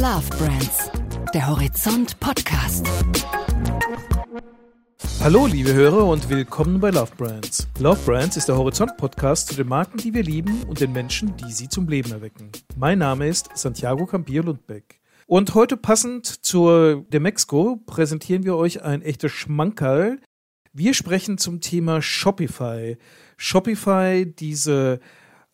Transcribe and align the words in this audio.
Love 0.00 0.28
Brands, 0.38 0.92
der 1.34 1.48
Horizont 1.48 2.20
Podcast. 2.20 2.86
Hallo, 5.20 5.46
liebe 5.46 5.74
Hörer 5.74 6.06
und 6.06 6.30
willkommen 6.30 6.78
bei 6.78 6.90
Love 6.90 7.10
Brands. 7.16 7.66
Love 7.80 7.98
Brands 8.06 8.36
ist 8.36 8.46
der 8.46 8.56
Horizont 8.56 8.96
Podcast 8.96 9.48
zu 9.48 9.56
den 9.56 9.66
Marken, 9.66 9.98
die 9.98 10.14
wir 10.14 10.22
lieben 10.22 10.62
und 10.68 10.78
den 10.78 10.92
Menschen, 10.92 11.36
die 11.38 11.50
sie 11.50 11.68
zum 11.68 11.88
Leben 11.88 12.12
erwecken. 12.12 12.52
Mein 12.76 13.00
Name 13.00 13.26
ist 13.26 13.48
Santiago 13.54 14.06
Campillo 14.06 14.44
Lundbeck. 14.44 15.00
Und 15.26 15.56
heute 15.56 15.76
passend 15.76 16.26
zur 16.26 17.04
Demexco 17.08 17.82
präsentieren 17.84 18.44
wir 18.44 18.54
euch 18.54 18.84
ein 18.84 19.02
echtes 19.02 19.32
Schmankerl. 19.32 20.20
Wir 20.72 20.94
sprechen 20.94 21.38
zum 21.38 21.60
Thema 21.60 22.02
Shopify. 22.02 22.96
Shopify, 23.36 24.32
diese 24.32 25.00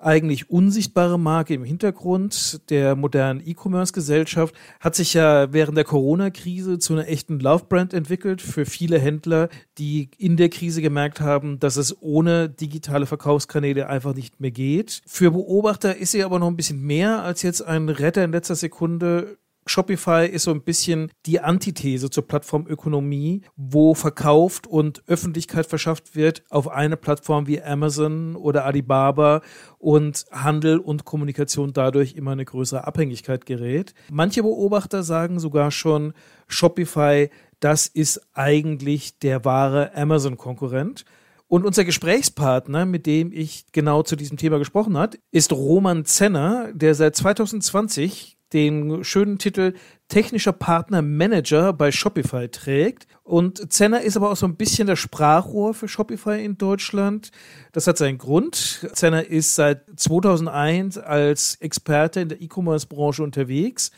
eigentlich 0.05 0.51
unsichtbare 0.51 1.19
Marke 1.19 1.55
im 1.55 1.65
Hintergrund 1.65 2.71
der 2.71 2.95
modernen 2.95 3.43
E-Commerce-Gesellschaft, 3.45 4.55
hat 4.81 4.95
sich 4.95 5.15
ja 5.15 5.53
während 5.53 5.77
der 5.77 5.85
Corona-Krise 5.85 6.79
zu 6.79 6.93
einer 6.93 7.09
echten 7.09 7.41
Love-Brand 7.41 7.95
entwickelt 7.95 8.43
für 8.43 8.67
viele 8.67 8.99
Händler, 8.99 9.49
die 9.79 10.11
in 10.19 10.37
der 10.37 10.51
Krise 10.51 10.83
gemerkt 10.83 11.21
haben, 11.21 11.59
dass 11.59 11.77
es 11.77 12.01
ohne 12.03 12.49
digitale 12.49 13.07
Verkaufskanäle 13.07 13.89
einfach 13.89 14.15
nicht 14.15 14.41
mehr 14.41 14.51
geht. 14.51 15.03
Für 15.07 15.31
Beobachter 15.31 15.97
ist 15.97 16.13
sie 16.13 16.23
aber 16.23 16.39
noch 16.39 16.49
ein 16.49 16.57
bisschen 16.57 16.83
mehr 16.83 17.23
als 17.23 17.43
jetzt 17.43 17.63
ein 17.63 17.89
Retter 17.89 18.25
in 18.25 18.33
letzter 18.33 18.55
Sekunde 18.55 19.39
Shopify 19.67 20.27
ist 20.27 20.45
so 20.45 20.51
ein 20.51 20.63
bisschen 20.63 21.11
die 21.27 21.41
Antithese 21.41 22.11
zur 22.11 22.27
Plattformökonomie, 22.27 23.43
wo 23.57 23.95
verkauft 23.95 24.67
und 24.67 25.03
Öffentlichkeit 25.07 25.67
verschafft 25.67 26.15
wird 26.15 26.43
auf 26.51 26.69
eine 26.69 26.97
Plattform 26.97 27.47
wie 27.47 27.63
Amazon 27.63 28.37
oder 28.37 28.65
Alibaba 28.65 29.41
und 29.79 30.27
Handel 30.31 30.79
und 30.79 31.05
Kommunikation 31.05 31.73
dadurch 31.73 32.15
immer 32.15 32.33
eine 32.33 32.45
größere 32.45 32.87
Abhängigkeit 32.87 33.47
gerät. 33.47 33.95
Manche 34.11 34.43
Beobachter 34.43 35.03
sagen 35.03 35.39
sogar 35.39 35.71
schon, 35.71 36.13
Shopify, 36.47 37.31
das 37.61 37.87
ist 37.87 38.21
eigentlich 38.35 39.19
der 39.19 39.45
wahre 39.45 39.95
Amazon-Konkurrent. 39.95 41.05
Und 41.47 41.65
unser 41.65 41.85
Gesprächspartner, 41.85 42.85
mit 42.85 43.07
dem 43.07 43.31
ich 43.33 43.67
genau 43.73 44.03
zu 44.03 44.17
diesem 44.17 44.37
Thema 44.37 44.59
gesprochen 44.59 44.99
hat, 44.99 45.19
ist 45.31 45.53
Roman 45.53 46.05
Zenner, 46.05 46.73
der 46.73 46.95
seit 46.95 47.17
2020 47.17 48.34
den 48.55 49.05
schönen 49.05 49.39
Titel 49.39 49.75
Technischer 50.09 50.53
Partner 50.53 51.03
Manager 51.03 51.73
bei 51.73 51.91
Shopify 51.91 52.49
trägt. 52.49 53.07
Und 53.23 53.73
Zenner 53.73 54.03
ist 54.03 54.17
aber 54.17 54.31
auch 54.31 54.37
so 54.37 54.47
ein 54.47 54.57
bisschen 54.57 54.87
das 54.87 54.99
Sprachrohr 54.99 55.75
für 55.75 55.89
Shopify 55.89 56.43
in 56.43 56.57
Deutschland. 56.57 57.31
Das 57.73 57.87
hat 57.87 57.99
seinen 57.99 58.19
Grund. 58.19 58.89
Zenner 58.93 59.27
ist 59.27 59.55
seit 59.57 59.83
2001 59.97 60.99
als 60.99 61.57
Experte 61.57 62.21
in 62.21 62.29
der 62.29 62.41
E-Commerce-Branche 62.41 63.23
unterwegs 63.23 63.91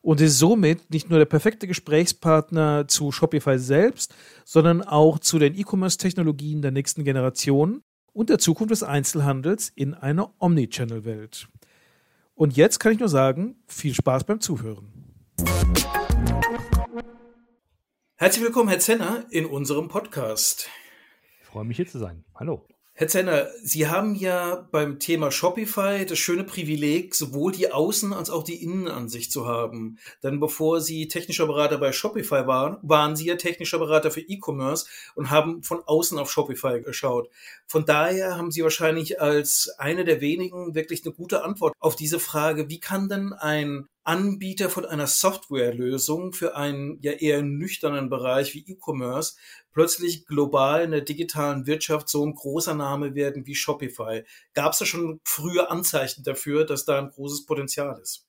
und 0.00 0.20
ist 0.20 0.38
somit 0.38 0.90
nicht 0.90 1.10
nur 1.10 1.18
der 1.18 1.26
perfekte 1.26 1.66
Gesprächspartner 1.66 2.88
zu 2.88 3.12
Shopify 3.12 3.58
selbst, 3.58 4.14
sondern 4.44 4.82
auch 4.82 5.18
zu 5.18 5.38
den 5.38 5.54
E-Commerce-Technologien 5.54 6.62
der 6.62 6.70
nächsten 6.70 7.04
Generation 7.04 7.82
und 8.12 8.30
der 8.30 8.38
Zukunft 8.38 8.70
des 8.70 8.82
Einzelhandels 8.82 9.70
in 9.74 9.94
einer 9.94 10.32
Omnichannel-Welt. 10.38 11.48
Und 12.38 12.56
jetzt 12.56 12.78
kann 12.78 12.92
ich 12.92 13.00
nur 13.00 13.08
sagen, 13.08 13.56
viel 13.66 13.92
Spaß 13.92 14.22
beim 14.22 14.40
Zuhören. 14.40 14.92
Herzlich 18.14 18.44
willkommen, 18.44 18.68
Herr 18.68 18.78
Zenner, 18.78 19.26
in 19.30 19.44
unserem 19.44 19.88
Podcast. 19.88 20.70
Ich 21.40 21.46
freue 21.48 21.64
mich 21.64 21.78
hier 21.78 21.88
zu 21.88 21.98
sein. 21.98 22.24
Hallo. 22.36 22.64
Herr 23.00 23.06
Zenner, 23.06 23.46
Sie 23.62 23.86
haben 23.86 24.16
ja 24.16 24.66
beim 24.72 24.98
Thema 24.98 25.30
Shopify 25.30 26.04
das 26.04 26.18
schöne 26.18 26.42
Privileg, 26.42 27.14
sowohl 27.14 27.52
die 27.52 27.70
Außen- 27.70 28.12
als 28.12 28.28
auch 28.28 28.42
die 28.42 28.60
Innenansicht 28.60 29.30
zu 29.30 29.46
haben. 29.46 30.00
Denn 30.24 30.40
bevor 30.40 30.80
Sie 30.80 31.06
technischer 31.06 31.46
Berater 31.46 31.78
bei 31.78 31.92
Shopify 31.92 32.48
waren, 32.48 32.78
waren 32.82 33.14
Sie 33.14 33.26
ja 33.26 33.36
technischer 33.36 33.78
Berater 33.78 34.10
für 34.10 34.22
E-Commerce 34.22 34.86
und 35.14 35.30
haben 35.30 35.62
von 35.62 35.80
außen 35.86 36.18
auf 36.18 36.32
Shopify 36.32 36.80
geschaut. 36.80 37.28
Von 37.68 37.84
daher 37.84 38.36
haben 38.36 38.50
Sie 38.50 38.64
wahrscheinlich 38.64 39.20
als 39.20 39.72
eine 39.78 40.04
der 40.04 40.20
wenigen 40.20 40.74
wirklich 40.74 41.04
eine 41.04 41.14
gute 41.14 41.44
Antwort 41.44 41.74
auf 41.78 41.94
diese 41.94 42.18
Frage, 42.18 42.68
wie 42.68 42.80
kann 42.80 43.08
denn 43.08 43.32
ein 43.32 43.86
Anbieter 44.08 44.70
von 44.70 44.86
einer 44.86 45.06
Softwarelösung 45.06 46.32
für 46.32 46.56
einen 46.56 46.98
ja 47.02 47.12
eher 47.12 47.42
nüchternen 47.42 48.08
Bereich 48.08 48.54
wie 48.54 48.64
E-Commerce 48.66 49.36
plötzlich 49.70 50.24
global 50.24 50.82
in 50.82 50.92
der 50.92 51.02
digitalen 51.02 51.66
Wirtschaft 51.66 52.08
so 52.08 52.24
ein 52.24 52.32
großer 52.32 52.74
Name 52.74 53.14
werden 53.14 53.46
wie 53.46 53.54
Shopify. 53.54 54.24
Gab 54.54 54.72
es 54.72 54.78
da 54.78 54.86
schon 54.86 55.20
frühe 55.24 55.70
Anzeichen 55.70 56.24
dafür, 56.24 56.64
dass 56.64 56.86
da 56.86 56.98
ein 56.98 57.10
großes 57.10 57.44
Potenzial 57.44 58.00
ist? 58.00 58.26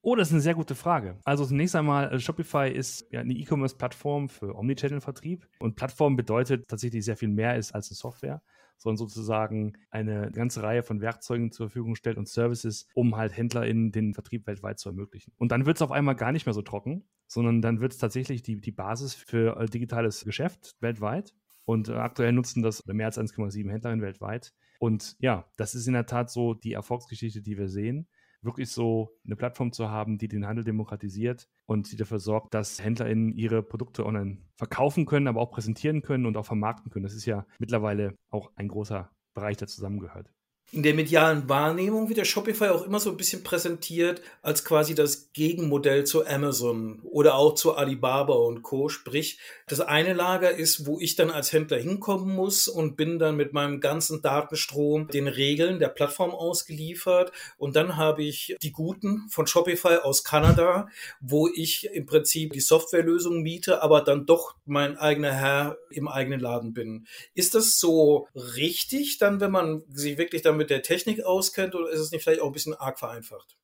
Oh, 0.00 0.14
das 0.14 0.28
ist 0.28 0.32
eine 0.32 0.40
sehr 0.40 0.54
gute 0.54 0.74
Frage. 0.74 1.18
Also 1.24 1.44
zunächst 1.44 1.76
einmal, 1.76 2.14
äh, 2.14 2.18
Shopify 2.18 2.70
ist 2.70 3.06
ja 3.10 3.20
eine 3.20 3.34
E-Commerce-Plattform 3.34 4.30
für 4.30 4.54
Omnichannel-Vertrieb 4.54 5.46
und 5.58 5.76
Plattform 5.76 6.16
bedeutet 6.16 6.68
tatsächlich 6.68 7.04
sehr 7.04 7.18
viel 7.18 7.28
mehr 7.28 7.56
ist 7.56 7.74
als 7.74 7.90
eine 7.90 7.96
Software 7.96 8.40
sondern 8.76 8.96
sozusagen 8.96 9.74
eine 9.90 10.30
ganze 10.30 10.62
Reihe 10.62 10.82
von 10.82 11.00
Werkzeugen 11.00 11.52
zur 11.52 11.68
Verfügung 11.68 11.96
stellt 11.96 12.18
und 12.18 12.28
Services, 12.28 12.88
um 12.94 13.16
halt 13.16 13.36
HändlerInnen 13.36 13.92
den 13.92 14.14
Vertrieb 14.14 14.46
weltweit 14.46 14.78
zu 14.78 14.88
ermöglichen. 14.88 15.32
Und 15.36 15.52
dann 15.52 15.66
wird 15.66 15.76
es 15.76 15.82
auf 15.82 15.92
einmal 15.92 16.16
gar 16.16 16.32
nicht 16.32 16.46
mehr 16.46 16.54
so 16.54 16.62
trocken, 16.62 17.04
sondern 17.26 17.62
dann 17.62 17.80
wird 17.80 17.92
es 17.92 17.98
tatsächlich 17.98 18.42
die, 18.42 18.60
die 18.60 18.72
Basis 18.72 19.14
für 19.14 19.58
äh, 19.58 19.66
digitales 19.66 20.24
Geschäft 20.24 20.76
weltweit. 20.80 21.34
Und 21.64 21.88
äh, 21.88 21.94
aktuell 21.94 22.32
nutzen 22.32 22.62
das 22.62 22.84
mehr 22.86 23.06
als 23.06 23.18
1,7 23.18 23.68
Händlerinnen 23.70 24.02
weltweit. 24.02 24.54
Und 24.78 25.16
ja, 25.18 25.46
das 25.56 25.74
ist 25.74 25.86
in 25.86 25.94
der 25.94 26.06
Tat 26.06 26.30
so 26.30 26.54
die 26.54 26.74
Erfolgsgeschichte, 26.74 27.42
die 27.42 27.58
wir 27.58 27.68
sehen 27.68 28.06
wirklich 28.46 28.70
so 28.70 29.16
eine 29.24 29.36
Plattform 29.36 29.72
zu 29.72 29.90
haben, 29.90 30.18
die 30.18 30.28
den 30.28 30.46
Handel 30.46 30.64
demokratisiert 30.64 31.48
und 31.66 31.90
die 31.92 31.96
dafür 31.96 32.18
sorgt, 32.18 32.54
dass 32.54 32.82
HändlerInnen 32.82 33.32
ihre 33.32 33.62
Produkte 33.62 34.06
online 34.06 34.38
verkaufen 34.56 35.06
können, 35.06 35.28
aber 35.28 35.40
auch 35.40 35.50
präsentieren 35.50 36.02
können 36.02 36.26
und 36.26 36.36
auch 36.36 36.46
vermarkten 36.46 36.90
können. 36.90 37.04
Das 37.04 37.14
ist 37.14 37.26
ja 37.26 37.46
mittlerweile 37.58 38.14
auch 38.30 38.52
ein 38.56 38.68
großer 38.68 39.10
Bereich, 39.34 39.56
der 39.58 39.68
zusammengehört. 39.68 40.30
In 40.72 40.82
der 40.82 40.94
medialen 40.94 41.48
Wahrnehmung 41.48 42.08
wird 42.08 42.18
der 42.18 42.24
Shopify 42.24 42.66
auch 42.66 42.84
immer 42.84 42.98
so 42.98 43.10
ein 43.10 43.16
bisschen 43.16 43.44
präsentiert 43.44 44.20
als 44.42 44.64
quasi 44.64 44.96
das 44.96 45.30
Gegenmodell 45.32 46.04
zu 46.04 46.26
Amazon 46.26 47.00
oder 47.04 47.36
auch 47.36 47.54
zu 47.54 47.76
Alibaba 47.76 48.34
und 48.34 48.62
Co. 48.62 48.88
Sprich, 48.88 49.38
das 49.68 49.80
eine 49.80 50.12
Lager 50.12 50.50
ist, 50.50 50.84
wo 50.84 50.98
ich 50.98 51.14
dann 51.14 51.30
als 51.30 51.52
Händler 51.52 51.78
hinkommen 51.78 52.34
muss 52.34 52.66
und 52.66 52.96
bin 52.96 53.20
dann 53.20 53.36
mit 53.36 53.52
meinem 53.52 53.78
ganzen 53.78 54.22
Datenstrom 54.22 55.06
den 55.06 55.28
Regeln 55.28 55.78
der 55.78 55.88
Plattform 55.88 56.32
ausgeliefert. 56.32 57.30
Und 57.58 57.76
dann 57.76 57.96
habe 57.96 58.24
ich 58.24 58.56
die 58.60 58.72
Guten 58.72 59.28
von 59.30 59.46
Shopify 59.46 59.98
aus 60.02 60.24
Kanada, 60.24 60.88
wo 61.20 61.46
ich 61.46 61.88
im 61.92 62.06
Prinzip 62.06 62.52
die 62.52 62.60
Softwarelösung 62.60 63.40
miete, 63.40 63.82
aber 63.82 64.00
dann 64.00 64.26
doch 64.26 64.56
mein 64.64 64.98
eigener 64.98 65.32
Herr 65.32 65.78
im 65.90 66.08
eigenen 66.08 66.40
Laden 66.40 66.74
bin. 66.74 67.06
Ist 67.34 67.54
das 67.54 67.78
so 67.78 68.26
richtig 68.34 69.18
dann, 69.18 69.40
wenn 69.40 69.52
man 69.52 69.84
sich 69.92 70.18
wirklich 70.18 70.42
dann 70.42 70.55
mit 70.56 70.70
der 70.70 70.82
Technik 70.82 71.24
auskennt 71.24 71.74
oder 71.74 71.90
ist 71.90 72.00
es 72.00 72.10
nicht 72.10 72.22
vielleicht 72.22 72.40
auch 72.40 72.46
ein 72.46 72.52
bisschen 72.52 72.74
arg 72.74 72.98
vereinfacht? 72.98 73.56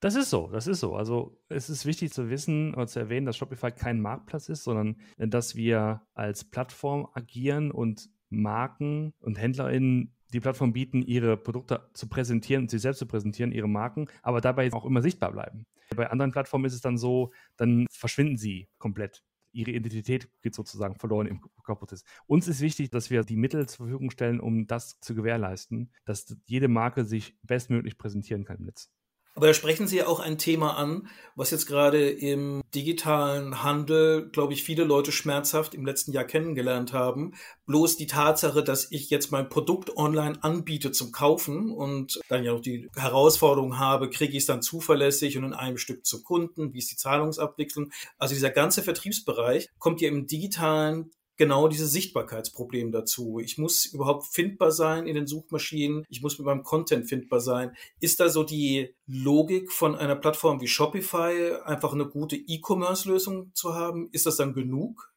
Das 0.00 0.14
ist 0.14 0.30
so, 0.30 0.48
das 0.48 0.68
ist 0.68 0.80
so. 0.80 0.94
Also 0.94 1.36
es 1.48 1.68
ist 1.68 1.84
wichtig 1.84 2.12
zu 2.12 2.30
wissen 2.30 2.72
oder 2.74 2.86
zu 2.86 3.00
erwähnen, 3.00 3.26
dass 3.26 3.36
Shopify 3.36 3.72
kein 3.72 4.00
Marktplatz 4.00 4.48
ist, 4.48 4.62
sondern 4.62 4.96
äh, 5.16 5.26
dass 5.26 5.56
wir 5.56 6.02
als 6.14 6.44
Plattform 6.44 7.08
agieren 7.14 7.70
und 7.72 8.08
Marken 8.30 9.12
und 9.20 9.38
HändlerInnen 9.38 10.14
die 10.32 10.40
Plattform 10.40 10.72
bieten, 10.72 11.02
ihre 11.02 11.36
Produkte 11.36 11.88
zu 11.94 12.08
präsentieren 12.08 12.64
und 12.64 12.70
sie 12.70 12.78
selbst 12.78 12.98
zu 12.98 13.06
präsentieren, 13.06 13.50
ihre 13.50 13.68
Marken, 13.68 14.08
aber 14.22 14.40
dabei 14.40 14.72
auch 14.72 14.84
immer 14.84 15.02
sichtbar 15.02 15.32
bleiben. 15.32 15.64
Bei 15.96 16.10
anderen 16.10 16.32
Plattformen 16.32 16.66
ist 16.66 16.74
es 16.74 16.82
dann 16.82 16.98
so, 16.98 17.32
dann 17.56 17.86
verschwinden 17.90 18.36
sie 18.36 18.68
komplett 18.78 19.22
ihre 19.52 19.70
Identität 19.70 20.28
geht 20.42 20.54
sozusagen 20.54 20.96
verloren 20.96 21.26
im 21.26 21.40
Corporate. 21.62 21.96
Uns 22.26 22.48
ist 22.48 22.60
wichtig, 22.60 22.90
dass 22.90 23.10
wir 23.10 23.24
die 23.24 23.36
Mittel 23.36 23.68
zur 23.68 23.86
Verfügung 23.86 24.10
stellen, 24.10 24.40
um 24.40 24.66
das 24.66 25.00
zu 25.00 25.14
gewährleisten, 25.14 25.92
dass 26.04 26.36
jede 26.46 26.68
Marke 26.68 27.04
sich 27.04 27.36
bestmöglich 27.42 27.98
präsentieren 27.98 28.44
kann 28.44 28.58
im 28.58 28.64
Netz. 28.66 28.90
Aber 29.38 29.46
da 29.46 29.54
sprechen 29.54 29.86
Sie 29.86 29.98
ja 29.98 30.08
auch 30.08 30.18
ein 30.18 30.36
Thema 30.36 30.76
an, 30.76 31.06
was 31.36 31.52
jetzt 31.52 31.66
gerade 31.66 32.10
im 32.10 32.60
digitalen 32.74 33.62
Handel, 33.62 34.28
glaube 34.30 34.52
ich, 34.52 34.64
viele 34.64 34.82
Leute 34.82 35.12
schmerzhaft 35.12 35.74
im 35.74 35.86
letzten 35.86 36.10
Jahr 36.10 36.24
kennengelernt 36.24 36.92
haben. 36.92 37.34
Bloß 37.66 37.96
die 37.96 38.08
Tatsache, 38.08 38.64
dass 38.64 38.90
ich 38.90 39.10
jetzt 39.10 39.30
mein 39.30 39.48
Produkt 39.48 39.96
online 39.96 40.42
anbiete 40.42 40.90
zum 40.90 41.12
Kaufen 41.12 41.70
und 41.70 42.18
dann 42.28 42.42
ja 42.42 42.52
auch 42.52 42.60
die 42.60 42.88
Herausforderung 42.96 43.78
habe, 43.78 44.10
kriege 44.10 44.32
ich 44.32 44.38
es 44.42 44.46
dann 44.46 44.60
zuverlässig 44.60 45.38
und 45.38 45.44
in 45.44 45.54
einem 45.54 45.78
Stück 45.78 46.04
zum 46.04 46.24
Kunden, 46.24 46.74
wie 46.74 46.78
ist 46.78 46.90
die 46.90 46.96
Zahlungsabwicklung. 46.96 47.92
Also 48.18 48.34
dieser 48.34 48.50
ganze 48.50 48.82
Vertriebsbereich 48.82 49.68
kommt 49.78 50.00
ja 50.00 50.08
im 50.08 50.26
digitalen 50.26 51.12
genau 51.38 51.68
dieses 51.68 51.92
Sichtbarkeitsproblem 51.92 52.92
dazu. 52.92 53.38
Ich 53.38 53.56
muss 53.56 53.86
überhaupt 53.86 54.26
findbar 54.26 54.72
sein 54.72 55.06
in 55.06 55.14
den 55.14 55.26
Suchmaschinen. 55.26 56.04
Ich 56.10 56.20
muss 56.20 56.38
mit 56.38 56.46
meinem 56.46 56.62
Content 56.62 57.08
findbar 57.08 57.40
sein. 57.40 57.74
Ist 58.00 58.20
da 58.20 58.28
so 58.28 58.44
die 58.44 58.94
Logik 59.06 59.72
von 59.72 59.94
einer 59.94 60.16
Plattform 60.16 60.60
wie 60.60 60.68
Shopify, 60.68 61.52
einfach 61.64 61.94
eine 61.94 62.06
gute 62.06 62.36
E-Commerce-Lösung 62.36 63.52
zu 63.54 63.74
haben? 63.74 64.10
Ist 64.12 64.26
das 64.26 64.36
dann 64.36 64.52
genug? 64.52 65.10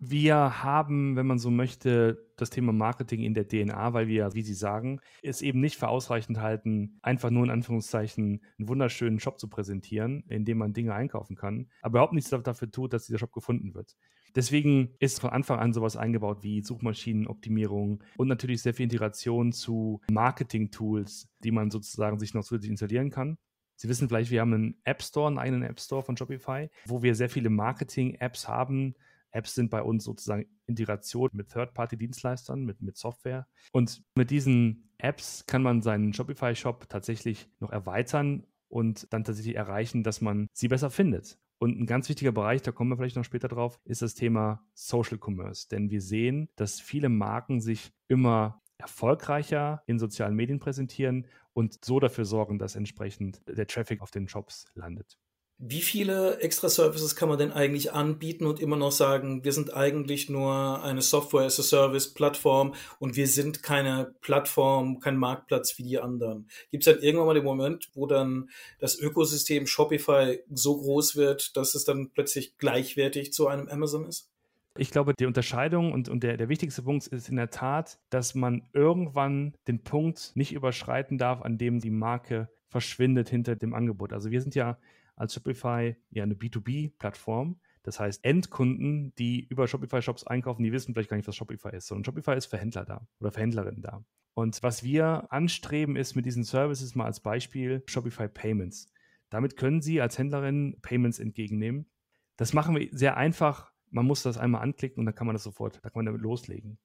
Wir 0.00 0.64
haben, 0.64 1.14
wenn 1.14 1.26
man 1.26 1.38
so 1.38 1.50
möchte, 1.50 2.26
das 2.36 2.50
Thema 2.50 2.72
Marketing 2.72 3.22
in 3.22 3.34
der 3.34 3.46
DNA, 3.46 3.92
weil 3.92 4.08
wir, 4.08 4.34
wie 4.34 4.42
Sie 4.42 4.54
sagen, 4.54 5.00
es 5.22 5.40
eben 5.40 5.60
nicht 5.60 5.76
für 5.76 5.88
ausreichend 5.88 6.40
halten, 6.40 6.98
einfach 7.02 7.30
nur 7.30 7.44
in 7.44 7.50
Anführungszeichen 7.50 8.42
einen 8.58 8.68
wunderschönen 8.68 9.20
Shop 9.20 9.38
zu 9.38 9.48
präsentieren, 9.48 10.24
in 10.28 10.44
dem 10.44 10.58
man 10.58 10.72
Dinge 10.72 10.94
einkaufen 10.94 11.36
kann, 11.36 11.68
aber 11.80 11.98
überhaupt 11.98 12.12
nichts 12.12 12.30
dafür 12.30 12.70
tut, 12.70 12.92
dass 12.92 13.06
dieser 13.06 13.18
Shop 13.18 13.32
gefunden 13.32 13.74
wird. 13.74 13.96
Deswegen 14.34 14.94
ist 14.98 15.20
von 15.20 15.30
Anfang 15.30 15.58
an 15.58 15.72
sowas 15.72 15.96
eingebaut 15.96 16.42
wie 16.42 16.62
Suchmaschinenoptimierung 16.62 18.02
und 18.16 18.28
natürlich 18.28 18.62
sehr 18.62 18.74
viel 18.74 18.84
Integration 18.84 19.52
zu 19.52 20.00
Marketing-Tools, 20.10 21.28
die 21.42 21.50
man 21.50 21.70
sozusagen 21.70 22.18
sich 22.18 22.34
noch 22.34 22.44
zusätzlich 22.44 22.70
installieren 22.70 23.10
kann. 23.10 23.38
Sie 23.76 23.88
wissen 23.88 24.08
vielleicht, 24.08 24.30
wir 24.30 24.40
haben 24.40 24.54
einen 24.54 24.80
App 24.84 25.02
Store, 25.02 25.28
einen 25.28 25.38
eigenen 25.38 25.62
App 25.62 25.80
Store 25.80 26.02
von 26.02 26.16
Shopify, 26.16 26.68
wo 26.86 27.02
wir 27.02 27.14
sehr 27.14 27.28
viele 27.28 27.48
Marketing-Apps 27.48 28.48
haben, 28.48 28.94
Apps 29.30 29.54
sind 29.54 29.70
bei 29.70 29.82
uns 29.82 30.04
sozusagen 30.04 30.46
Integration 30.66 31.30
mit 31.32 31.50
Third-Party-Dienstleistern, 31.50 32.64
mit, 32.64 32.80
mit 32.80 32.96
Software. 32.96 33.46
Und 33.72 34.02
mit 34.14 34.30
diesen 34.30 34.90
Apps 34.98 35.44
kann 35.46 35.62
man 35.62 35.82
seinen 35.82 36.12
Shopify-Shop 36.12 36.88
tatsächlich 36.88 37.48
noch 37.60 37.70
erweitern 37.70 38.46
und 38.68 39.12
dann 39.12 39.24
tatsächlich 39.24 39.56
erreichen, 39.56 40.02
dass 40.02 40.20
man 40.20 40.48
sie 40.52 40.68
besser 40.68 40.90
findet. 40.90 41.38
Und 41.58 41.78
ein 41.78 41.86
ganz 41.86 42.08
wichtiger 42.08 42.32
Bereich, 42.32 42.62
da 42.62 42.70
kommen 42.70 42.90
wir 42.90 42.96
vielleicht 42.96 43.16
noch 43.16 43.24
später 43.24 43.48
drauf, 43.48 43.80
ist 43.84 44.02
das 44.02 44.14
Thema 44.14 44.64
Social 44.74 45.18
Commerce. 45.20 45.68
Denn 45.68 45.90
wir 45.90 46.00
sehen, 46.00 46.48
dass 46.54 46.80
viele 46.80 47.08
Marken 47.08 47.60
sich 47.60 47.92
immer 48.06 48.62
erfolgreicher 48.78 49.82
in 49.86 49.98
sozialen 49.98 50.36
Medien 50.36 50.60
präsentieren 50.60 51.26
und 51.52 51.84
so 51.84 51.98
dafür 51.98 52.24
sorgen, 52.24 52.60
dass 52.60 52.76
entsprechend 52.76 53.42
der 53.48 53.66
Traffic 53.66 54.00
auf 54.00 54.12
den 54.12 54.28
Shops 54.28 54.66
landet. 54.74 55.18
Wie 55.60 55.80
viele 55.80 56.38
extra 56.38 56.68
Services 56.68 57.16
kann 57.16 57.28
man 57.28 57.36
denn 57.36 57.50
eigentlich 57.50 57.92
anbieten 57.92 58.46
und 58.46 58.60
immer 58.60 58.76
noch 58.76 58.92
sagen, 58.92 59.42
wir 59.42 59.52
sind 59.52 59.74
eigentlich 59.74 60.30
nur 60.30 60.84
eine 60.84 61.02
Software-as-a-Service-Plattform 61.02 62.74
und 63.00 63.16
wir 63.16 63.26
sind 63.26 63.64
keine 63.64 64.14
Plattform, 64.20 65.00
kein 65.00 65.16
Marktplatz 65.16 65.76
wie 65.76 65.82
die 65.82 65.98
anderen? 65.98 66.48
Gibt 66.70 66.86
es 66.86 66.94
dann 66.94 67.02
irgendwann 67.02 67.26
mal 67.26 67.34
den 67.34 67.42
Moment, 67.42 67.90
wo 67.94 68.06
dann 68.06 68.50
das 68.78 69.00
Ökosystem 69.00 69.66
Shopify 69.66 70.38
so 70.48 70.76
groß 70.76 71.16
wird, 71.16 71.56
dass 71.56 71.74
es 71.74 71.84
dann 71.84 72.10
plötzlich 72.10 72.56
gleichwertig 72.58 73.32
zu 73.32 73.48
einem 73.48 73.68
Amazon 73.68 74.06
ist? 74.06 74.30
Ich 74.76 74.92
glaube, 74.92 75.12
die 75.18 75.26
Unterscheidung 75.26 75.90
und, 75.90 76.08
und 76.08 76.22
der, 76.22 76.36
der 76.36 76.48
wichtigste 76.48 76.82
Punkt 76.82 77.08
ist 77.08 77.28
in 77.28 77.34
der 77.34 77.50
Tat, 77.50 77.98
dass 78.10 78.36
man 78.36 78.68
irgendwann 78.72 79.54
den 79.66 79.82
Punkt 79.82 80.30
nicht 80.36 80.52
überschreiten 80.52 81.18
darf, 81.18 81.42
an 81.42 81.58
dem 81.58 81.80
die 81.80 81.90
Marke 81.90 82.48
verschwindet 82.68 83.28
hinter 83.28 83.56
dem 83.56 83.74
Angebot. 83.74 84.12
Also 84.12 84.30
wir 84.30 84.40
sind 84.40 84.54
ja 84.54 84.78
als 85.18 85.34
Shopify 85.34 85.96
ja 86.10 86.22
eine 86.22 86.34
B2B-Plattform. 86.34 87.60
Das 87.82 88.00
heißt, 88.00 88.24
Endkunden, 88.24 89.14
die 89.16 89.46
über 89.46 89.66
Shopify-Shops 89.66 90.26
einkaufen, 90.26 90.62
die 90.62 90.72
wissen 90.72 90.94
vielleicht 90.94 91.10
gar 91.10 91.16
nicht, 91.16 91.28
was 91.28 91.36
Shopify 91.36 91.74
ist, 91.76 91.86
sondern 91.86 92.04
Shopify 92.04 92.36
ist 92.36 92.46
für 92.46 92.58
Händler 92.58 92.84
da 92.84 93.06
oder 93.20 93.30
für 93.32 93.40
Händlerinnen 93.40 93.82
da. 93.82 94.04
Und 94.34 94.62
was 94.62 94.84
wir 94.84 95.32
anstreben, 95.32 95.96
ist 95.96 96.14
mit 96.14 96.24
diesen 96.24 96.44
Services 96.44 96.94
mal 96.94 97.06
als 97.06 97.20
Beispiel 97.20 97.82
Shopify 97.86 98.28
Payments. 98.28 98.92
Damit 99.30 99.56
können 99.56 99.82
Sie 99.82 100.00
als 100.00 100.16
Händlerin 100.16 100.76
Payments 100.80 101.18
entgegennehmen. 101.18 101.90
Das 102.36 102.52
machen 102.52 102.76
wir 102.76 102.88
sehr 102.92 103.16
einfach. 103.16 103.72
Man 103.90 104.06
muss 104.06 104.22
das 104.22 104.38
einmal 104.38 104.62
anklicken 104.62 105.00
und 105.00 105.06
dann 105.06 105.14
kann 105.14 105.26
man 105.26 105.34
das 105.34 105.42
sofort, 105.42 105.76
da 105.76 105.90
kann 105.90 106.00
man 106.00 106.06
damit 106.06 106.20
loslegen. 106.20 106.78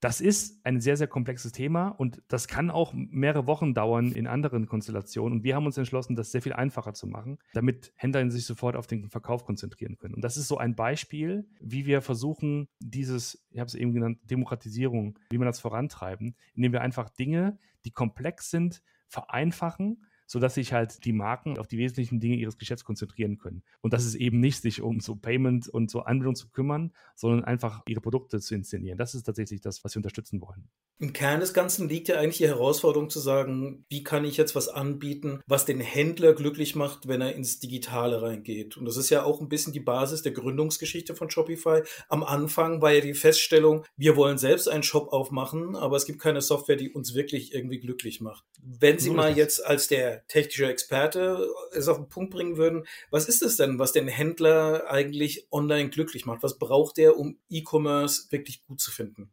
Das 0.00 0.20
ist 0.20 0.60
ein 0.64 0.80
sehr, 0.80 0.96
sehr 0.96 1.06
komplexes 1.06 1.52
Thema 1.52 1.88
und 1.88 2.22
das 2.28 2.48
kann 2.48 2.70
auch 2.70 2.92
mehrere 2.94 3.46
Wochen 3.46 3.72
dauern 3.72 4.12
in 4.12 4.26
anderen 4.26 4.66
Konstellationen. 4.66 5.38
Und 5.38 5.44
wir 5.44 5.56
haben 5.56 5.64
uns 5.64 5.78
entschlossen, 5.78 6.16
das 6.16 6.32
sehr 6.32 6.42
viel 6.42 6.52
einfacher 6.52 6.92
zu 6.92 7.06
machen, 7.06 7.38
damit 7.54 7.92
Händler 7.96 8.30
sich 8.30 8.44
sofort 8.44 8.76
auf 8.76 8.86
den 8.86 9.08
Verkauf 9.08 9.44
konzentrieren 9.44 9.96
können. 9.96 10.14
Und 10.14 10.22
das 10.22 10.36
ist 10.36 10.48
so 10.48 10.58
ein 10.58 10.74
Beispiel, 10.74 11.48
wie 11.60 11.86
wir 11.86 12.02
versuchen, 12.02 12.68
dieses, 12.78 13.46
ich 13.50 13.58
habe 13.58 13.68
es 13.68 13.74
eben 13.74 13.94
genannt, 13.94 14.18
Demokratisierung, 14.24 15.18
wie 15.30 15.38
man 15.38 15.46
das 15.46 15.60
vorantreiben, 15.60 16.36
indem 16.54 16.72
wir 16.72 16.82
einfach 16.82 17.08
Dinge, 17.08 17.58
die 17.84 17.90
komplex 17.90 18.50
sind, 18.50 18.82
vereinfachen 19.08 20.05
sodass 20.26 20.54
sich 20.54 20.72
halt 20.72 21.04
die 21.04 21.12
Marken 21.12 21.58
auf 21.58 21.68
die 21.68 21.78
wesentlichen 21.78 22.20
Dinge 22.20 22.36
ihres 22.36 22.58
Geschäfts 22.58 22.84
konzentrieren 22.84 23.38
können. 23.38 23.62
Und 23.80 23.92
das 23.92 24.04
ist 24.04 24.14
eben 24.14 24.40
nicht, 24.40 24.60
sich 24.60 24.82
um 24.82 25.00
so 25.00 25.16
Payment 25.16 25.68
und 25.68 25.90
so 25.90 26.00
Anbindung 26.00 26.34
zu 26.34 26.48
kümmern, 26.48 26.92
sondern 27.14 27.44
einfach 27.44 27.82
ihre 27.86 28.00
Produkte 28.00 28.40
zu 28.40 28.54
inszenieren. 28.54 28.98
Das 28.98 29.14
ist 29.14 29.24
tatsächlich 29.24 29.60
das, 29.60 29.84
was 29.84 29.94
wir 29.94 29.98
unterstützen 30.00 30.40
wollen. 30.40 30.68
Im 30.98 31.12
Kern 31.12 31.40
des 31.40 31.52
Ganzen 31.52 31.88
liegt 31.88 32.08
ja 32.08 32.18
eigentlich 32.18 32.38
die 32.38 32.48
Herausforderung 32.48 33.10
zu 33.10 33.20
sagen, 33.20 33.84
wie 33.90 34.02
kann 34.02 34.24
ich 34.24 34.38
jetzt 34.38 34.54
was 34.54 34.68
anbieten, 34.68 35.40
was 35.46 35.66
den 35.66 35.80
Händler 35.80 36.32
glücklich 36.32 36.74
macht, 36.74 37.06
wenn 37.06 37.20
er 37.20 37.34
ins 37.34 37.60
Digitale 37.60 38.22
reingeht. 38.22 38.78
Und 38.78 38.86
das 38.86 38.96
ist 38.96 39.10
ja 39.10 39.22
auch 39.22 39.42
ein 39.42 39.50
bisschen 39.50 39.74
die 39.74 39.80
Basis 39.80 40.22
der 40.22 40.32
Gründungsgeschichte 40.32 41.14
von 41.14 41.28
Shopify. 41.28 41.82
Am 42.08 42.24
Anfang 42.24 42.80
war 42.80 42.92
ja 42.92 43.02
die 43.02 43.12
Feststellung, 43.12 43.84
wir 43.96 44.16
wollen 44.16 44.38
selbst 44.38 44.68
einen 44.68 44.82
Shop 44.82 45.12
aufmachen, 45.12 45.76
aber 45.76 45.96
es 45.96 46.06
gibt 46.06 46.18
keine 46.18 46.40
Software, 46.40 46.76
die 46.76 46.90
uns 46.90 47.14
wirklich 47.14 47.54
irgendwie 47.54 47.78
glücklich 47.78 48.22
macht. 48.22 48.44
Wenn 48.62 48.98
Sie 48.98 49.10
mal 49.10 49.36
jetzt 49.36 49.64
als 49.64 49.88
der 49.88 50.15
technische 50.28 50.66
Experte 50.66 51.46
es 51.72 51.88
auf 51.88 51.96
den 51.96 52.08
Punkt 52.08 52.32
bringen 52.32 52.56
würden, 52.56 52.86
was 53.10 53.28
ist 53.28 53.42
es 53.42 53.56
denn, 53.56 53.78
was 53.78 53.92
den 53.92 54.08
Händler 54.08 54.90
eigentlich 54.90 55.46
online 55.50 55.90
glücklich 55.90 56.26
macht? 56.26 56.42
Was 56.42 56.58
braucht 56.58 56.98
er, 56.98 57.16
um 57.16 57.38
E-Commerce 57.48 58.30
wirklich 58.30 58.64
gut 58.64 58.80
zu 58.80 58.90
finden? 58.90 59.30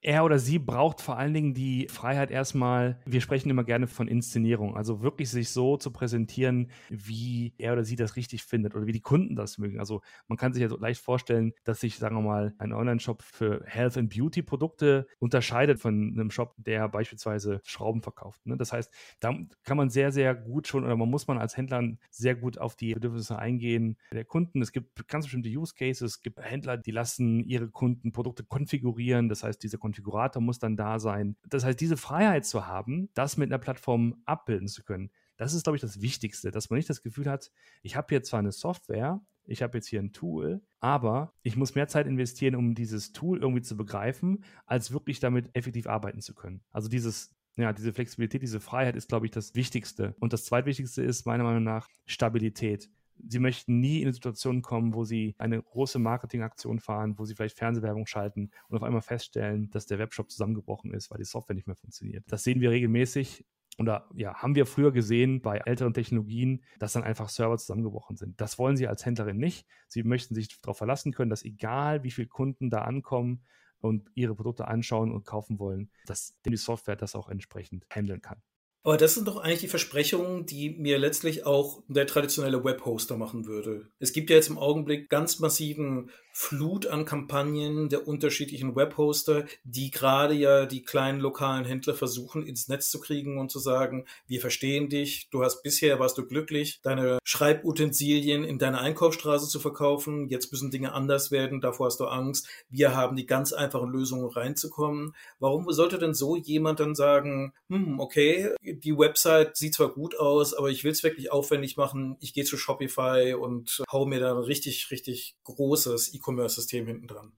Er 0.00 0.24
oder 0.24 0.38
sie 0.38 0.58
braucht 0.58 1.00
vor 1.00 1.18
allen 1.18 1.34
Dingen 1.34 1.54
die 1.54 1.88
Freiheit 1.88 2.30
erstmal, 2.30 3.00
wir 3.04 3.20
sprechen 3.20 3.50
immer 3.50 3.64
gerne 3.64 3.86
von 3.86 4.06
Inszenierung, 4.06 4.76
also 4.76 5.02
wirklich 5.02 5.30
sich 5.30 5.50
so 5.50 5.76
zu 5.76 5.90
präsentieren, 5.90 6.70
wie 6.88 7.54
er 7.58 7.72
oder 7.72 7.84
sie 7.84 7.96
das 7.96 8.16
richtig 8.16 8.44
findet 8.44 8.74
oder 8.74 8.86
wie 8.86 8.92
die 8.92 9.00
Kunden 9.00 9.34
das 9.34 9.58
mögen. 9.58 9.80
Also 9.80 10.02
man 10.28 10.38
kann 10.38 10.52
sich 10.52 10.62
ja 10.62 10.68
so 10.68 10.78
leicht 10.78 11.00
vorstellen, 11.00 11.52
dass 11.64 11.80
sich, 11.80 11.98
sagen 11.98 12.16
wir 12.16 12.22
mal, 12.22 12.54
ein 12.58 12.72
Online-Shop 12.72 13.22
für 13.22 13.62
Health 13.66 13.96
and 13.96 14.14
Beauty 14.14 14.42
Produkte 14.42 15.06
unterscheidet 15.18 15.80
von 15.80 16.12
einem 16.14 16.30
Shop, 16.30 16.54
der 16.58 16.88
beispielsweise 16.88 17.60
Schrauben 17.64 18.02
verkauft. 18.02 18.46
Ne? 18.46 18.56
Das 18.56 18.72
heißt, 18.72 18.92
da 19.20 19.34
kann 19.64 19.76
man 19.76 19.90
sehr, 19.90 20.12
sehr 20.12 20.34
gut 20.34 20.68
schon 20.68 20.84
oder 20.84 20.96
man 20.96 21.10
muss 21.10 21.26
man 21.26 21.38
als 21.38 21.56
Händler 21.56 21.82
sehr 22.10 22.36
gut 22.36 22.58
auf 22.58 22.76
die 22.76 22.94
Bedürfnisse 22.94 23.38
eingehen 23.38 23.96
der 24.12 24.24
Kunden. 24.24 24.62
Es 24.62 24.72
gibt 24.72 25.08
ganz 25.08 25.24
bestimmte 25.24 25.48
Use 25.48 25.74
Cases, 25.74 26.02
es 26.02 26.22
gibt 26.22 26.40
Händler, 26.40 26.76
die 26.76 26.90
lassen 26.92 27.44
ihre 27.44 27.68
Kunden 27.68 28.12
Produkte 28.12 28.44
konfigurieren, 28.44 29.28
das 29.28 29.42
heißt, 29.42 29.62
diese 29.62 29.78
Konfigurator 29.88 30.42
muss 30.42 30.58
dann 30.58 30.76
da 30.76 30.98
sein. 30.98 31.36
Das 31.48 31.64
heißt, 31.64 31.80
diese 31.80 31.96
Freiheit 31.96 32.44
zu 32.44 32.66
haben, 32.66 33.08
das 33.14 33.36
mit 33.36 33.50
einer 33.50 33.58
Plattform 33.58 34.22
abbilden 34.26 34.68
zu 34.68 34.84
können, 34.84 35.10
das 35.36 35.54
ist, 35.54 35.62
glaube 35.62 35.76
ich, 35.76 35.80
das 35.80 36.00
Wichtigste, 36.00 36.50
dass 36.50 36.68
man 36.68 36.76
nicht 36.76 36.90
das 36.90 37.02
Gefühl 37.02 37.30
hat, 37.30 37.50
ich 37.82 37.96
habe 37.96 38.06
hier 38.10 38.22
zwar 38.22 38.40
eine 38.40 38.52
Software, 38.52 39.20
ich 39.44 39.62
habe 39.62 39.78
jetzt 39.78 39.86
hier 39.86 40.00
ein 40.00 40.12
Tool, 40.12 40.60
aber 40.80 41.32
ich 41.42 41.56
muss 41.56 41.74
mehr 41.74 41.88
Zeit 41.88 42.06
investieren, 42.06 42.54
um 42.54 42.74
dieses 42.74 43.12
Tool 43.12 43.38
irgendwie 43.38 43.62
zu 43.62 43.76
begreifen, 43.76 44.44
als 44.66 44.92
wirklich 44.92 45.20
damit 45.20 45.48
effektiv 45.54 45.86
arbeiten 45.86 46.20
zu 46.20 46.34
können. 46.34 46.62
Also 46.70 46.88
dieses 46.88 47.34
ja, 47.58 47.72
diese 47.72 47.92
Flexibilität, 47.92 48.40
diese 48.42 48.60
Freiheit 48.60 48.94
ist, 48.94 49.08
glaube 49.08 49.26
ich, 49.26 49.32
das 49.32 49.56
Wichtigste. 49.56 50.14
Und 50.20 50.32
das 50.32 50.44
zweitwichtigste 50.44 51.02
ist 51.02 51.26
meiner 51.26 51.42
Meinung 51.42 51.64
nach 51.64 51.88
Stabilität. 52.06 52.88
Sie 53.26 53.38
möchten 53.38 53.80
nie 53.80 53.98
in 54.00 54.04
eine 54.04 54.12
Situation 54.12 54.62
kommen, 54.62 54.94
wo 54.94 55.04
Sie 55.04 55.34
eine 55.38 55.62
große 55.62 55.98
Marketingaktion 55.98 56.80
fahren, 56.80 57.18
wo 57.18 57.24
Sie 57.24 57.34
vielleicht 57.34 57.58
Fernsehwerbung 57.58 58.06
schalten 58.06 58.50
und 58.68 58.76
auf 58.76 58.82
einmal 58.82 59.02
feststellen, 59.02 59.70
dass 59.70 59.86
der 59.86 59.98
Webshop 59.98 60.30
zusammengebrochen 60.30 60.92
ist, 60.92 61.10
weil 61.10 61.18
die 61.18 61.24
Software 61.24 61.54
nicht 61.54 61.66
mehr 61.66 61.76
funktioniert. 61.76 62.24
Das 62.28 62.44
sehen 62.44 62.60
wir 62.60 62.70
regelmäßig. 62.70 63.44
Oder 63.78 64.08
ja, 64.14 64.34
haben 64.34 64.56
wir 64.56 64.66
früher 64.66 64.90
gesehen 64.90 65.40
bei 65.40 65.58
älteren 65.58 65.94
Technologien, 65.94 66.64
dass 66.80 66.94
dann 66.94 67.04
einfach 67.04 67.28
Server 67.28 67.56
zusammengebrochen 67.58 68.16
sind. 68.16 68.40
Das 68.40 68.58
wollen 68.58 68.76
Sie 68.76 68.88
als 68.88 69.06
Händlerin 69.06 69.38
nicht. 69.38 69.68
Sie 69.86 70.02
möchten 70.02 70.34
sich 70.34 70.60
darauf 70.60 70.78
verlassen 70.78 71.12
können, 71.12 71.30
dass 71.30 71.44
egal 71.44 72.02
wie 72.02 72.10
viele 72.10 72.26
Kunden 72.26 72.70
da 72.70 72.82
ankommen 72.82 73.44
und 73.80 74.10
ihre 74.14 74.34
Produkte 74.34 74.66
anschauen 74.66 75.12
und 75.12 75.24
kaufen 75.24 75.60
wollen, 75.60 75.90
dass 76.06 76.36
die 76.44 76.56
Software 76.56 76.96
das 76.96 77.14
auch 77.14 77.28
entsprechend 77.28 77.86
handeln 77.88 78.20
kann. 78.20 78.42
Aber 78.84 78.96
das 78.96 79.14
sind 79.14 79.28
doch 79.28 79.36
eigentlich 79.38 79.60
die 79.60 79.68
Versprechungen, 79.68 80.46
die 80.46 80.70
mir 80.70 80.98
letztlich 80.98 81.44
auch 81.44 81.82
der 81.88 82.06
traditionelle 82.06 82.64
Webhoster 82.64 83.16
machen 83.16 83.46
würde. 83.46 83.88
Es 83.98 84.12
gibt 84.12 84.30
ja 84.30 84.36
jetzt 84.36 84.48
im 84.48 84.58
Augenblick 84.58 85.10
ganz 85.10 85.40
massiven 85.40 86.10
Flut 86.40 86.86
an 86.86 87.04
Kampagnen 87.04 87.88
der 87.88 88.06
unterschiedlichen 88.06 88.76
Webhoster, 88.76 89.44
die 89.64 89.90
gerade 89.90 90.34
ja 90.34 90.66
die 90.66 90.84
kleinen 90.84 91.18
lokalen 91.18 91.64
Händler 91.64 91.94
versuchen 91.94 92.46
ins 92.46 92.68
Netz 92.68 92.90
zu 92.90 93.00
kriegen 93.00 93.38
und 93.38 93.50
zu 93.50 93.58
sagen, 93.58 94.06
wir 94.28 94.40
verstehen 94.40 94.88
dich, 94.88 95.28
du 95.30 95.42
hast 95.42 95.64
bisher 95.64 95.98
warst 95.98 96.16
du 96.16 96.24
glücklich, 96.24 96.80
deine 96.82 97.18
Schreibutensilien 97.24 98.44
in 98.44 98.60
deiner 98.60 98.80
Einkaufsstraße 98.80 99.48
zu 99.48 99.58
verkaufen, 99.58 100.28
jetzt 100.28 100.52
müssen 100.52 100.70
Dinge 100.70 100.92
anders 100.92 101.32
werden, 101.32 101.60
davor 101.60 101.86
hast 101.86 101.98
du 101.98 102.04
Angst, 102.04 102.46
wir 102.70 102.94
haben 102.94 103.16
die 103.16 103.26
ganz 103.26 103.52
einfachen 103.52 103.90
Lösungen 103.90 104.30
reinzukommen. 104.30 105.16
Warum 105.40 105.68
sollte 105.72 105.98
denn 105.98 106.14
so 106.14 106.36
jemand 106.36 106.78
dann 106.78 106.94
sagen, 106.94 107.52
hm, 107.68 107.98
okay, 107.98 108.50
die 108.74 108.96
Website 108.96 109.56
sieht 109.56 109.74
zwar 109.74 109.92
gut 109.92 110.18
aus, 110.18 110.54
aber 110.54 110.70
ich 110.70 110.84
will 110.84 110.92
es 110.92 111.02
wirklich 111.02 111.32
aufwendig 111.32 111.76
machen, 111.76 112.16
ich 112.20 112.34
gehe 112.34 112.44
zu 112.44 112.56
Shopify 112.56 113.34
und 113.34 113.82
hau 113.90 114.06
mir 114.06 114.20
da 114.20 114.32
ein 114.32 114.42
richtig, 114.42 114.90
richtig 114.90 115.36
großes 115.44 116.14
E-Commerce-System 116.14 116.86
hinten 116.86 117.06
dran. 117.06 117.32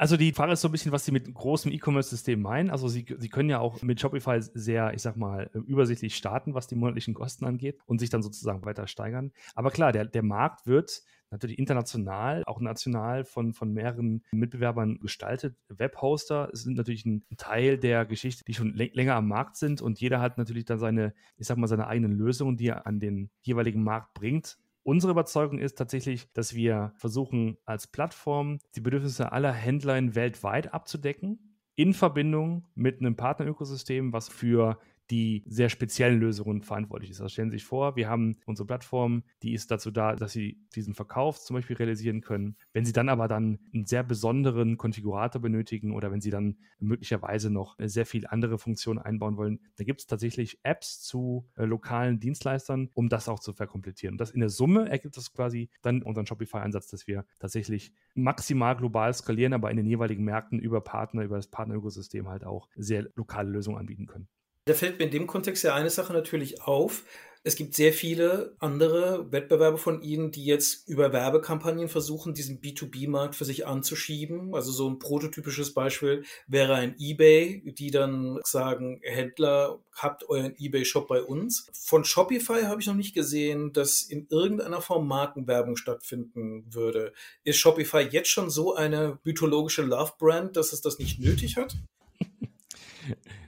Also 0.00 0.16
die 0.16 0.32
Frage 0.32 0.52
ist 0.52 0.62
so 0.62 0.68
ein 0.68 0.72
bisschen, 0.72 0.92
was 0.92 1.04
Sie 1.04 1.12
mit 1.12 1.34
großem 1.34 1.70
E-Commerce-System 1.72 2.40
meinen. 2.40 2.70
Also 2.70 2.88
Sie, 2.88 3.04
Sie 3.18 3.28
können 3.28 3.50
ja 3.50 3.58
auch 3.58 3.82
mit 3.82 4.00
Shopify 4.00 4.40
sehr, 4.40 4.94
ich 4.94 5.02
sag 5.02 5.16
mal, 5.16 5.50
übersichtlich 5.52 6.16
starten, 6.16 6.54
was 6.54 6.66
die 6.66 6.74
monatlichen 6.74 7.12
Kosten 7.12 7.44
angeht 7.44 7.78
und 7.84 7.98
sich 7.98 8.08
dann 8.08 8.22
sozusagen 8.22 8.64
weiter 8.64 8.86
steigern. 8.86 9.32
Aber 9.54 9.70
klar, 9.70 9.92
der, 9.92 10.06
der 10.06 10.22
Markt 10.22 10.66
wird 10.66 11.02
natürlich 11.30 11.58
international, 11.58 12.42
auch 12.46 12.60
national 12.60 13.24
von, 13.24 13.52
von 13.52 13.72
mehreren 13.72 14.22
Mitbewerbern 14.32 14.98
gestaltet. 14.98 15.56
Webhoster 15.68 16.50
sind 16.52 16.76
natürlich 16.76 17.06
ein 17.06 17.24
Teil 17.36 17.78
der 17.78 18.04
Geschichte, 18.04 18.44
die 18.44 18.54
schon 18.54 18.74
länger 18.74 19.14
am 19.14 19.28
Markt 19.28 19.56
sind 19.56 19.80
und 19.82 20.00
jeder 20.00 20.20
hat 20.20 20.38
natürlich 20.38 20.64
dann 20.64 20.78
seine, 20.78 21.14
ich 21.36 21.46
sag 21.46 21.56
mal, 21.56 21.68
seine 21.68 21.86
eigenen 21.86 22.12
Lösungen, 22.12 22.56
die 22.56 22.68
er 22.68 22.86
an 22.86 23.00
den 23.00 23.30
jeweiligen 23.42 23.82
Markt 23.82 24.14
bringt. 24.14 24.58
Unsere 24.82 25.12
Überzeugung 25.12 25.58
ist 25.58 25.76
tatsächlich, 25.76 26.32
dass 26.32 26.54
wir 26.54 26.92
versuchen, 26.96 27.58
als 27.64 27.86
Plattform 27.86 28.58
die 28.74 28.80
Bedürfnisse 28.80 29.30
aller 29.30 29.52
Händler 29.52 30.14
weltweit 30.14 30.72
abzudecken, 30.72 31.50
in 31.74 31.94
Verbindung 31.94 32.66
mit 32.74 33.00
einem 33.00 33.16
Partnerökosystem, 33.16 34.12
was 34.12 34.28
für 34.28 34.78
die 35.10 35.42
sehr 35.46 35.68
speziellen 35.68 36.20
Lösungen 36.20 36.62
verantwortlich 36.62 37.10
ist. 37.10 37.20
Also 37.20 37.32
stellen 37.32 37.50
Sie 37.50 37.56
sich 37.56 37.64
vor, 37.64 37.96
wir 37.96 38.08
haben 38.08 38.36
unsere 38.46 38.66
Plattform, 38.66 39.24
die 39.42 39.52
ist 39.52 39.70
dazu 39.70 39.90
da, 39.90 40.14
dass 40.14 40.32
Sie 40.32 40.60
diesen 40.74 40.94
Verkauf 40.94 41.40
zum 41.40 41.54
Beispiel 41.54 41.76
realisieren 41.76 42.20
können. 42.20 42.56
Wenn 42.72 42.84
Sie 42.84 42.92
dann 42.92 43.08
aber 43.08 43.28
dann 43.28 43.58
einen 43.74 43.86
sehr 43.86 44.02
besonderen 44.02 44.76
Konfigurator 44.76 45.42
benötigen 45.42 45.92
oder 45.92 46.10
wenn 46.10 46.20
Sie 46.20 46.30
dann 46.30 46.58
möglicherweise 46.78 47.50
noch 47.50 47.76
sehr 47.78 48.06
viele 48.06 48.30
andere 48.30 48.58
Funktionen 48.58 48.98
einbauen 48.98 49.36
wollen, 49.36 49.60
dann 49.76 49.86
gibt 49.86 50.00
es 50.00 50.06
tatsächlich 50.06 50.60
Apps 50.62 51.00
zu 51.00 51.48
äh, 51.56 51.64
lokalen 51.64 52.20
Dienstleistern, 52.20 52.90
um 52.94 53.08
das 53.08 53.28
auch 53.28 53.40
zu 53.40 53.52
verkomplizieren. 53.52 54.14
Und 54.14 54.18
das 54.20 54.30
in 54.30 54.40
der 54.40 54.50
Summe 54.50 54.88
ergibt 54.88 55.16
das 55.16 55.32
quasi 55.32 55.70
dann 55.82 56.02
unseren 56.02 56.26
Shopify-Einsatz, 56.26 56.88
dass 56.88 57.06
wir 57.06 57.24
tatsächlich 57.38 57.92
maximal 58.14 58.76
global 58.76 59.12
skalieren, 59.14 59.52
aber 59.52 59.70
in 59.70 59.76
den 59.76 59.86
jeweiligen 59.86 60.24
Märkten 60.24 60.58
über 60.58 60.80
Partner, 60.80 61.22
über 61.22 61.36
das 61.36 61.48
Partnerökosystem 61.48 62.28
halt 62.28 62.44
auch 62.44 62.68
sehr 62.76 63.06
lokale 63.14 63.50
Lösungen 63.50 63.78
anbieten 63.78 64.06
können. 64.06 64.28
Da 64.66 64.74
fällt 64.74 64.98
mir 64.98 65.06
in 65.06 65.10
dem 65.10 65.26
Kontext 65.26 65.64
ja 65.64 65.74
eine 65.74 65.90
Sache 65.90 66.12
natürlich 66.12 66.62
auf. 66.62 67.04
Es 67.42 67.56
gibt 67.56 67.74
sehr 67.74 67.94
viele 67.94 68.54
andere 68.58 69.32
Wettbewerber 69.32 69.78
von 69.78 70.02
Ihnen, 70.02 70.30
die 70.30 70.44
jetzt 70.44 70.86
über 70.86 71.10
Werbekampagnen 71.10 71.88
versuchen, 71.88 72.34
diesen 72.34 72.60
B2B-Markt 72.60 73.34
für 73.34 73.46
sich 73.46 73.66
anzuschieben. 73.66 74.54
Also 74.54 74.72
so 74.72 74.90
ein 74.90 74.98
prototypisches 74.98 75.72
Beispiel 75.72 76.24
wäre 76.46 76.74
ein 76.74 76.96
eBay, 76.98 77.62
die 77.78 77.90
dann 77.90 78.38
sagen, 78.44 79.00
Händler, 79.02 79.80
habt 79.94 80.28
euren 80.28 80.54
eBay-Shop 80.58 81.08
bei 81.08 81.22
uns. 81.22 81.66
Von 81.72 82.04
Shopify 82.04 82.64
habe 82.64 82.82
ich 82.82 82.86
noch 82.86 82.94
nicht 82.94 83.14
gesehen, 83.14 83.72
dass 83.72 84.02
in 84.02 84.26
irgendeiner 84.28 84.82
Form 84.82 85.08
Markenwerbung 85.08 85.76
stattfinden 85.76 86.66
würde. 86.68 87.14
Ist 87.42 87.58
Shopify 87.58 88.00
jetzt 88.02 88.28
schon 88.28 88.50
so 88.50 88.74
eine 88.74 89.18
mythologische 89.24 89.82
Love-Brand, 89.82 90.58
dass 90.58 90.74
es 90.74 90.82
das 90.82 90.98
nicht 90.98 91.18
nötig 91.18 91.56
hat? 91.56 91.74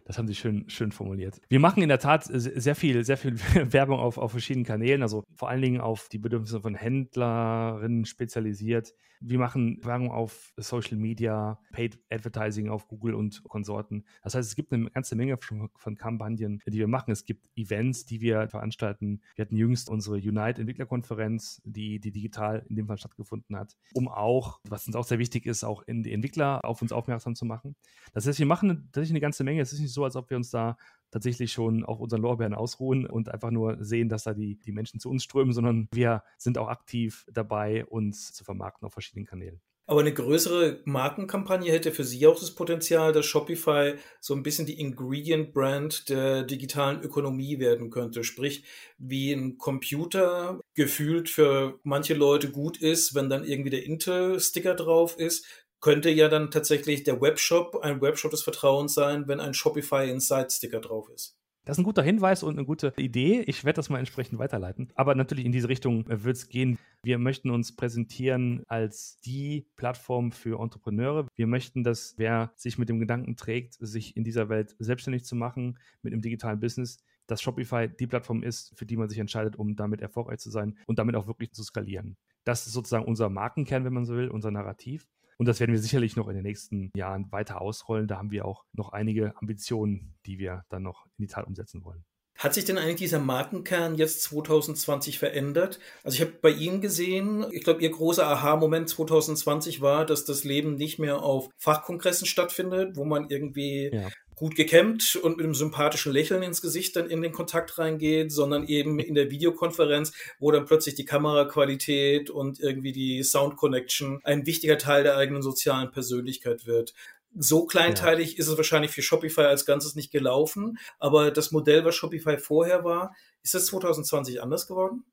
Das 0.04 0.18
haben 0.18 0.26
Sie 0.26 0.34
schön, 0.34 0.68
schön 0.68 0.92
formuliert. 0.92 1.40
Wir 1.48 1.60
machen 1.60 1.82
in 1.82 1.88
der 1.88 1.98
Tat 1.98 2.24
sehr 2.24 2.74
viel, 2.74 3.04
sehr 3.04 3.16
viel 3.16 3.38
Werbung 3.72 3.98
auf, 3.98 4.18
auf 4.18 4.32
verschiedenen 4.32 4.66
Kanälen, 4.66 5.02
also 5.02 5.24
vor 5.34 5.48
allen 5.48 5.62
Dingen 5.62 5.80
auf 5.80 6.08
die 6.08 6.18
Bedürfnisse 6.18 6.60
von 6.60 6.74
Händlerinnen 6.74 8.04
spezialisiert. 8.04 8.94
Wir 9.20 9.38
machen 9.38 9.78
Werbung 9.84 10.10
auf 10.10 10.52
Social 10.56 10.96
Media, 10.96 11.60
Paid 11.70 12.00
Advertising 12.10 12.68
auf 12.68 12.88
Google 12.88 13.14
und 13.14 13.44
Konsorten. 13.44 14.04
Das 14.24 14.34
heißt, 14.34 14.48
es 14.48 14.56
gibt 14.56 14.72
eine 14.72 14.90
ganze 14.90 15.14
Menge 15.14 15.36
von, 15.38 15.70
von 15.76 15.96
Kampagnen, 15.96 16.60
die 16.66 16.78
wir 16.78 16.88
machen. 16.88 17.12
Es 17.12 17.24
gibt 17.24 17.46
Events, 17.54 18.04
die 18.04 18.20
wir 18.20 18.48
veranstalten. 18.48 19.22
Wir 19.36 19.44
hatten 19.44 19.56
jüngst 19.56 19.88
unsere 19.88 20.16
Unite 20.16 20.60
Entwicklerkonferenz, 20.60 21.62
die, 21.64 22.00
die 22.00 22.10
digital 22.10 22.66
in 22.68 22.74
dem 22.74 22.88
Fall 22.88 22.98
stattgefunden 22.98 23.56
hat, 23.56 23.76
um 23.94 24.08
auch, 24.08 24.58
was 24.68 24.88
uns 24.88 24.96
auch 24.96 25.04
sehr 25.04 25.20
wichtig 25.20 25.46
ist, 25.46 25.62
auch 25.62 25.82
in 25.82 26.02
die 26.02 26.12
Entwickler 26.12 26.64
auf 26.64 26.82
uns 26.82 26.90
aufmerksam 26.90 27.36
zu 27.36 27.44
machen. 27.44 27.76
Das 28.12 28.26
heißt, 28.26 28.40
wir 28.40 28.46
machen 28.46 28.88
tatsächlich 28.92 29.12
eine 29.12 29.20
ganze 29.20 29.44
Menge. 29.44 29.51
Es 29.60 29.72
ist 29.72 29.80
nicht 29.80 29.92
so, 29.92 30.04
als 30.04 30.16
ob 30.16 30.30
wir 30.30 30.36
uns 30.36 30.50
da 30.50 30.76
tatsächlich 31.10 31.52
schon 31.52 31.84
auf 31.84 32.00
unseren 32.00 32.22
Lorbeeren 32.22 32.54
ausruhen 32.54 33.06
und 33.06 33.28
einfach 33.28 33.50
nur 33.50 33.82
sehen, 33.84 34.08
dass 34.08 34.24
da 34.24 34.34
die, 34.34 34.58
die 34.58 34.72
Menschen 34.72 34.98
zu 34.98 35.10
uns 35.10 35.22
strömen, 35.22 35.52
sondern 35.52 35.88
wir 35.92 36.22
sind 36.38 36.58
auch 36.58 36.68
aktiv 36.68 37.26
dabei, 37.30 37.84
uns 37.86 38.32
zu 38.32 38.44
vermarkten 38.44 38.86
auf 38.86 38.94
verschiedenen 38.94 39.26
Kanälen. 39.26 39.60
Aber 39.86 40.00
eine 40.00 40.14
größere 40.14 40.80
Markenkampagne 40.84 41.70
hätte 41.70 41.90
für 41.90 42.04
Sie 42.04 42.26
auch 42.26 42.38
das 42.38 42.54
Potenzial, 42.54 43.12
dass 43.12 43.26
Shopify 43.26 43.94
so 44.20 44.32
ein 44.32 44.44
bisschen 44.44 44.64
die 44.64 44.80
Ingredient-Brand 44.80 46.08
der 46.08 46.44
digitalen 46.44 47.02
Ökonomie 47.02 47.58
werden 47.58 47.90
könnte. 47.90 48.22
Sprich, 48.22 48.64
wie 48.96 49.32
ein 49.32 49.58
Computer 49.58 50.60
gefühlt 50.74 51.28
für 51.28 51.80
manche 51.82 52.14
Leute 52.14 52.52
gut 52.52 52.80
ist, 52.80 53.14
wenn 53.14 53.28
dann 53.28 53.44
irgendwie 53.44 53.70
der 53.70 53.84
Intel-Sticker 53.84 54.76
drauf 54.76 55.18
ist, 55.18 55.46
könnte 55.82 56.08
ja 56.08 56.28
dann 56.28 56.50
tatsächlich 56.50 57.04
der 57.04 57.20
Webshop 57.20 57.76
ein 57.82 58.00
Webshop 58.00 58.30
des 58.30 58.42
Vertrauens 58.42 58.94
sein, 58.94 59.28
wenn 59.28 59.40
ein 59.40 59.52
Shopify 59.52 60.08
Inside 60.08 60.48
Sticker 60.50 60.80
drauf 60.80 61.10
ist. 61.10 61.36
Das 61.64 61.76
ist 61.76 61.82
ein 61.82 61.84
guter 61.84 62.02
Hinweis 62.02 62.42
und 62.42 62.56
eine 62.56 62.64
gute 62.64 62.92
Idee. 62.96 63.44
Ich 63.46 63.64
werde 63.64 63.76
das 63.76 63.88
mal 63.88 64.00
entsprechend 64.00 64.40
weiterleiten. 64.40 64.90
Aber 64.96 65.14
natürlich 65.14 65.44
in 65.44 65.52
diese 65.52 65.68
Richtung 65.68 66.04
wird 66.08 66.36
es 66.36 66.48
gehen. 66.48 66.76
Wir 67.04 67.18
möchten 67.18 67.50
uns 67.50 67.76
präsentieren 67.76 68.64
als 68.66 69.20
die 69.20 69.68
Plattform 69.76 70.32
für 70.32 70.60
Entrepreneure. 70.60 71.28
Wir 71.36 71.46
möchten, 71.46 71.84
dass 71.84 72.14
wer 72.16 72.52
sich 72.56 72.78
mit 72.78 72.88
dem 72.88 72.98
Gedanken 72.98 73.36
trägt, 73.36 73.74
sich 73.74 74.16
in 74.16 74.24
dieser 74.24 74.48
Welt 74.48 74.74
selbstständig 74.80 75.24
zu 75.24 75.36
machen 75.36 75.78
mit 76.02 76.12
einem 76.12 76.22
digitalen 76.22 76.58
Business, 76.58 76.98
dass 77.28 77.40
Shopify 77.40 77.88
die 77.88 78.08
Plattform 78.08 78.42
ist, 78.42 78.76
für 78.76 78.86
die 78.86 78.96
man 78.96 79.08
sich 79.08 79.20
entscheidet, 79.20 79.54
um 79.54 79.76
damit 79.76 80.00
erfolgreich 80.00 80.40
zu 80.40 80.50
sein 80.50 80.76
und 80.86 80.98
damit 80.98 81.14
auch 81.14 81.28
wirklich 81.28 81.52
zu 81.52 81.62
skalieren. 81.62 82.16
Das 82.42 82.66
ist 82.66 82.72
sozusagen 82.72 83.04
unser 83.04 83.28
Markenkern, 83.28 83.84
wenn 83.84 83.92
man 83.92 84.04
so 84.04 84.16
will, 84.16 84.28
unser 84.28 84.50
Narrativ. 84.50 85.06
Und 85.38 85.46
das 85.46 85.60
werden 85.60 85.72
wir 85.72 85.80
sicherlich 85.80 86.16
noch 86.16 86.28
in 86.28 86.34
den 86.34 86.44
nächsten 86.44 86.90
Jahren 86.96 87.30
weiter 87.32 87.60
ausrollen. 87.60 88.08
Da 88.08 88.18
haben 88.18 88.30
wir 88.30 88.44
auch 88.44 88.64
noch 88.72 88.92
einige 88.92 89.34
Ambitionen, 89.36 90.14
die 90.26 90.38
wir 90.38 90.64
dann 90.68 90.82
noch 90.82 91.06
in 91.18 91.26
die 91.26 91.32
Tat 91.32 91.46
umsetzen 91.46 91.84
wollen. 91.84 92.04
Hat 92.38 92.54
sich 92.54 92.64
denn 92.64 92.78
eigentlich 92.78 92.96
dieser 92.96 93.20
Markenkern 93.20 93.94
jetzt 93.94 94.22
2020 94.22 95.18
verändert? 95.18 95.78
Also 96.02 96.16
ich 96.16 96.20
habe 96.22 96.32
bei 96.40 96.50
Ihnen 96.50 96.80
gesehen, 96.80 97.46
ich 97.52 97.62
glaube, 97.62 97.82
Ihr 97.82 97.90
großer 97.90 98.26
Aha-Moment 98.26 98.88
2020 98.88 99.80
war, 99.80 100.06
dass 100.06 100.24
das 100.24 100.42
Leben 100.42 100.74
nicht 100.74 100.98
mehr 100.98 101.22
auf 101.22 101.50
Fachkongressen 101.58 102.26
stattfindet, 102.26 102.96
wo 102.96 103.04
man 103.04 103.28
irgendwie 103.28 103.90
ja 103.92 104.08
gut 104.42 104.56
gekämmt 104.56 105.14
und 105.22 105.36
mit 105.36 105.44
einem 105.44 105.54
sympathischen 105.54 106.10
Lächeln 106.10 106.42
ins 106.42 106.60
Gesicht 106.60 106.96
dann 106.96 107.08
in 107.08 107.22
den 107.22 107.30
Kontakt 107.30 107.78
reingeht, 107.78 108.32
sondern 108.32 108.66
eben 108.66 108.98
in 108.98 109.14
der 109.14 109.30
Videokonferenz, 109.30 110.12
wo 110.40 110.50
dann 110.50 110.64
plötzlich 110.64 110.96
die 110.96 111.04
Kameraqualität 111.04 112.28
und 112.28 112.58
irgendwie 112.58 112.90
die 112.90 113.22
Sound 113.22 113.54
Connection 113.54 114.18
ein 114.24 114.44
wichtiger 114.44 114.78
Teil 114.78 115.04
der 115.04 115.16
eigenen 115.16 115.42
sozialen 115.42 115.92
Persönlichkeit 115.92 116.66
wird. 116.66 116.92
So 117.38 117.66
kleinteilig 117.66 118.32
ja. 118.32 118.38
ist 118.40 118.48
es 118.48 118.56
wahrscheinlich 118.56 118.90
für 118.90 119.00
Shopify 119.00 119.42
als 119.42 119.64
Ganzes 119.64 119.94
nicht 119.94 120.10
gelaufen, 120.10 120.76
aber 120.98 121.30
das 121.30 121.52
Modell, 121.52 121.84
was 121.84 121.94
Shopify 121.94 122.36
vorher 122.36 122.82
war, 122.82 123.14
ist 123.44 123.54
das 123.54 123.66
2020 123.66 124.42
anders 124.42 124.66
geworden? 124.66 125.04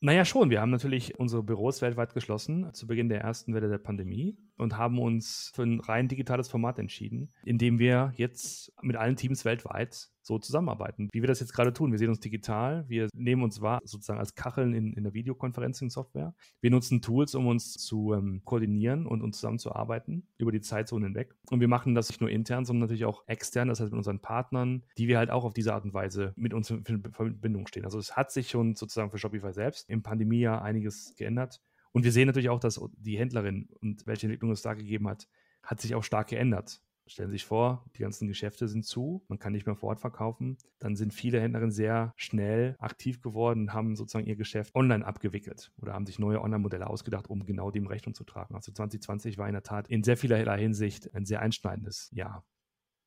Naja, 0.00 0.24
schon. 0.24 0.50
Wir 0.50 0.60
haben 0.60 0.70
natürlich 0.70 1.18
unsere 1.18 1.42
Büros 1.42 1.82
weltweit 1.82 2.14
geschlossen 2.14 2.72
zu 2.72 2.86
Beginn 2.86 3.08
der 3.08 3.20
ersten 3.20 3.52
Welle 3.52 3.68
der 3.68 3.78
Pandemie 3.78 4.38
und 4.56 4.76
haben 4.76 5.00
uns 5.00 5.50
für 5.56 5.64
ein 5.64 5.80
rein 5.80 6.06
digitales 6.06 6.48
Format 6.48 6.78
entschieden, 6.78 7.32
in 7.44 7.58
dem 7.58 7.80
wir 7.80 8.12
jetzt 8.14 8.72
mit 8.80 8.94
allen 8.94 9.16
Teams 9.16 9.44
weltweit 9.44 10.08
so 10.28 10.38
zusammenarbeiten, 10.38 11.08
wie 11.12 11.22
wir 11.22 11.26
das 11.26 11.40
jetzt 11.40 11.52
gerade 11.52 11.72
tun. 11.72 11.90
Wir 11.90 11.98
sehen 11.98 12.10
uns 12.10 12.20
digital, 12.20 12.84
wir 12.88 13.08
nehmen 13.14 13.42
uns 13.42 13.60
wahr 13.60 13.80
sozusagen 13.82 14.20
als 14.20 14.34
Kacheln 14.34 14.74
in, 14.74 14.92
in 14.92 15.02
der 15.02 15.14
Videoconferencing-Software. 15.14 16.34
Wir 16.60 16.70
nutzen 16.70 17.02
Tools, 17.02 17.34
um 17.34 17.46
uns 17.46 17.72
zu 17.72 18.12
ähm, 18.12 18.42
koordinieren 18.44 19.06
und 19.06 19.22
uns 19.22 19.38
zusammenzuarbeiten 19.38 20.28
über 20.36 20.52
die 20.52 20.60
Zeitzone 20.60 21.06
hinweg. 21.06 21.34
Und 21.50 21.60
wir 21.60 21.68
machen 21.68 21.94
das 21.94 22.10
nicht 22.10 22.20
nur 22.20 22.30
intern, 22.30 22.64
sondern 22.64 22.82
natürlich 22.82 23.06
auch 23.06 23.24
extern, 23.26 23.68
das 23.68 23.80
heißt 23.80 23.90
mit 23.90 23.98
unseren 23.98 24.20
Partnern, 24.20 24.84
die 24.98 25.08
wir 25.08 25.18
halt 25.18 25.30
auch 25.30 25.44
auf 25.44 25.54
diese 25.54 25.74
Art 25.74 25.84
und 25.84 25.94
Weise 25.94 26.32
mit 26.36 26.54
uns 26.54 26.70
in 26.70 26.84
Verbindung 26.84 27.66
stehen. 27.66 27.84
Also 27.84 27.98
es 27.98 28.16
hat 28.16 28.30
sich 28.30 28.50
schon 28.50 28.76
sozusagen 28.76 29.10
für 29.10 29.18
Shopify 29.18 29.52
selbst 29.52 29.88
im 29.88 30.02
Pandemiejahr 30.02 30.62
einiges 30.62 31.14
geändert. 31.16 31.60
Und 31.92 32.04
wir 32.04 32.12
sehen 32.12 32.26
natürlich 32.26 32.50
auch, 32.50 32.60
dass 32.60 32.80
die 32.98 33.18
Händlerin 33.18 33.68
und 33.80 34.06
welche 34.06 34.26
Entwicklung 34.26 34.50
es 34.50 34.62
da 34.62 34.74
gegeben 34.74 35.08
hat, 35.08 35.26
hat 35.62 35.80
sich 35.80 35.94
auch 35.94 36.04
stark 36.04 36.28
geändert. 36.28 36.82
Stellen 37.08 37.30
Sie 37.30 37.36
sich 37.36 37.46
vor, 37.46 37.84
die 37.96 38.02
ganzen 38.02 38.28
Geschäfte 38.28 38.68
sind 38.68 38.84
zu, 38.84 39.24
man 39.28 39.38
kann 39.38 39.52
nicht 39.52 39.66
mehr 39.66 39.74
vor 39.74 39.88
Ort 39.88 40.00
verkaufen. 40.00 40.58
Dann 40.78 40.94
sind 40.94 41.14
viele 41.14 41.40
Händlerinnen 41.40 41.72
sehr 41.72 42.12
schnell 42.16 42.76
aktiv 42.78 43.22
geworden 43.22 43.62
und 43.62 43.72
haben 43.72 43.96
sozusagen 43.96 44.26
ihr 44.26 44.36
Geschäft 44.36 44.74
online 44.74 45.06
abgewickelt 45.06 45.72
oder 45.80 45.94
haben 45.94 46.06
sich 46.06 46.18
neue 46.18 46.42
Online-Modelle 46.42 46.86
ausgedacht, 46.86 47.30
um 47.30 47.46
genau 47.46 47.70
dem 47.70 47.86
Rechnung 47.86 48.14
zu 48.14 48.24
tragen. 48.24 48.54
Also 48.54 48.72
2020 48.72 49.38
war 49.38 49.46
in 49.46 49.54
der 49.54 49.62
Tat 49.62 49.88
in 49.88 50.04
sehr 50.04 50.18
vielerlei 50.18 50.58
Hinsicht 50.60 51.12
ein 51.14 51.24
sehr 51.24 51.40
einschneidendes 51.40 52.10
Jahr. 52.12 52.44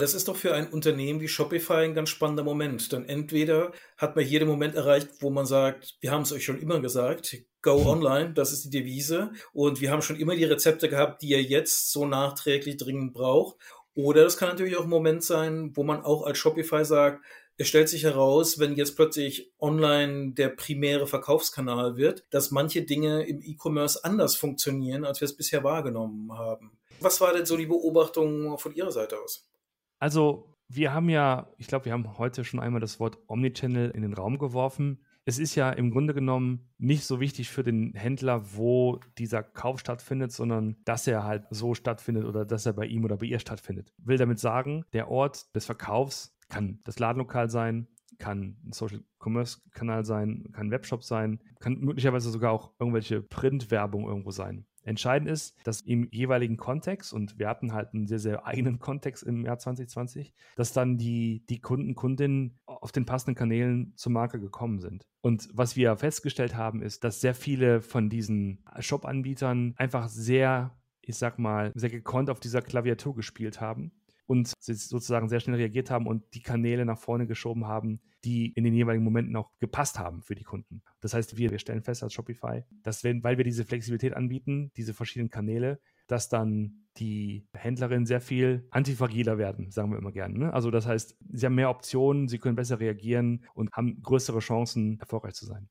Das 0.01 0.15
ist 0.15 0.27
doch 0.27 0.35
für 0.35 0.55
ein 0.55 0.67
Unternehmen 0.69 1.21
wie 1.21 1.27
Shopify 1.27 1.83
ein 1.83 1.93
ganz 1.93 2.09
spannender 2.09 2.43
Moment. 2.43 2.91
Denn 2.91 3.05
entweder 3.05 3.71
hat 3.97 4.15
man 4.15 4.25
hier 4.25 4.39
den 4.39 4.47
Moment 4.47 4.73
erreicht, 4.73 5.09
wo 5.19 5.29
man 5.29 5.45
sagt, 5.45 5.95
wir 5.99 6.09
haben 6.09 6.23
es 6.23 6.31
euch 6.31 6.43
schon 6.43 6.59
immer 6.59 6.79
gesagt, 6.79 7.37
go 7.61 7.85
online, 7.85 8.33
das 8.33 8.51
ist 8.51 8.65
die 8.65 8.71
Devise. 8.71 9.31
Und 9.53 9.79
wir 9.79 9.91
haben 9.91 10.01
schon 10.01 10.15
immer 10.15 10.35
die 10.35 10.45
Rezepte 10.45 10.89
gehabt, 10.89 11.21
die 11.21 11.29
ihr 11.29 11.43
jetzt 11.43 11.91
so 11.91 12.07
nachträglich 12.07 12.77
dringend 12.77 13.13
braucht. 13.13 13.57
Oder 13.93 14.23
das 14.23 14.37
kann 14.37 14.49
natürlich 14.49 14.77
auch 14.77 14.83
ein 14.83 14.89
Moment 14.89 15.23
sein, 15.23 15.75
wo 15.75 15.83
man 15.83 16.01
auch 16.03 16.23
als 16.23 16.37
Shopify 16.37 16.85
sagt, 16.85 17.23
es 17.57 17.67
stellt 17.67 17.89
sich 17.89 18.03
heraus, 18.03 18.59
wenn 18.59 18.75
jetzt 18.75 18.95
plötzlich 18.95 19.51
online 19.59 20.31
der 20.31 20.49
primäre 20.49 21.05
Verkaufskanal 21.05 21.97
wird, 21.97 22.25
dass 22.31 22.49
manche 22.49 22.83
Dinge 22.83 23.23
im 23.27 23.41
E-Commerce 23.41 24.03
anders 24.03 24.35
funktionieren, 24.35 25.05
als 25.05 25.21
wir 25.21 25.25
es 25.25 25.35
bisher 25.35 25.63
wahrgenommen 25.63 26.31
haben. 26.33 26.79
Was 27.01 27.21
war 27.21 27.33
denn 27.33 27.45
so 27.45 27.57
die 27.57 27.65
Beobachtung 27.65 28.57
von 28.57 28.73
Ihrer 28.73 28.91
Seite 28.91 29.19
aus? 29.19 29.47
Also, 29.99 30.47
wir 30.69 30.93
haben 30.93 31.09
ja, 31.09 31.53
ich 31.57 31.67
glaube, 31.67 31.85
wir 31.85 31.91
haben 31.91 32.17
heute 32.17 32.43
schon 32.45 32.59
einmal 32.59 32.81
das 32.81 32.99
Wort 32.99 33.19
Omnichannel 33.27 33.91
in 33.91 34.01
den 34.01 34.13
Raum 34.13 34.39
geworfen 34.39 35.05
es 35.31 35.39
ist 35.39 35.55
ja 35.55 35.71
im 35.71 35.91
Grunde 35.91 36.13
genommen 36.13 36.69
nicht 36.77 37.05
so 37.05 37.21
wichtig 37.21 37.49
für 37.49 37.63
den 37.63 37.93
Händler, 37.93 38.53
wo 38.53 38.99
dieser 39.17 39.43
Kauf 39.43 39.79
stattfindet, 39.79 40.33
sondern 40.33 40.75
dass 40.83 41.07
er 41.07 41.23
halt 41.23 41.45
so 41.51 41.73
stattfindet 41.73 42.25
oder 42.25 42.45
dass 42.45 42.65
er 42.65 42.73
bei 42.73 42.85
ihm 42.85 43.05
oder 43.05 43.15
bei 43.15 43.27
ihr 43.27 43.39
stattfindet. 43.39 43.93
Will 43.97 44.17
damit 44.17 44.39
sagen, 44.39 44.83
der 44.91 45.09
Ort 45.09 45.55
des 45.55 45.65
Verkaufs 45.65 46.37
kann 46.49 46.81
das 46.83 46.99
Ladenlokal 46.99 47.49
sein, 47.49 47.87
kann 48.19 48.57
ein 48.65 48.73
Social 48.73 48.99
Commerce 49.19 49.61
Kanal 49.71 50.03
sein, 50.03 50.49
kann 50.51 50.67
ein 50.67 50.71
Webshop 50.71 51.05
sein, 51.05 51.39
kann 51.61 51.79
möglicherweise 51.79 52.29
sogar 52.29 52.51
auch 52.51 52.73
irgendwelche 52.77 53.21
Printwerbung 53.21 54.05
irgendwo 54.09 54.31
sein. 54.31 54.65
Entscheidend 54.83 55.29
ist, 55.29 55.55
dass 55.63 55.81
im 55.81 56.07
jeweiligen 56.11 56.57
Kontext, 56.57 57.13
und 57.13 57.37
wir 57.37 57.47
hatten 57.47 57.73
halt 57.73 57.93
einen 57.93 58.07
sehr, 58.07 58.19
sehr 58.19 58.45
eigenen 58.45 58.79
Kontext 58.79 59.23
im 59.23 59.45
Jahr 59.45 59.59
2020, 59.59 60.33
dass 60.55 60.73
dann 60.73 60.97
die, 60.97 61.45
die 61.47 61.61
Kunden, 61.61 61.95
Kundinnen 61.95 62.59
auf 62.65 62.91
den 62.91 63.05
passenden 63.05 63.35
Kanälen 63.35 63.93
zur 63.95 64.11
Marke 64.11 64.39
gekommen 64.39 64.79
sind. 64.79 65.05
Und 65.21 65.49
was 65.53 65.75
wir 65.75 65.95
festgestellt 65.97 66.55
haben, 66.55 66.81
ist, 66.81 67.03
dass 67.03 67.21
sehr 67.21 67.35
viele 67.35 67.81
von 67.81 68.09
diesen 68.09 68.63
Shop-Anbietern 68.79 69.75
einfach 69.77 70.09
sehr, 70.09 70.75
ich 71.01 71.17
sag 71.17 71.37
mal, 71.37 71.71
sehr 71.75 71.89
gekonnt 71.89 72.29
auf 72.29 72.39
dieser 72.39 72.61
Klaviatur 72.61 73.15
gespielt 73.15 73.61
haben 73.61 73.91
und 74.31 74.53
sozusagen 74.61 75.27
sehr 75.27 75.41
schnell 75.41 75.57
reagiert 75.57 75.91
haben 75.91 76.07
und 76.07 76.23
die 76.33 76.41
Kanäle 76.41 76.85
nach 76.85 76.97
vorne 76.97 77.27
geschoben 77.27 77.67
haben, 77.67 77.99
die 78.23 78.53
in 78.53 78.63
den 78.63 78.73
jeweiligen 78.73 79.03
Momenten 79.03 79.35
auch 79.35 79.51
gepasst 79.59 79.99
haben 79.99 80.21
für 80.21 80.35
die 80.35 80.45
Kunden. 80.45 80.83
Das 81.01 81.13
heißt, 81.13 81.35
wir, 81.35 81.51
wir 81.51 81.59
stellen 81.59 81.83
fest 81.83 82.01
als 82.01 82.13
Shopify, 82.13 82.63
dass 82.81 83.03
wenn, 83.03 83.25
weil 83.25 83.35
wir 83.35 83.43
diese 83.43 83.65
Flexibilität 83.65 84.13
anbieten, 84.13 84.71
diese 84.77 84.93
verschiedenen 84.93 85.29
Kanäle, 85.29 85.81
dass 86.07 86.29
dann 86.29 86.85
die 86.95 87.45
Händlerinnen 87.51 88.05
sehr 88.05 88.21
viel 88.21 88.65
antifragiler 88.71 89.37
werden, 89.37 89.69
sagen 89.69 89.91
wir 89.91 89.97
immer 89.97 90.13
gerne. 90.13 90.39
Ne? 90.39 90.53
Also 90.53 90.71
das 90.71 90.85
heißt, 90.85 91.17
sie 91.33 91.45
haben 91.45 91.55
mehr 91.55 91.69
Optionen, 91.69 92.29
sie 92.29 92.39
können 92.39 92.55
besser 92.55 92.79
reagieren 92.79 93.43
und 93.53 93.69
haben 93.73 94.01
größere 94.01 94.39
Chancen, 94.39 94.97
erfolgreich 95.01 95.33
zu 95.33 95.45
sein. 95.45 95.67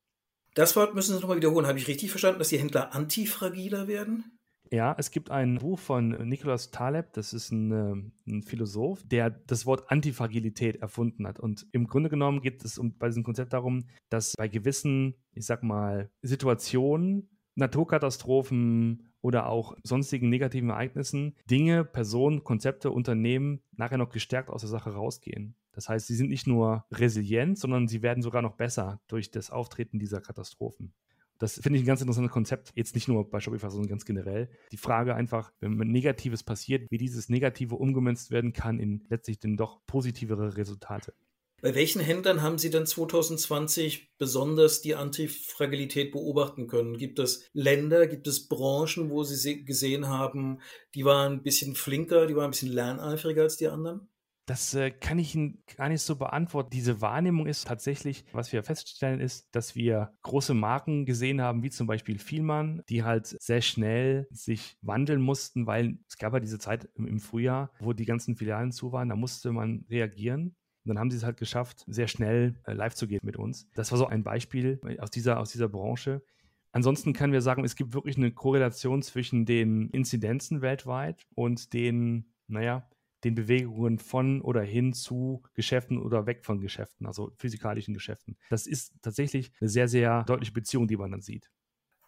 Das 0.53 0.77
Wort 0.77 0.95
müssen 0.95 1.15
Sie 1.15 1.21
nochmal 1.21 1.39
wiederholen. 1.39 1.67
Habe 1.67 1.79
ich 1.79 1.89
richtig 1.89 2.11
verstanden, 2.11 2.41
dass 2.41 2.51
die 2.51 2.59
Händler 2.59 2.95
antifragiler 2.95 3.89
werden? 3.89 4.39
Ja, 4.73 4.95
es 4.97 5.11
gibt 5.11 5.33
ein 5.33 5.59
Buch 5.59 5.81
von 5.81 6.11
Nicholas 6.29 6.71
Taleb, 6.71 7.13
das 7.15 7.33
ist 7.33 7.51
ein, 7.51 7.73
ähm, 7.73 8.13
ein, 8.29 8.43
Philosoph, 8.45 9.03
der 9.05 9.31
das 9.31 9.67
Wort 9.67 9.91
Antifragilität 9.91 10.77
erfunden 10.77 11.27
hat. 11.27 11.41
Und 11.41 11.67
im 11.73 11.89
Grunde 11.89 12.09
genommen 12.09 12.41
geht 12.41 12.65
es 12.65 12.79
um, 12.79 12.97
bei 12.97 13.09
diesem 13.09 13.25
Konzept 13.25 13.53
darum, 13.53 13.87
dass 14.11 14.35
bei 14.37 14.47
gewissen, 14.47 15.15
ich 15.33 15.45
sag 15.45 15.65
mal, 15.65 16.09
Situationen, 16.23 17.29
Naturkatastrophen 17.57 19.13
oder 19.23 19.47
auch 19.47 19.77
sonstigen 19.83 20.29
negativen 20.29 20.71
Ereignissen 20.71 21.35
Dinge, 21.51 21.85
Personen, 21.85 22.45
Konzepte, 22.45 22.93
Unternehmen 22.93 23.63
nachher 23.73 23.99
noch 23.99 24.11
gestärkt 24.11 24.51
aus 24.51 24.61
der 24.61 24.71
Sache 24.71 24.91
rausgehen. 24.95 25.57
Das 25.73 25.89
heißt, 25.89 26.07
sie 26.07 26.15
sind 26.15 26.31
nicht 26.31 26.47
nur 26.47 26.85
resilient, 26.93 27.59
sondern 27.59 27.89
sie 27.89 28.03
werden 28.03 28.23
sogar 28.23 28.43
noch 28.43 28.55
besser 28.55 29.01
durch 29.09 29.33
das 29.33 29.51
Auftreten 29.51 29.99
dieser 29.99 30.21
Katastrophen. 30.21 30.95
Das 31.41 31.55
finde 31.55 31.79
ich 31.79 31.85
ein 31.85 31.87
ganz 31.87 32.03
interessantes 32.03 32.31
Konzept, 32.31 32.71
jetzt 32.75 32.95
nicht 32.95 33.09
nur 33.09 33.29
bei 33.29 33.41
Shopify, 33.41 33.71
sondern 33.71 33.89
ganz 33.89 34.05
generell. 34.05 34.51
Die 34.73 34.77
Frage 34.77 35.15
einfach, 35.15 35.53
wenn 35.61 35.75
Negatives 35.77 36.45
passiert, 36.45 36.91
wie 36.91 36.99
dieses 36.99 37.31
Negative 37.31 37.75
umgemünzt 37.75 38.31
werden 38.31 38.53
kann 38.53 38.79
in 38.79 39.05
letztlich 39.09 39.41
dann 39.41 39.57
doch 39.57 39.81
positivere 39.87 40.59
Resultate. 40.59 41.15
Bei 41.63 41.75
welchen 41.75 42.01
Händlern 42.01 42.43
haben 42.43 42.59
Sie 42.59 42.71
denn 42.71 42.87
2020 42.87 44.17
besonders 44.19 44.83
die 44.83 44.95
Antifragilität 44.95 46.13
beobachten 46.13 46.67
können? 46.67 46.99
Gibt 46.99 47.19
es 47.19 47.49
Länder, 47.55 48.07
gibt 48.07 48.27
es 48.27 48.47
Branchen, 48.47 49.09
wo 49.09 49.25
Sie 49.25 49.65
gesehen 49.65 50.09
haben, 50.09 50.61
die 50.95 51.07
waren 51.07 51.33
ein 51.33 51.43
bisschen 51.43 51.75
flinker, 51.75 52.27
die 52.27 52.37
waren 52.37 52.47
ein 52.47 52.51
bisschen 52.51 52.73
lerneifriger 52.73 53.43
als 53.43 53.57
die 53.57 53.69
anderen? 53.69 54.10
Das 54.51 54.75
äh, 54.75 54.91
kann 54.91 55.21
ich 55.21 55.37
Ihnen 55.37 55.63
gar 55.77 55.89
nicht 55.89 56.03
so 56.03 56.17
beantworten. 56.17 56.71
Diese 56.73 57.01
Wahrnehmung 57.01 57.47
ist 57.47 57.69
tatsächlich, 57.69 58.25
was 58.33 58.53
wir 58.53 58.65
feststellen, 58.65 59.21
ist, 59.21 59.47
dass 59.55 59.77
wir 59.77 60.13
große 60.23 60.55
Marken 60.55 61.07
gesehen 61.07 61.41
haben, 61.41 61.63
wie 61.63 61.71
zum 61.71 61.87
Beispiel 61.87 62.19
Vielmann, 62.19 62.83
die 62.89 63.05
halt 63.05 63.29
sehr 63.41 63.61
schnell 63.61 64.27
sich 64.33 64.77
wandeln 64.83 65.23
mussten, 65.23 65.69
weil 65.69 65.99
es 66.09 66.19
gab 66.19 66.33
ja 66.33 66.41
diese 66.41 66.59
Zeit 66.59 66.89
im, 66.97 67.07
im 67.07 67.21
Frühjahr, 67.21 67.71
wo 67.79 67.93
die 67.93 68.07
ganzen 68.07 68.35
Filialen 68.35 68.73
zu 68.73 68.91
waren, 68.91 69.11
da 69.11 69.15
musste 69.15 69.53
man 69.53 69.85
reagieren. 69.89 70.57
Und 70.85 70.89
dann 70.89 70.99
haben 70.99 71.13
sie 71.13 71.19
es 71.19 71.23
halt 71.23 71.37
geschafft, 71.37 71.85
sehr 71.87 72.09
schnell 72.09 72.61
äh, 72.65 72.73
live 72.73 72.97
zu 72.97 73.07
gehen 73.07 73.21
mit 73.23 73.37
uns. 73.37 73.69
Das 73.77 73.93
war 73.93 73.99
so 73.99 74.07
ein 74.07 74.25
Beispiel 74.25 74.81
aus 74.99 75.13
dieser, 75.13 75.39
aus 75.39 75.53
dieser 75.53 75.69
Branche. 75.69 76.25
Ansonsten 76.73 77.13
können 77.13 77.33
wir 77.33 77.41
sagen, 77.41 77.63
es 77.63 77.77
gibt 77.77 77.95
wirklich 77.95 78.17
eine 78.17 78.33
Korrelation 78.33 79.03
zwischen 79.03 79.47
den 79.47 79.91
Inzidenzen 79.91 80.61
weltweit 80.61 81.29
und 81.37 81.73
den, 81.73 82.33
naja, 82.49 82.91
den 83.25 83.35
Bewegungen 83.35 83.99
von 83.99 84.41
oder 84.41 84.63
hin 84.63 84.93
zu 84.93 85.43
Geschäften 85.55 85.99
oder 85.99 86.27
weg 86.27 86.45
von 86.45 86.61
Geschäften, 86.61 87.07
also 87.07 87.33
physikalischen 87.37 87.95
Geschäften. 87.95 88.37
Das 88.49 88.67
ist 88.67 88.93
tatsächlich 89.03 89.53
eine 89.61 89.69
sehr, 89.71 89.89
sehr 89.89 90.25
deutliche 90.25 90.53
Beziehung, 90.53 90.89
die 90.89 90.97
man 90.97 91.11
dann 91.11 91.23
sieht. 91.23 91.51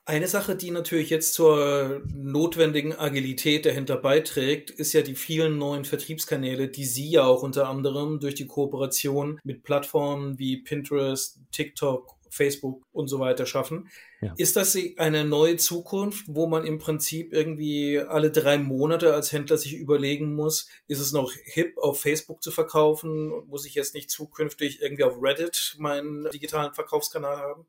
Eine 0.04 0.26
Sache, 0.26 0.56
die 0.56 0.72
natürlich 0.72 1.10
jetzt 1.10 1.34
zur 1.34 2.02
notwendigen 2.12 2.92
Agilität 2.92 3.64
dahinter 3.66 3.96
beiträgt, 3.96 4.70
ist 4.70 4.92
ja 4.94 5.02
die 5.02 5.14
vielen 5.14 5.58
neuen 5.58 5.84
Vertriebskanäle, 5.84 6.68
die 6.68 6.84
Sie 6.84 7.08
ja 7.08 7.22
auch 7.22 7.44
unter 7.44 7.68
anderem 7.68 8.18
durch 8.18 8.34
die 8.34 8.48
Kooperation 8.48 9.38
mit 9.44 9.62
Plattformen 9.62 10.40
wie 10.40 10.56
Pinterest, 10.56 11.38
TikTok 11.52 12.16
Facebook 12.32 12.86
und 12.92 13.08
so 13.08 13.20
weiter 13.20 13.46
schaffen. 13.46 13.88
Ja. 14.20 14.34
Ist 14.36 14.56
das 14.56 14.76
eine 14.96 15.24
neue 15.24 15.56
Zukunft, 15.56 16.24
wo 16.28 16.46
man 16.46 16.64
im 16.64 16.78
Prinzip 16.78 17.32
irgendwie 17.32 17.98
alle 17.98 18.30
drei 18.30 18.58
Monate 18.58 19.14
als 19.14 19.32
Händler 19.32 19.58
sich 19.58 19.74
überlegen 19.74 20.34
muss, 20.34 20.68
ist 20.86 21.00
es 21.00 21.12
noch 21.12 21.32
hip, 21.32 21.76
auf 21.78 22.00
Facebook 22.00 22.42
zu 22.42 22.50
verkaufen? 22.50 23.46
Muss 23.46 23.66
ich 23.66 23.74
jetzt 23.74 23.94
nicht 23.94 24.10
zukünftig 24.10 24.80
irgendwie 24.80 25.04
auf 25.04 25.20
Reddit 25.20 25.76
meinen 25.78 26.28
digitalen 26.30 26.74
Verkaufskanal 26.74 27.36
haben? 27.36 27.66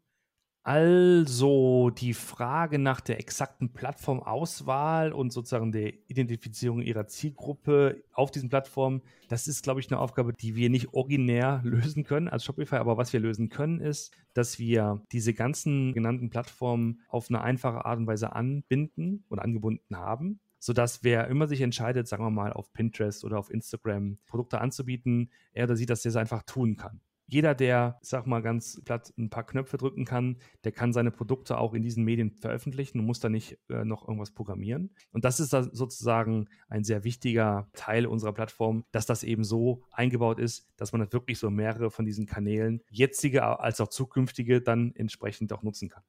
Also 0.65 1.89
die 1.89 2.13
Frage 2.13 2.79
nach 2.79 3.01
der 3.01 3.19
exakten 3.19 3.73
Plattformauswahl 3.73 5.11
und 5.11 5.33
sozusagen 5.33 5.73
der 5.73 5.91
Identifizierung 6.07 6.81
ihrer 6.81 7.05
Zielgruppe 7.05 8.01
auf 8.13 8.31
diesen 8.31 8.47
Plattformen, 8.47 9.01
das 9.27 9.49
ist, 9.49 9.63
glaube 9.63 9.81
ich, 9.81 9.91
eine 9.91 9.99
Aufgabe, 9.99 10.31
die 10.31 10.55
wir 10.55 10.69
nicht 10.69 10.93
originär 10.93 11.59
lösen 11.65 12.05
können 12.05 12.29
als 12.29 12.45
Shopify. 12.45 12.77
Aber 12.77 12.95
was 12.95 13.11
wir 13.11 13.19
lösen 13.19 13.49
können, 13.49 13.81
ist, 13.81 14.13
dass 14.33 14.57
wir 14.57 15.03
diese 15.11 15.33
ganzen 15.33 15.91
genannten 15.91 16.29
Plattformen 16.29 17.01
auf 17.09 17.27
eine 17.29 17.41
einfache 17.41 17.83
Art 17.83 17.99
und 17.99 18.07
Weise 18.07 18.33
anbinden 18.33 19.25
oder 19.29 19.43
angebunden 19.43 19.97
haben 19.97 20.39
sodass 20.59 21.03
wer 21.03 21.27
immer 21.27 21.45
sich 21.49 21.59
entscheidet, 21.59 22.07
sagen 22.07 22.23
wir 22.23 22.29
mal 22.29 22.53
auf 22.53 22.71
Pinterest 22.71 23.25
oder 23.25 23.37
auf 23.37 23.51
Instagram 23.51 24.17
Produkte 24.25 24.61
anzubieten, 24.61 25.29
er 25.51 25.65
oder 25.65 25.75
sie 25.75 25.85
das 25.85 26.03
sehr 26.03 26.15
einfach 26.15 26.43
tun 26.43 26.77
kann 26.77 27.01
jeder, 27.27 27.55
der, 27.55 27.99
sag 28.01 28.27
mal 28.27 28.41
ganz 28.41 28.81
platt, 28.83 29.13
ein 29.17 29.29
paar 29.29 29.45
Knöpfe 29.45 29.77
drücken 29.77 30.05
kann, 30.05 30.37
der 30.63 30.71
kann 30.71 30.93
seine 30.93 31.11
Produkte 31.11 31.57
auch 31.57 31.73
in 31.73 31.81
diesen 31.81 32.03
Medien 32.03 32.31
veröffentlichen 32.31 32.99
und 32.99 33.05
muss 33.05 33.19
da 33.19 33.29
nicht 33.29 33.57
äh, 33.69 33.85
noch 33.85 34.07
irgendwas 34.07 34.31
programmieren. 34.31 34.93
Und 35.11 35.25
das 35.25 35.39
ist 35.39 35.53
da 35.53 35.63
sozusagen 35.63 36.49
ein 36.67 36.83
sehr 36.83 37.03
wichtiger 37.03 37.69
Teil 37.73 38.05
unserer 38.05 38.33
Plattform, 38.33 38.85
dass 38.91 39.05
das 39.05 39.23
eben 39.23 39.43
so 39.43 39.83
eingebaut 39.91 40.39
ist, 40.39 40.69
dass 40.77 40.91
man 40.91 41.01
das 41.01 41.13
wirklich 41.13 41.39
so 41.39 41.49
mehrere 41.49 41.91
von 41.91 42.05
diesen 42.05 42.25
Kanälen, 42.25 42.81
jetzige 42.89 43.59
als 43.59 43.79
auch 43.81 43.89
zukünftige, 43.89 44.61
dann 44.61 44.93
entsprechend 44.95 45.53
auch 45.53 45.63
nutzen 45.63 45.89
kann. 45.89 46.03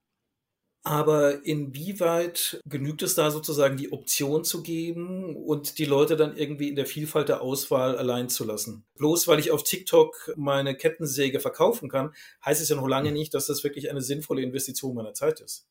Aber 0.86 1.46
inwieweit 1.46 2.60
genügt 2.66 3.02
es 3.02 3.14
da 3.14 3.30
sozusagen 3.30 3.78
die 3.78 3.90
Option 3.90 4.44
zu 4.44 4.62
geben 4.62 5.34
und 5.34 5.78
die 5.78 5.86
Leute 5.86 6.14
dann 6.14 6.36
irgendwie 6.36 6.68
in 6.68 6.76
der 6.76 6.84
Vielfalt 6.84 7.30
der 7.30 7.40
Auswahl 7.40 7.96
allein 7.96 8.28
zu 8.28 8.44
lassen? 8.44 8.84
Bloß 8.96 9.26
weil 9.26 9.38
ich 9.38 9.50
auf 9.50 9.62
TikTok 9.62 10.34
meine 10.36 10.76
Kettensäge 10.76 11.40
verkaufen 11.40 11.88
kann, 11.88 12.14
heißt 12.44 12.60
es 12.60 12.68
ja 12.68 12.76
noch 12.76 12.86
lange 12.86 13.12
nicht, 13.12 13.32
dass 13.32 13.46
das 13.46 13.64
wirklich 13.64 13.90
eine 13.90 14.02
sinnvolle 14.02 14.42
Investition 14.42 14.94
meiner 14.94 15.14
Zeit 15.14 15.40
ist. 15.40 15.66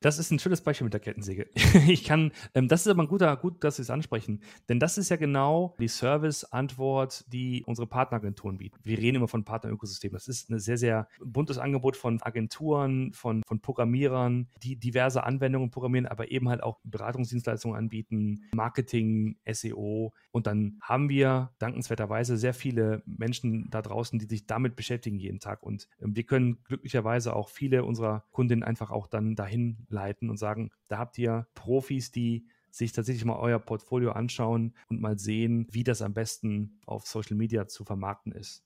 Das 0.00 0.20
ist 0.20 0.30
ein 0.30 0.38
schönes 0.38 0.60
Beispiel 0.60 0.84
mit 0.84 0.92
der 0.92 1.00
Kettensäge. 1.00 1.48
Ich 1.88 2.04
kann, 2.04 2.32
ähm, 2.54 2.68
das 2.68 2.82
ist 2.82 2.88
aber 2.88 3.02
ein 3.02 3.08
guter, 3.08 3.34
gut, 3.36 3.64
dass 3.64 3.76
Sie 3.76 3.82
es 3.82 3.90
ansprechen, 3.90 4.42
denn 4.68 4.78
das 4.78 4.98
ist 4.98 5.08
ja 5.08 5.16
genau 5.16 5.74
die 5.80 5.88
Service-Antwort, 5.88 7.24
die 7.32 7.64
unsere 7.66 7.86
Partneragenturen 7.86 8.58
bieten. 8.58 8.78
Wir 8.82 8.98
reden 8.98 9.16
immer 9.16 9.28
von 9.28 9.44
Partnerökosystemen. 9.44 10.12
Das 10.14 10.28
ist 10.28 10.50
ein 10.50 10.58
sehr, 10.58 10.76
sehr 10.76 11.08
buntes 11.20 11.58
Angebot 11.58 11.96
von 11.96 12.20
Agenturen, 12.22 13.12
von, 13.12 13.42
von 13.46 13.60
Programmierern, 13.60 14.48
die 14.62 14.76
diverse 14.76 15.24
Anwendungen 15.24 15.70
programmieren, 15.70 16.06
aber 16.06 16.30
eben 16.30 16.48
halt 16.48 16.62
auch 16.62 16.78
Beratungsdienstleistungen 16.84 17.76
anbieten, 17.76 18.44
Marketing, 18.52 19.38
SEO. 19.50 20.12
Und 20.30 20.46
dann 20.46 20.78
haben 20.82 21.08
wir 21.08 21.52
dankenswerterweise 21.58 22.36
sehr 22.36 22.54
viele 22.54 23.02
Menschen 23.06 23.70
da 23.70 23.82
draußen, 23.82 24.18
die 24.18 24.26
sich 24.26 24.46
damit 24.46 24.76
beschäftigen 24.76 25.18
jeden 25.18 25.40
Tag. 25.40 25.62
Und 25.62 25.88
ähm, 26.00 26.14
wir 26.14 26.24
können 26.24 26.62
glücklicherweise 26.64 27.34
auch 27.34 27.48
viele 27.48 27.84
unserer 27.84 28.24
Kundinnen 28.30 28.62
einfach 28.62 28.90
auch 28.90 29.06
dann 29.06 29.34
dahin 29.34 29.86
leiten 29.88 30.30
und 30.30 30.36
sagen, 30.36 30.70
da 30.88 30.98
habt 30.98 31.18
ihr 31.18 31.46
Profis, 31.54 32.10
die 32.10 32.46
sich 32.70 32.92
tatsächlich 32.92 33.24
mal 33.24 33.38
euer 33.38 33.58
Portfolio 33.58 34.12
anschauen 34.12 34.74
und 34.88 35.00
mal 35.00 35.18
sehen, 35.18 35.66
wie 35.70 35.84
das 35.84 36.02
am 36.02 36.14
besten 36.14 36.80
auf 36.86 37.06
Social 37.06 37.36
Media 37.36 37.66
zu 37.66 37.84
vermarkten 37.84 38.32
ist. 38.32 38.62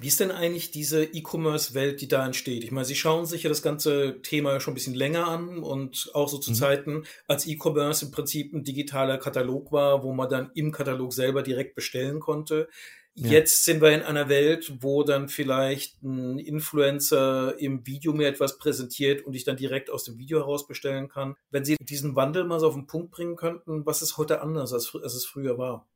Wie 0.00 0.06
ist 0.06 0.18
denn 0.18 0.30
eigentlich 0.30 0.70
diese 0.70 1.04
E-Commerce-Welt, 1.04 2.00
die 2.00 2.08
da 2.08 2.24
entsteht? 2.24 2.64
Ich 2.64 2.70
meine, 2.70 2.86
Sie 2.86 2.94
schauen 2.94 3.26
sich 3.26 3.42
ja 3.42 3.50
das 3.50 3.60
ganze 3.60 4.22
Thema 4.22 4.58
schon 4.58 4.72
ein 4.72 4.74
bisschen 4.74 4.94
länger 4.94 5.28
an 5.28 5.58
und 5.58 6.10
auch 6.14 6.28
so 6.28 6.38
zu 6.38 6.52
mhm. 6.52 6.54
Zeiten, 6.54 7.04
als 7.28 7.46
E-Commerce 7.46 8.06
im 8.06 8.10
Prinzip 8.10 8.54
ein 8.54 8.64
digitaler 8.64 9.18
Katalog 9.18 9.72
war, 9.72 10.02
wo 10.02 10.14
man 10.14 10.30
dann 10.30 10.52
im 10.54 10.72
Katalog 10.72 11.12
selber 11.12 11.42
direkt 11.42 11.74
bestellen 11.74 12.18
konnte. 12.18 12.70
Ja. 13.14 13.30
Jetzt 13.30 13.64
sind 13.64 13.82
wir 13.82 13.90
in 13.92 14.02
einer 14.02 14.28
Welt, 14.28 14.72
wo 14.80 15.02
dann 15.02 15.28
vielleicht 15.28 16.02
ein 16.02 16.38
Influencer 16.38 17.58
im 17.58 17.86
Video 17.86 18.12
mir 18.12 18.28
etwas 18.28 18.58
präsentiert 18.58 19.22
und 19.22 19.34
ich 19.34 19.44
dann 19.44 19.56
direkt 19.56 19.90
aus 19.90 20.04
dem 20.04 20.16
Video 20.16 20.38
heraus 20.38 20.66
bestellen 20.66 21.08
kann. 21.08 21.34
Wenn 21.50 21.64
Sie 21.64 21.76
diesen 21.80 22.14
Wandel 22.16 22.44
mal 22.44 22.60
so 22.60 22.68
auf 22.68 22.74
den 22.74 22.86
Punkt 22.86 23.10
bringen 23.10 23.36
könnten, 23.36 23.84
was 23.84 24.00
ist 24.02 24.16
heute 24.16 24.40
anders, 24.40 24.72
als, 24.72 24.94
als 24.94 25.14
es 25.14 25.26
früher 25.26 25.58
war? 25.58 25.86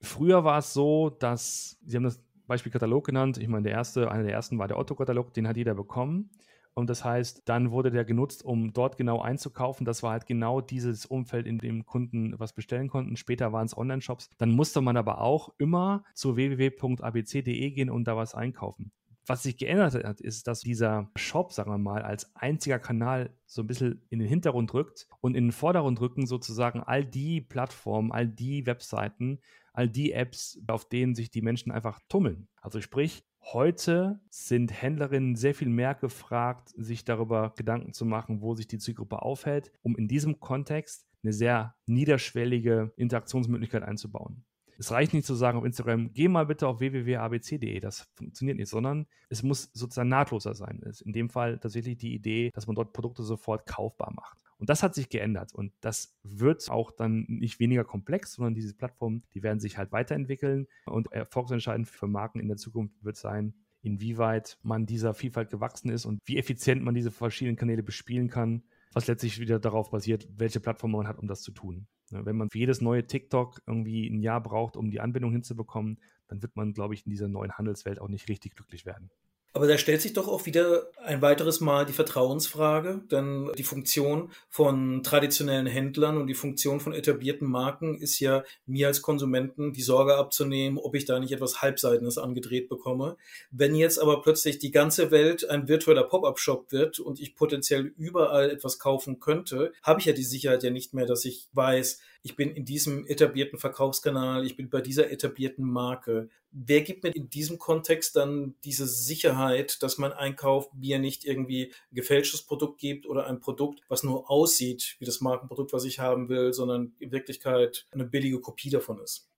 Früher 0.00 0.44
war 0.44 0.58
es 0.58 0.72
so, 0.72 1.10
dass, 1.10 1.78
Sie 1.84 1.96
haben 1.96 2.04
das 2.04 2.20
Beispiel 2.46 2.72
Katalog 2.72 3.06
genannt, 3.06 3.38
ich 3.38 3.48
meine, 3.48 3.64
der 3.64 3.72
erste, 3.72 4.10
einer 4.10 4.24
der 4.24 4.32
ersten 4.32 4.58
war 4.58 4.68
der 4.68 4.78
Otto-Katalog, 4.78 5.34
den 5.34 5.48
hat 5.48 5.56
jeder 5.56 5.74
bekommen. 5.74 6.30
Und 6.74 6.88
das 6.88 7.04
heißt, 7.04 7.42
dann 7.44 7.70
wurde 7.70 7.90
der 7.90 8.04
genutzt, 8.04 8.44
um 8.44 8.72
dort 8.72 8.96
genau 8.96 9.20
einzukaufen. 9.20 9.84
Das 9.84 10.02
war 10.02 10.12
halt 10.12 10.26
genau 10.26 10.60
dieses 10.60 11.04
Umfeld, 11.04 11.46
in 11.46 11.58
dem 11.58 11.84
Kunden 11.84 12.38
was 12.38 12.54
bestellen 12.54 12.88
konnten. 12.88 13.16
Später 13.16 13.52
waren 13.52 13.66
es 13.66 13.76
Online-Shops. 13.76 14.30
Dann 14.38 14.50
musste 14.50 14.80
man 14.80 14.96
aber 14.96 15.20
auch 15.20 15.52
immer 15.58 16.04
zu 16.14 16.36
www.abc.de 16.36 17.70
gehen 17.70 17.90
und 17.90 18.04
da 18.04 18.16
was 18.16 18.34
einkaufen. 18.34 18.92
Was 19.26 19.44
sich 19.44 19.56
geändert 19.56 19.94
hat, 19.94 20.20
ist, 20.20 20.48
dass 20.48 20.60
dieser 20.60 21.10
Shop, 21.14 21.52
sagen 21.52 21.70
wir 21.70 21.78
mal, 21.78 22.02
als 22.02 22.34
einziger 22.34 22.80
Kanal 22.80 23.36
so 23.46 23.62
ein 23.62 23.68
bisschen 23.68 24.04
in 24.10 24.18
den 24.18 24.26
Hintergrund 24.26 24.74
rückt 24.74 25.06
und 25.20 25.36
in 25.36 25.46
den 25.46 25.52
Vordergrund 25.52 26.00
rücken 26.00 26.26
sozusagen 26.26 26.80
all 26.80 27.04
die 27.04 27.40
Plattformen, 27.40 28.10
all 28.10 28.26
die 28.26 28.66
Webseiten, 28.66 29.40
all 29.72 29.88
die 29.88 30.12
Apps, 30.12 30.60
auf 30.66 30.88
denen 30.88 31.14
sich 31.14 31.30
die 31.30 31.42
Menschen 31.42 31.70
einfach 31.70 32.00
tummeln. 32.08 32.48
Also 32.60 32.80
sprich, 32.80 33.24
Heute 33.44 34.20
sind 34.30 34.70
Händlerinnen 34.70 35.34
sehr 35.34 35.54
viel 35.54 35.68
mehr 35.68 35.94
gefragt, 35.94 36.70
sich 36.76 37.04
darüber 37.04 37.52
Gedanken 37.56 37.92
zu 37.92 38.06
machen, 38.06 38.40
wo 38.40 38.54
sich 38.54 38.66
die 38.66 38.78
Zielgruppe 38.78 39.20
aufhält, 39.20 39.72
um 39.82 39.96
in 39.96 40.08
diesem 40.08 40.40
Kontext 40.40 41.06
eine 41.22 41.32
sehr 41.32 41.74
niederschwellige 41.86 42.92
Interaktionsmöglichkeit 42.96 43.82
einzubauen. 43.82 44.44
Es 44.78 44.90
reicht 44.90 45.12
nicht 45.12 45.26
zu 45.26 45.34
sagen 45.34 45.58
auf 45.58 45.64
Instagram, 45.64 46.12
geh 46.12 46.28
mal 46.28 46.46
bitte 46.46 46.66
auf 46.66 46.80
www.abc.de, 46.80 47.78
das 47.80 48.08
funktioniert 48.14 48.58
nicht, 48.58 48.70
sondern 48.70 49.06
es 49.28 49.42
muss 49.42 49.70
sozusagen 49.74 50.08
nahtloser 50.08 50.54
sein. 50.54 50.80
Es 50.82 51.00
ist 51.00 51.02
in 51.02 51.12
dem 51.12 51.28
Fall 51.28 51.58
tatsächlich 51.58 51.98
die 51.98 52.14
Idee, 52.14 52.50
dass 52.54 52.66
man 52.66 52.74
dort 52.74 52.92
Produkte 52.92 53.22
sofort 53.22 53.66
kaufbar 53.66 54.12
macht. 54.14 54.41
Und 54.62 54.68
das 54.68 54.84
hat 54.84 54.94
sich 54.94 55.08
geändert 55.08 55.52
und 55.52 55.72
das 55.80 56.14
wird 56.22 56.70
auch 56.70 56.92
dann 56.92 57.24
nicht 57.26 57.58
weniger 57.58 57.82
komplex, 57.82 58.34
sondern 58.34 58.54
diese 58.54 58.76
Plattformen, 58.76 59.24
die 59.34 59.42
werden 59.42 59.58
sich 59.58 59.76
halt 59.76 59.90
weiterentwickeln 59.90 60.68
und 60.86 61.10
erfolgsentscheidend 61.10 61.88
für 61.88 62.06
Marken 62.06 62.38
in 62.38 62.46
der 62.46 62.56
Zukunft 62.58 62.94
wird 63.02 63.16
sein, 63.16 63.54
inwieweit 63.80 64.60
man 64.62 64.86
dieser 64.86 65.14
Vielfalt 65.14 65.50
gewachsen 65.50 65.90
ist 65.90 66.04
und 66.04 66.20
wie 66.26 66.38
effizient 66.38 66.80
man 66.84 66.94
diese 66.94 67.10
verschiedenen 67.10 67.56
Kanäle 67.56 67.82
bespielen 67.82 68.28
kann, 68.28 68.62
was 68.92 69.08
letztlich 69.08 69.40
wieder 69.40 69.58
darauf 69.58 69.90
basiert, 69.90 70.28
welche 70.36 70.60
Plattform 70.60 70.92
man 70.92 71.08
hat, 71.08 71.18
um 71.18 71.26
das 71.26 71.42
zu 71.42 71.50
tun. 71.50 71.88
Wenn 72.10 72.36
man 72.36 72.48
für 72.48 72.58
jedes 72.58 72.80
neue 72.80 73.04
TikTok 73.04 73.62
irgendwie 73.66 74.06
ein 74.06 74.20
Jahr 74.20 74.40
braucht, 74.40 74.76
um 74.76 74.92
die 74.92 75.00
Anbindung 75.00 75.32
hinzubekommen, 75.32 75.98
dann 76.28 76.40
wird 76.40 76.54
man, 76.54 76.72
glaube 76.72 76.94
ich, 76.94 77.04
in 77.04 77.10
dieser 77.10 77.26
neuen 77.26 77.50
Handelswelt 77.58 78.00
auch 78.00 78.08
nicht 78.08 78.28
richtig 78.28 78.54
glücklich 78.54 78.86
werden. 78.86 79.10
Aber 79.54 79.66
da 79.66 79.76
stellt 79.76 80.00
sich 80.00 80.14
doch 80.14 80.28
auch 80.28 80.46
wieder 80.46 80.88
ein 81.04 81.20
weiteres 81.20 81.60
Mal 81.60 81.84
die 81.84 81.92
Vertrauensfrage, 81.92 83.02
denn 83.10 83.50
die 83.58 83.64
Funktion 83.64 84.32
von 84.48 85.02
traditionellen 85.02 85.66
Händlern 85.66 86.16
und 86.16 86.26
die 86.26 86.34
Funktion 86.34 86.80
von 86.80 86.94
etablierten 86.94 87.48
Marken 87.50 87.98
ist 87.98 88.18
ja 88.18 88.44
mir 88.64 88.86
als 88.86 89.02
Konsumenten 89.02 89.74
die 89.74 89.82
Sorge 89.82 90.16
abzunehmen, 90.16 90.78
ob 90.78 90.94
ich 90.94 91.04
da 91.04 91.20
nicht 91.20 91.32
etwas 91.32 91.60
Halbseitenes 91.60 92.16
angedreht 92.16 92.70
bekomme. 92.70 93.18
Wenn 93.50 93.74
jetzt 93.74 93.98
aber 93.98 94.22
plötzlich 94.22 94.58
die 94.58 94.70
ganze 94.70 95.10
Welt 95.10 95.48
ein 95.48 95.68
virtueller 95.68 96.04
Pop-up-Shop 96.04 96.72
wird 96.72 96.98
und 96.98 97.20
ich 97.20 97.36
potenziell 97.36 97.92
überall 97.98 98.50
etwas 98.50 98.78
kaufen 98.78 99.20
könnte, 99.20 99.72
habe 99.82 100.00
ich 100.00 100.06
ja 100.06 100.14
die 100.14 100.24
Sicherheit 100.24 100.62
ja 100.62 100.70
nicht 100.70 100.94
mehr, 100.94 101.04
dass 101.04 101.26
ich 101.26 101.48
weiß, 101.52 102.00
ich 102.22 102.36
bin 102.36 102.50
in 102.50 102.64
diesem 102.64 103.06
etablierten 103.06 103.58
Verkaufskanal, 103.58 104.46
ich 104.46 104.56
bin 104.56 104.70
bei 104.70 104.80
dieser 104.80 105.10
etablierten 105.10 105.68
Marke. 105.68 106.28
Wer 106.52 106.82
gibt 106.82 107.02
mir 107.02 107.10
in 107.10 107.30
diesem 107.30 107.58
Kontext 107.58 108.14
dann 108.14 108.54
diese 108.64 108.86
Sicherheit, 108.86 109.82
dass 109.82 109.98
mein 109.98 110.12
Einkauf 110.12 110.72
mir 110.74 110.98
nicht 110.98 111.24
irgendwie 111.24 111.72
ein 111.90 111.94
gefälschtes 111.94 112.42
Produkt 112.42 112.78
gibt 112.78 113.06
oder 113.06 113.26
ein 113.26 113.40
Produkt, 113.40 113.80
was 113.88 114.02
nur 114.02 114.30
aussieht 114.30 114.96
wie 114.98 115.06
das 115.06 115.20
Markenprodukt, 115.20 115.72
was 115.72 115.84
ich 115.84 115.98
haben 115.98 116.28
will, 116.28 116.52
sondern 116.52 116.94
in 116.98 117.10
Wirklichkeit 117.10 117.86
eine 117.90 118.04
billige 118.04 118.40
Kopie 118.40 118.70
davon 118.70 119.00
ist? 119.00 119.30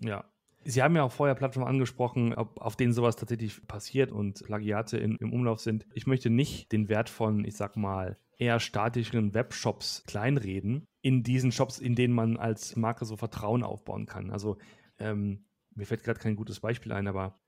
Ja, 0.00 0.24
Sie 0.68 0.82
haben 0.82 0.96
ja 0.96 1.04
auch 1.04 1.12
vorher 1.12 1.36
Plattformen 1.36 1.68
angesprochen, 1.68 2.34
ob, 2.34 2.60
auf 2.60 2.74
denen 2.74 2.92
sowas 2.92 3.14
tatsächlich 3.14 3.64
passiert 3.68 4.10
und 4.10 4.42
Plagiate 4.42 4.96
in, 4.96 5.16
im 5.20 5.32
Umlauf 5.32 5.60
sind. 5.60 5.86
Ich 5.94 6.08
möchte 6.08 6.28
nicht 6.28 6.72
den 6.72 6.88
Wert 6.88 7.08
von, 7.08 7.44
ich 7.44 7.56
sag 7.56 7.76
mal, 7.76 8.18
eher 8.36 8.58
statischeren 8.58 9.32
Webshops 9.32 10.02
kleinreden, 10.08 10.84
in 11.02 11.22
diesen 11.22 11.52
Shops, 11.52 11.78
in 11.78 11.94
denen 11.94 12.14
man 12.14 12.36
als 12.36 12.74
Marke 12.74 13.04
so 13.04 13.16
Vertrauen 13.16 13.62
aufbauen 13.62 14.06
kann. 14.06 14.32
Also 14.32 14.58
ähm, 14.98 15.44
mir 15.76 15.86
fällt 15.86 16.04
gerade 16.04 16.20
kein 16.20 16.36
gutes 16.36 16.60
Beispiel 16.60 16.92
ein, 16.92 17.06
aber 17.06 17.38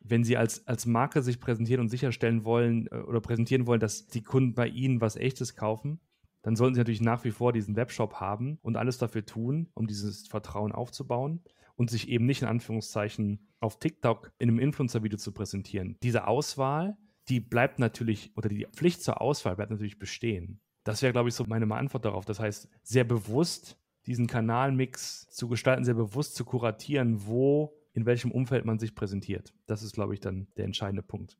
wenn 0.00 0.24
Sie 0.24 0.36
als, 0.36 0.66
als 0.66 0.86
Marke 0.86 1.22
sich 1.22 1.40
präsentieren 1.40 1.80
und 1.80 1.88
sicherstellen 1.88 2.44
wollen 2.44 2.86
äh, 2.88 2.96
oder 2.96 3.20
präsentieren 3.20 3.66
wollen, 3.66 3.80
dass 3.80 4.06
die 4.06 4.22
Kunden 4.22 4.54
bei 4.54 4.68
Ihnen 4.68 5.00
was 5.00 5.16
Echtes 5.16 5.56
kaufen, 5.56 6.00
dann 6.42 6.54
sollten 6.54 6.74
Sie 6.74 6.80
natürlich 6.80 7.00
nach 7.00 7.24
wie 7.24 7.32
vor 7.32 7.52
diesen 7.52 7.76
Webshop 7.76 8.14
haben 8.14 8.58
und 8.62 8.76
alles 8.76 8.98
dafür 8.98 9.24
tun, 9.24 9.68
um 9.74 9.86
dieses 9.86 10.28
Vertrauen 10.28 10.72
aufzubauen 10.72 11.42
und 11.74 11.90
sich 11.90 12.08
eben 12.08 12.26
nicht 12.26 12.42
in 12.42 12.48
Anführungszeichen 12.48 13.48
auf 13.60 13.78
TikTok 13.78 14.32
in 14.38 14.50
einem 14.50 14.58
Influencer-Video 14.58 15.18
zu 15.18 15.32
präsentieren. 15.32 15.96
Diese 16.02 16.26
Auswahl 16.26 16.96
die 17.28 17.40
bleibt 17.40 17.78
natürlich, 17.78 18.32
oder 18.36 18.48
die 18.48 18.66
Pflicht 18.72 19.02
zur 19.02 19.20
Auswahl 19.20 19.56
bleibt 19.56 19.70
natürlich 19.70 19.98
bestehen. 19.98 20.60
Das 20.84 21.02
wäre, 21.02 21.12
glaube 21.12 21.28
ich, 21.28 21.34
so 21.34 21.44
meine 21.44 21.72
Antwort 21.74 22.04
darauf. 22.04 22.24
Das 22.24 22.38
heißt, 22.38 22.68
sehr 22.82 23.04
bewusst 23.04 23.78
diesen 24.06 24.26
Kanalmix 24.26 25.28
zu 25.30 25.48
gestalten, 25.48 25.84
sehr 25.84 25.94
bewusst 25.94 26.36
zu 26.36 26.44
kuratieren, 26.44 27.26
wo, 27.26 27.76
in 27.92 28.06
welchem 28.06 28.30
Umfeld 28.30 28.64
man 28.64 28.78
sich 28.78 28.94
präsentiert. 28.94 29.52
Das 29.66 29.82
ist, 29.82 29.92
glaube 29.92 30.14
ich, 30.14 30.20
dann 30.20 30.48
der 30.56 30.64
entscheidende 30.64 31.02
Punkt. 31.02 31.38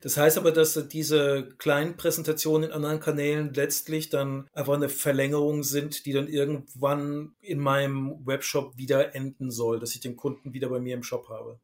Das 0.00 0.16
heißt 0.16 0.38
aber, 0.38 0.52
dass 0.52 0.88
diese 0.88 1.48
kleinen 1.58 1.96
Präsentationen 1.96 2.68
in 2.68 2.74
anderen 2.74 3.00
Kanälen 3.00 3.52
letztlich 3.52 4.10
dann 4.10 4.46
einfach 4.52 4.74
eine 4.74 4.88
Verlängerung 4.88 5.64
sind, 5.64 6.06
die 6.06 6.12
dann 6.12 6.28
irgendwann 6.28 7.34
in 7.40 7.58
meinem 7.58 8.24
Webshop 8.24 8.76
wieder 8.76 9.16
enden 9.16 9.50
soll, 9.50 9.80
dass 9.80 9.94
ich 9.94 10.00
den 10.00 10.14
Kunden 10.14 10.52
wieder 10.52 10.68
bei 10.68 10.78
mir 10.78 10.94
im 10.94 11.02
Shop 11.02 11.28
habe. 11.28 11.58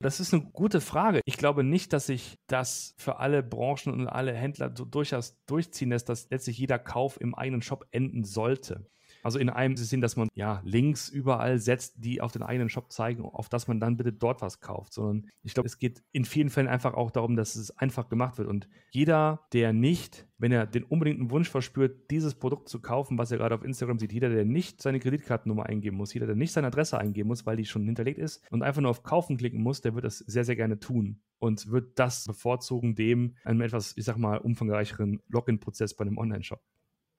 Das 0.00 0.18
ist 0.18 0.34
eine 0.34 0.42
gute 0.52 0.80
Frage. 0.80 1.20
Ich 1.24 1.36
glaube 1.36 1.62
nicht, 1.62 1.92
dass 1.92 2.06
sich 2.06 2.34
das 2.48 2.94
für 2.98 3.20
alle 3.20 3.44
Branchen 3.44 3.92
und 3.92 4.08
alle 4.08 4.32
Händler 4.32 4.74
so 4.76 4.84
durchaus 4.84 5.36
durchziehen 5.46 5.90
lässt, 5.90 6.08
dass 6.08 6.28
letztlich 6.30 6.58
jeder 6.58 6.80
Kauf 6.80 7.20
im 7.20 7.36
eigenen 7.36 7.62
Shop 7.62 7.86
enden 7.92 8.24
sollte. 8.24 8.90
Also 9.22 9.38
in 9.38 9.48
einem 9.48 9.76
Sinn, 9.76 10.00
dass 10.00 10.16
man 10.16 10.28
ja 10.34 10.60
Links 10.64 11.08
überall 11.08 11.58
setzt, 11.58 12.04
die 12.04 12.20
auf 12.20 12.32
den 12.32 12.42
eigenen 12.42 12.68
Shop 12.68 12.92
zeigen, 12.92 13.24
auf 13.24 13.48
das 13.48 13.68
man 13.68 13.80
dann 13.80 13.96
bitte 13.96 14.12
dort 14.12 14.42
was 14.42 14.60
kauft, 14.60 14.92
sondern 14.92 15.30
ich 15.42 15.54
glaube, 15.54 15.68
es 15.68 15.78
geht 15.78 16.02
in 16.12 16.24
vielen 16.24 16.50
Fällen 16.50 16.68
einfach 16.68 16.94
auch 16.94 17.10
darum, 17.10 17.36
dass 17.36 17.56
es 17.56 17.76
einfach 17.78 18.08
gemacht 18.08 18.38
wird. 18.38 18.48
Und 18.48 18.68
jeder, 18.90 19.46
der 19.52 19.72
nicht, 19.72 20.26
wenn 20.38 20.52
er 20.52 20.66
den 20.66 20.84
unbedingten 20.84 21.30
Wunsch 21.30 21.48
verspürt, 21.48 22.10
dieses 22.10 22.34
Produkt 22.34 22.68
zu 22.68 22.80
kaufen, 22.80 23.16
was 23.16 23.30
er 23.30 23.38
gerade 23.38 23.54
auf 23.54 23.64
Instagram 23.64 23.98
sieht, 23.98 24.12
jeder, 24.12 24.28
der 24.28 24.44
nicht 24.44 24.82
seine 24.82 24.98
Kreditkartennummer 24.98 25.66
eingeben 25.66 25.96
muss, 25.96 26.12
jeder, 26.12 26.26
der 26.26 26.36
nicht 26.36 26.52
seine 26.52 26.66
Adresse 26.66 26.98
eingeben 26.98 27.28
muss, 27.28 27.46
weil 27.46 27.56
die 27.56 27.64
schon 27.64 27.86
hinterlegt 27.86 28.18
ist 28.18 28.42
und 28.50 28.62
einfach 28.62 28.82
nur 28.82 28.90
auf 28.90 29.04
Kaufen 29.04 29.36
klicken 29.36 29.62
muss, 29.62 29.80
der 29.80 29.94
wird 29.94 30.04
das 30.04 30.18
sehr, 30.18 30.44
sehr 30.44 30.56
gerne 30.56 30.80
tun 30.80 31.20
und 31.38 31.70
wird 31.70 31.98
das 31.98 32.24
bevorzugen 32.26 32.94
dem 32.94 33.34
einem 33.44 33.60
etwas, 33.60 33.96
ich 33.96 34.04
sag 34.04 34.16
mal, 34.16 34.38
umfangreicheren 34.38 35.20
Login-Prozess 35.28 35.94
bei 35.94 36.04
einem 36.04 36.18
Online-Shop. 36.18 36.60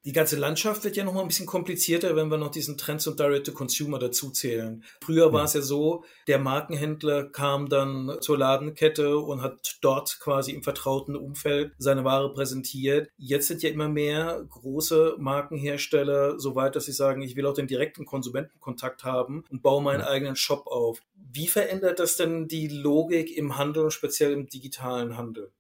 Die 0.05 0.11
ganze 0.11 0.35
Landschaft 0.35 0.83
wird 0.83 0.97
ja 0.97 1.05
noch 1.05 1.13
mal 1.13 1.21
ein 1.21 1.29
bisschen 1.29 1.45
komplizierter, 1.45 2.17
wenn 2.17 2.27
wir 2.27 2.37
noch 2.37 2.51
diesen 2.51 2.77
Trends 2.77 3.07
und 3.07 3.21
Direct-to-Consumer 3.21 3.99
dazu 3.99 4.31
zählen. 4.31 4.83
Früher 5.01 5.31
war 5.31 5.45
es 5.45 5.53
ja 5.53 5.61
so, 5.61 6.03
der 6.27 6.39
Markenhändler 6.39 7.29
kam 7.29 7.69
dann 7.69 8.17
zur 8.19 8.37
Ladenkette 8.37 9.17
und 9.17 9.41
hat 9.41 9.77
dort 9.79 10.19
quasi 10.19 10.51
im 10.51 10.61
vertrauten 10.61 11.15
Umfeld 11.15 11.71
seine 11.77 12.03
Ware 12.03 12.33
präsentiert. 12.33 13.11
Jetzt 13.15 13.47
sind 13.47 13.63
ja 13.63 13.69
immer 13.69 13.87
mehr 13.87 14.45
große 14.49 15.15
Markenhersteller 15.19 16.37
so 16.37 16.53
weit, 16.55 16.75
dass 16.75 16.83
sie 16.83 16.91
sagen, 16.91 17.21
ich 17.21 17.37
will 17.37 17.45
auch 17.45 17.53
den 17.53 17.67
direkten 17.67 18.03
Konsumentenkontakt 18.03 19.05
haben 19.05 19.45
und 19.49 19.63
baue 19.63 19.81
meinen 19.81 20.01
eigenen 20.01 20.35
Shop 20.35 20.67
auf. 20.67 20.99
Wie 21.15 21.47
verändert 21.47 21.99
das 21.99 22.17
denn 22.17 22.49
die 22.49 22.67
Logik 22.67 23.37
im 23.37 23.57
Handel 23.57 23.85
und 23.85 23.91
speziell 23.91 24.33
im 24.33 24.47
digitalen 24.47 25.15
Handel? 25.17 25.53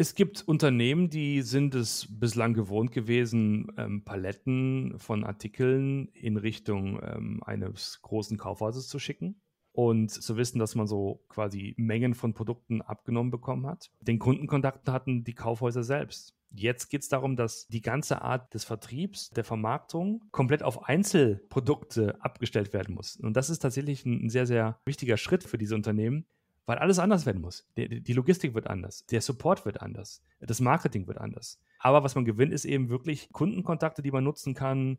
Es 0.00 0.14
gibt 0.14 0.48
Unternehmen, 0.48 1.10
die 1.10 1.42
sind 1.42 1.74
es 1.74 2.08
bislang 2.08 2.54
gewohnt 2.54 2.90
gewesen, 2.90 3.70
ähm, 3.76 4.02
Paletten 4.02 4.98
von 4.98 5.24
Artikeln 5.24 6.08
in 6.14 6.38
Richtung 6.38 6.98
ähm, 7.02 7.42
eines 7.44 8.00
großen 8.00 8.38
Kaufhauses 8.38 8.88
zu 8.88 8.98
schicken 8.98 9.42
und 9.72 10.10
zu 10.10 10.38
wissen, 10.38 10.58
dass 10.58 10.74
man 10.74 10.86
so 10.86 11.22
quasi 11.28 11.74
Mengen 11.76 12.14
von 12.14 12.32
Produkten 12.32 12.80
abgenommen 12.80 13.30
bekommen 13.30 13.66
hat. 13.66 13.90
Den 14.00 14.18
Kundenkontakt 14.18 14.88
hatten 14.88 15.22
die 15.22 15.34
Kaufhäuser 15.34 15.82
selbst. 15.82 16.34
Jetzt 16.48 16.88
geht 16.88 17.02
es 17.02 17.10
darum, 17.10 17.36
dass 17.36 17.66
die 17.66 17.82
ganze 17.82 18.22
Art 18.22 18.54
des 18.54 18.64
Vertriebs, 18.64 19.28
der 19.28 19.44
Vermarktung 19.44 20.22
komplett 20.30 20.62
auf 20.62 20.88
Einzelprodukte 20.88 22.16
abgestellt 22.22 22.72
werden 22.72 22.94
muss. 22.94 23.16
Und 23.16 23.34
das 23.34 23.50
ist 23.50 23.58
tatsächlich 23.58 24.06
ein 24.06 24.30
sehr, 24.30 24.46
sehr 24.46 24.80
wichtiger 24.86 25.18
Schritt 25.18 25.44
für 25.44 25.58
diese 25.58 25.74
Unternehmen, 25.74 26.24
weil 26.66 26.78
alles 26.78 26.98
anders 26.98 27.26
werden 27.26 27.40
muss. 27.40 27.68
Die, 27.76 28.02
die, 28.02 28.12
Logistik 28.12 28.54
wird 28.54 28.66
anders, 28.66 29.06
der 29.06 29.20
Support 29.20 29.64
wird 29.64 29.80
anders, 29.80 30.22
das 30.40 30.60
Marketing 30.60 31.06
wird 31.06 31.18
anders. 31.18 31.60
Aber 31.78 32.02
was 32.04 32.14
man 32.14 32.24
gewinnt, 32.24 32.52
ist 32.52 32.64
eben 32.64 32.88
wirklich 32.88 33.30
Kundenkontakte, 33.32 34.02
die 34.02 34.10
man 34.10 34.24
nutzen 34.24 34.54
kann, 34.54 34.98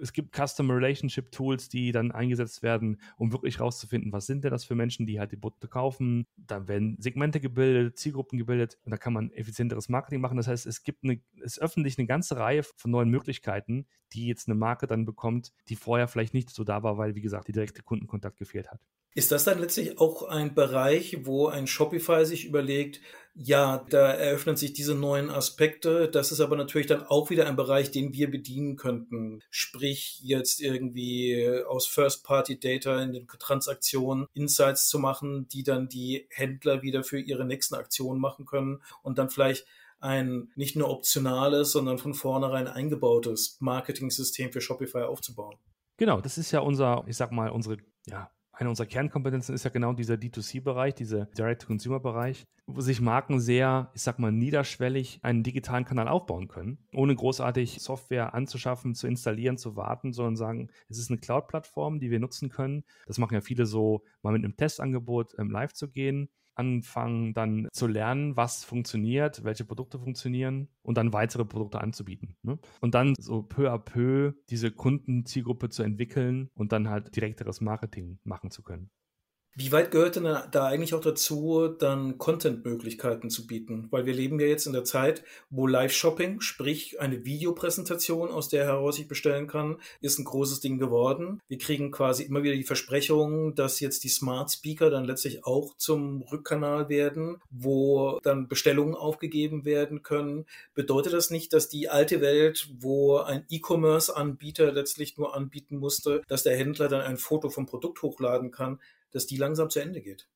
Es 0.00 0.12
gibt 0.12 0.34
Customer 0.34 0.74
Relationship 0.74 1.30
Tools, 1.30 1.68
die 1.68 1.92
dann 1.92 2.12
eingesetzt 2.12 2.62
werden, 2.62 3.00
um 3.16 3.32
wirklich 3.32 3.60
rauszufinden, 3.60 4.12
was 4.12 4.26
sind 4.26 4.44
denn 4.44 4.50
das 4.50 4.64
für 4.64 4.74
Menschen, 4.74 5.06
die 5.06 5.18
halt 5.18 5.32
die 5.32 5.36
Produkte 5.36 5.68
kaufen. 5.68 6.26
Dann 6.36 6.68
werden 6.68 6.96
Segmente 6.98 7.40
gebildet, 7.40 7.98
Zielgruppen 7.98 8.38
gebildet 8.38 8.78
und 8.84 8.90
da 8.90 8.96
kann 8.96 9.12
man 9.12 9.30
effizienteres 9.30 9.88
Marketing 9.88 10.20
machen. 10.20 10.36
Das 10.36 10.48
heißt, 10.48 10.66
es 10.66 10.82
gibt 10.82 11.04
eine, 11.04 11.20
es 11.42 11.58
öffnet 11.58 11.86
sich 11.86 11.98
eine 11.98 12.06
ganze 12.06 12.36
Reihe 12.36 12.62
von 12.62 12.90
neuen 12.90 13.10
Möglichkeiten, 13.10 13.86
die 14.12 14.26
jetzt 14.26 14.48
eine 14.48 14.54
Marke 14.54 14.86
dann 14.86 15.04
bekommt, 15.04 15.52
die 15.68 15.76
vorher 15.76 16.08
vielleicht 16.08 16.34
nicht 16.34 16.50
so 16.50 16.64
da 16.64 16.82
war, 16.82 16.98
weil, 16.98 17.14
wie 17.14 17.22
gesagt, 17.22 17.48
die 17.48 17.52
direkte 17.52 17.82
Kundenkontakt 17.82 18.38
gefehlt 18.38 18.70
hat. 18.70 18.80
Ist 19.16 19.30
das 19.30 19.44
dann 19.44 19.60
letztlich 19.60 20.00
auch 20.00 20.24
ein 20.24 20.54
Bereich, 20.54 21.18
wo 21.24 21.46
ein 21.46 21.68
Shopify 21.68 22.26
sich 22.26 22.46
überlegt, 22.46 23.00
ja, 23.36 23.84
da 23.90 24.12
eröffnen 24.12 24.56
sich 24.56 24.72
diese 24.72 24.94
neuen 24.94 25.28
Aspekte. 25.28 26.08
Das 26.08 26.30
ist 26.30 26.40
aber 26.40 26.56
natürlich 26.56 26.86
dann 26.86 27.04
auch 27.04 27.30
wieder 27.30 27.46
ein 27.46 27.56
Bereich, 27.56 27.90
den 27.90 28.12
wir 28.12 28.30
bedienen 28.30 28.76
könnten. 28.76 29.40
Sprich, 29.50 30.20
jetzt 30.22 30.60
irgendwie 30.60 31.62
aus 31.66 31.86
First-Party-Data 31.88 33.02
in 33.02 33.12
den 33.12 33.26
Transaktionen 33.26 34.26
Insights 34.34 34.88
zu 34.88 35.00
machen, 35.00 35.48
die 35.48 35.64
dann 35.64 35.88
die 35.88 36.28
Händler 36.30 36.82
wieder 36.82 37.02
für 37.02 37.18
ihre 37.18 37.44
nächsten 37.44 37.74
Aktionen 37.74 38.20
machen 38.20 38.46
können 38.46 38.82
und 39.02 39.18
dann 39.18 39.30
vielleicht 39.30 39.66
ein 39.98 40.52
nicht 40.54 40.76
nur 40.76 40.90
optionales, 40.90 41.72
sondern 41.72 41.98
von 41.98 42.14
vornherein 42.14 42.68
eingebautes 42.68 43.56
Marketing-System 43.60 44.52
für 44.52 44.60
Shopify 44.60 45.02
aufzubauen. 45.02 45.56
Genau, 45.96 46.20
das 46.20 46.38
ist 46.38 46.52
ja 46.52 46.60
unser, 46.60 47.04
ich 47.06 47.16
sag 47.16 47.32
mal, 47.32 47.50
unsere 47.50 47.78
ja, 48.06 48.30
eine 48.56 48.68
unserer 48.68 48.86
Kernkompetenzen 48.86 49.54
ist 49.54 49.64
ja 49.64 49.70
genau 49.70 49.92
dieser 49.92 50.14
D2C-Bereich, 50.14 50.94
dieser 50.94 51.26
Direct-to-Consumer-Bereich, 51.26 52.44
wo 52.66 52.80
sich 52.80 53.00
Marken 53.00 53.40
sehr, 53.40 53.90
ich 53.94 54.02
sag 54.02 54.18
mal, 54.18 54.32
niederschwellig 54.32 55.20
einen 55.22 55.42
digitalen 55.42 55.84
Kanal 55.84 56.08
aufbauen 56.08 56.48
können, 56.48 56.78
ohne 56.92 57.14
großartig 57.14 57.80
Software 57.80 58.34
anzuschaffen, 58.34 58.94
zu 58.94 59.06
installieren, 59.06 59.58
zu 59.58 59.76
warten, 59.76 60.12
sondern 60.12 60.36
sagen, 60.36 60.70
es 60.88 60.98
ist 60.98 61.10
eine 61.10 61.20
Cloud-Plattform, 61.20 62.00
die 62.00 62.10
wir 62.10 62.20
nutzen 62.20 62.48
können. 62.48 62.84
Das 63.06 63.18
machen 63.18 63.34
ja 63.34 63.40
viele 63.40 63.66
so, 63.66 64.04
mal 64.22 64.32
mit 64.32 64.44
einem 64.44 64.56
Testangebot 64.56 65.34
ähm, 65.38 65.50
live 65.50 65.72
zu 65.72 65.90
gehen 65.90 66.28
anfangen 66.54 67.34
dann 67.34 67.68
zu 67.72 67.86
lernen, 67.86 68.36
was 68.36 68.64
funktioniert, 68.64 69.44
welche 69.44 69.64
Produkte 69.64 69.98
funktionieren 69.98 70.68
und 70.82 70.96
dann 70.96 71.12
weitere 71.12 71.44
Produkte 71.44 71.80
anzubieten. 71.80 72.36
Ne? 72.42 72.58
Und 72.80 72.94
dann 72.94 73.14
so 73.18 73.42
peu 73.42 73.72
à 73.72 73.78
peu 73.78 74.32
diese 74.50 74.70
Kundenzielgruppe 74.70 75.68
zu 75.68 75.82
entwickeln 75.82 76.48
und 76.54 76.72
dann 76.72 76.88
halt 76.88 77.14
direkteres 77.16 77.60
Marketing 77.60 78.18
machen 78.24 78.50
zu 78.50 78.62
können. 78.62 78.90
Wie 79.56 79.70
weit 79.70 79.92
gehört 79.92 80.16
denn 80.16 80.24
da 80.24 80.66
eigentlich 80.66 80.94
auch 80.94 81.00
dazu, 81.00 81.68
dann 81.68 82.18
Content-Möglichkeiten 82.18 83.30
zu 83.30 83.46
bieten? 83.46 83.86
Weil 83.92 84.04
wir 84.04 84.12
leben 84.12 84.40
ja 84.40 84.48
jetzt 84.48 84.66
in 84.66 84.72
der 84.72 84.82
Zeit, 84.82 85.22
wo 85.48 85.68
Live-Shopping, 85.68 86.40
sprich 86.40 87.00
eine 87.00 87.24
Videopräsentation, 87.24 88.30
aus 88.30 88.48
der 88.48 88.64
heraus 88.64 88.98
ich 88.98 89.06
bestellen 89.06 89.46
kann, 89.46 89.76
ist 90.00 90.18
ein 90.18 90.24
großes 90.24 90.58
Ding 90.58 90.78
geworden. 90.78 91.40
Wir 91.46 91.58
kriegen 91.58 91.92
quasi 91.92 92.24
immer 92.24 92.42
wieder 92.42 92.56
die 92.56 92.64
Versprechung, 92.64 93.54
dass 93.54 93.78
jetzt 93.78 94.02
die 94.02 94.08
Smart 94.08 94.50
Speaker 94.50 94.90
dann 94.90 95.04
letztlich 95.04 95.44
auch 95.44 95.76
zum 95.76 96.22
Rückkanal 96.22 96.88
werden, 96.88 97.36
wo 97.48 98.18
dann 98.24 98.48
Bestellungen 98.48 98.96
aufgegeben 98.96 99.64
werden 99.64 100.02
können. 100.02 100.46
Bedeutet 100.74 101.12
das 101.12 101.30
nicht, 101.30 101.52
dass 101.52 101.68
die 101.68 101.88
alte 101.88 102.20
Welt, 102.20 102.70
wo 102.80 103.18
ein 103.18 103.44
E-Commerce-Anbieter 103.48 104.72
letztlich 104.72 105.16
nur 105.16 105.36
anbieten 105.36 105.76
musste, 105.76 106.22
dass 106.26 106.42
der 106.42 106.56
Händler 106.56 106.88
dann 106.88 107.02
ein 107.02 107.18
Foto 107.18 107.50
vom 107.50 107.66
Produkt 107.66 108.02
hochladen 108.02 108.50
kann, 108.50 108.80
dass 109.14 109.26
die 109.26 109.36
langsam 109.36 109.70
zu 109.70 109.80
Ende 109.80 110.02
geht. 110.02 110.28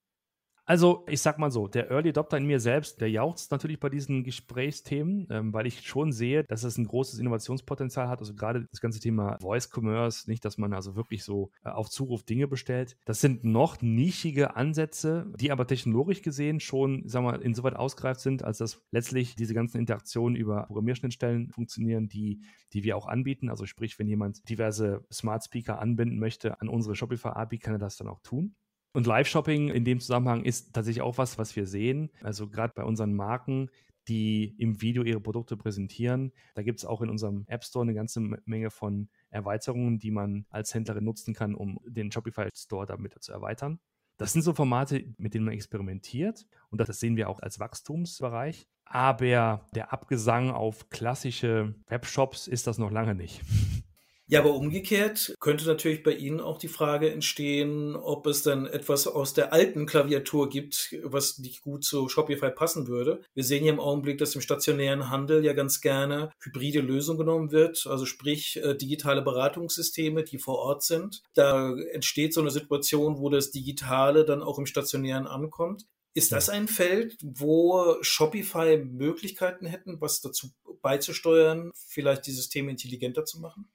Also, 0.69 1.07
ich 1.09 1.23
sag 1.23 1.39
mal 1.39 1.51
so, 1.51 1.67
der 1.67 1.91
Early 1.91 2.11
Adopter 2.11 2.37
in 2.37 2.45
mir 2.45 2.61
selbst, 2.61 3.01
der 3.01 3.11
jauchzt 3.11 3.51
natürlich 3.53 3.81
bei 3.81 3.89
diesen 3.89 4.23
Gesprächsthemen, 4.23 5.27
ähm, 5.31 5.55
weil 5.55 5.67
ich 5.67 5.87
schon 5.87 6.13
sehe, 6.13 6.45
dass 6.45 6.63
es 6.63 6.77
ein 6.77 6.87
großes 6.87 7.19
Innovationspotenzial 7.21 8.07
hat. 8.07 8.19
Also 8.19 8.35
gerade 8.35 8.67
das 8.71 8.83
ganze 8.83 9.01
Thema 9.01 9.39
Voice 9.41 9.71
Commerce, 9.75 10.29
nicht, 10.29 10.45
dass 10.45 10.59
man 10.59 10.75
also 10.75 10.95
wirklich 10.95 11.25
so 11.25 11.51
äh, 11.65 11.71
auf 11.71 11.89
Zuruf 11.89 12.23
Dinge 12.23 12.49
bestellt. 12.49 12.99
Das 13.07 13.23
sind 13.23 13.45
noch 13.45 13.81
nischige 13.81 14.57
Ansätze, 14.57 15.33
die 15.41 15.53
aber 15.53 15.67
technologisch 15.67 16.21
gesehen 16.21 16.61
schon, 16.61 17.09
sagen 17.09 17.25
wir, 17.25 17.41
insoweit 17.41 17.75
ausgereift 17.75 18.21
sind, 18.21 18.45
als 18.45 18.59
dass 18.59 18.83
letztlich 18.91 19.37
diese 19.37 19.55
ganzen 19.55 19.79
Interaktionen 19.79 20.37
über 20.37 20.65
Programmierschnittstellen 20.65 21.51
funktionieren, 21.51 22.11
die, 22.11 22.43
die 22.75 22.85
wir 22.85 22.99
auch 22.99 23.07
anbieten. 23.07 23.49
Also 23.49 23.65
sprich, 23.65 23.99
wenn 23.99 24.07
jemand 24.07 24.47
diverse 24.51 25.03
Smart 25.11 25.43
Speaker 25.43 25.79
anbinden 25.79 26.19
möchte 26.19 26.61
an 26.61 26.69
unsere 26.69 26.95
Shopify 26.95 27.29
API, 27.29 27.59
kann 27.59 27.77
er 27.77 27.79
das 27.79 27.97
dann 27.97 28.09
auch 28.09 28.21
tun. 28.21 28.55
Und 28.99 29.07
Live-Shopping 29.07 29.69
in 29.69 29.85
dem 29.85 30.01
Zusammenhang 30.01 30.43
ist 30.43 30.73
tatsächlich 30.75 31.03
auch 31.03 31.19
was, 31.19 31.39
was 31.39 31.55
wir 31.55 31.69
sehen. 31.69 32.11
Also 32.21 32.49
gerade 32.49 32.73
bei 32.75 32.83
unseren 32.83 33.15
Marken, 33.15 33.71
die 34.09 34.57
im 34.59 34.83
Video 34.83 35.05
ihre 35.05 35.21
Produkte 35.21 35.57
präsentieren. 35.57 36.33
Da 36.57 36.65
gibt 36.65 36.81
es 36.81 36.85
auch 36.85 37.01
in 37.01 37.09
unserem 37.09 37.45
App 37.47 37.63
Store 37.63 37.85
eine 37.85 37.95
ganze 37.95 38.19
Menge 38.45 38.73
von 38.73 39.09
Erweiterungen, 39.31 40.01
die 40.01 40.11
man 40.11 40.47
als 40.51 40.75
Händlerin 40.75 41.05
nutzen 41.05 41.33
kann, 41.33 41.55
um 41.55 41.79
den 41.87 42.11
Shopify 42.11 42.49
Store 42.53 42.87
damit 42.87 43.15
zu 43.23 43.31
erweitern. 43.31 43.79
Das 44.17 44.33
sind 44.33 44.43
so 44.43 44.53
Formate, 44.53 45.15
mit 45.17 45.33
denen 45.33 45.45
man 45.45 45.55
experimentiert 45.55 46.49
und 46.71 46.81
das 46.81 46.99
sehen 46.99 47.17
wir 47.17 47.29
auch 47.29 47.39
als 47.39 47.61
Wachstumsbereich. 47.61 48.67
Aber 48.85 49.65
der 49.77 49.93
Abgesang 49.93 50.51
auf 50.51 50.89
klassische 50.89 51.77
Webshops 51.87 52.49
ist 52.49 52.67
das 52.67 52.79
noch 52.79 52.91
lange 52.91 53.15
nicht. 53.15 53.43
Ja, 54.31 54.41
aber 54.41 54.53
umgekehrt 54.53 55.35
könnte 55.41 55.67
natürlich 55.67 56.03
bei 56.03 56.13
Ihnen 56.13 56.41
auch 56.41 56.59
die 56.59 56.69
Frage 56.69 57.11
entstehen, 57.11 57.97
ob 57.97 58.27
es 58.27 58.43
dann 58.43 58.67
etwas 58.67 59.07
aus 59.07 59.33
der 59.33 59.55
alten 59.55 59.87
Klaviatur 59.87 60.51
gibt, 60.51 60.95
was 61.03 61.39
nicht 61.39 61.63
gut 61.63 61.83
zu 61.83 62.11
Shopify 62.11 62.51
passen 62.51 62.89
würde. 62.89 63.23
Wir 63.33 63.43
sehen 63.43 63.65
ja 63.65 63.73
im 63.73 63.81
Augenblick, 63.81 64.19
dass 64.19 64.35
im 64.35 64.43
stationären 64.43 65.09
Handel 65.09 65.43
ja 65.47 65.55
ganz 65.55 65.81
gerne 65.81 66.31
hybride 66.43 66.81
Lösung 66.81 67.17
genommen 67.17 67.53
wird, 67.53 67.87
also 67.87 68.05
sprich 68.05 68.63
äh, 68.63 68.75
digitale 68.75 69.23
Beratungssysteme, 69.23 70.25
die 70.25 70.37
vor 70.37 70.59
Ort 70.59 70.83
sind. 70.83 71.23
Da 71.33 71.75
entsteht 71.93 72.35
so 72.35 72.43
eine 72.43 72.51
Situation, 72.51 73.21
wo 73.21 73.31
das 73.31 73.51
Digitale 73.51 74.27
dann 74.27 74.43
auch 74.43 74.59
im 74.59 74.67
stationären 74.67 75.27
ankommt. 75.27 75.87
Ist 76.13 76.33
das 76.33 76.51
ein 76.51 76.69
Feld, 76.69 77.17
wo 77.23 77.97
Shopify 78.03 78.77
Möglichkeiten 78.77 79.65
hätten, 79.65 80.03
was 80.03 80.21
dazu 80.21 80.51
beizusteuern, 80.83 81.71
vielleicht 81.75 82.27
die 82.27 82.33
Systeme 82.33 82.71
intelligenter 82.71 83.25
zu 83.25 83.41
machen? 83.41 83.71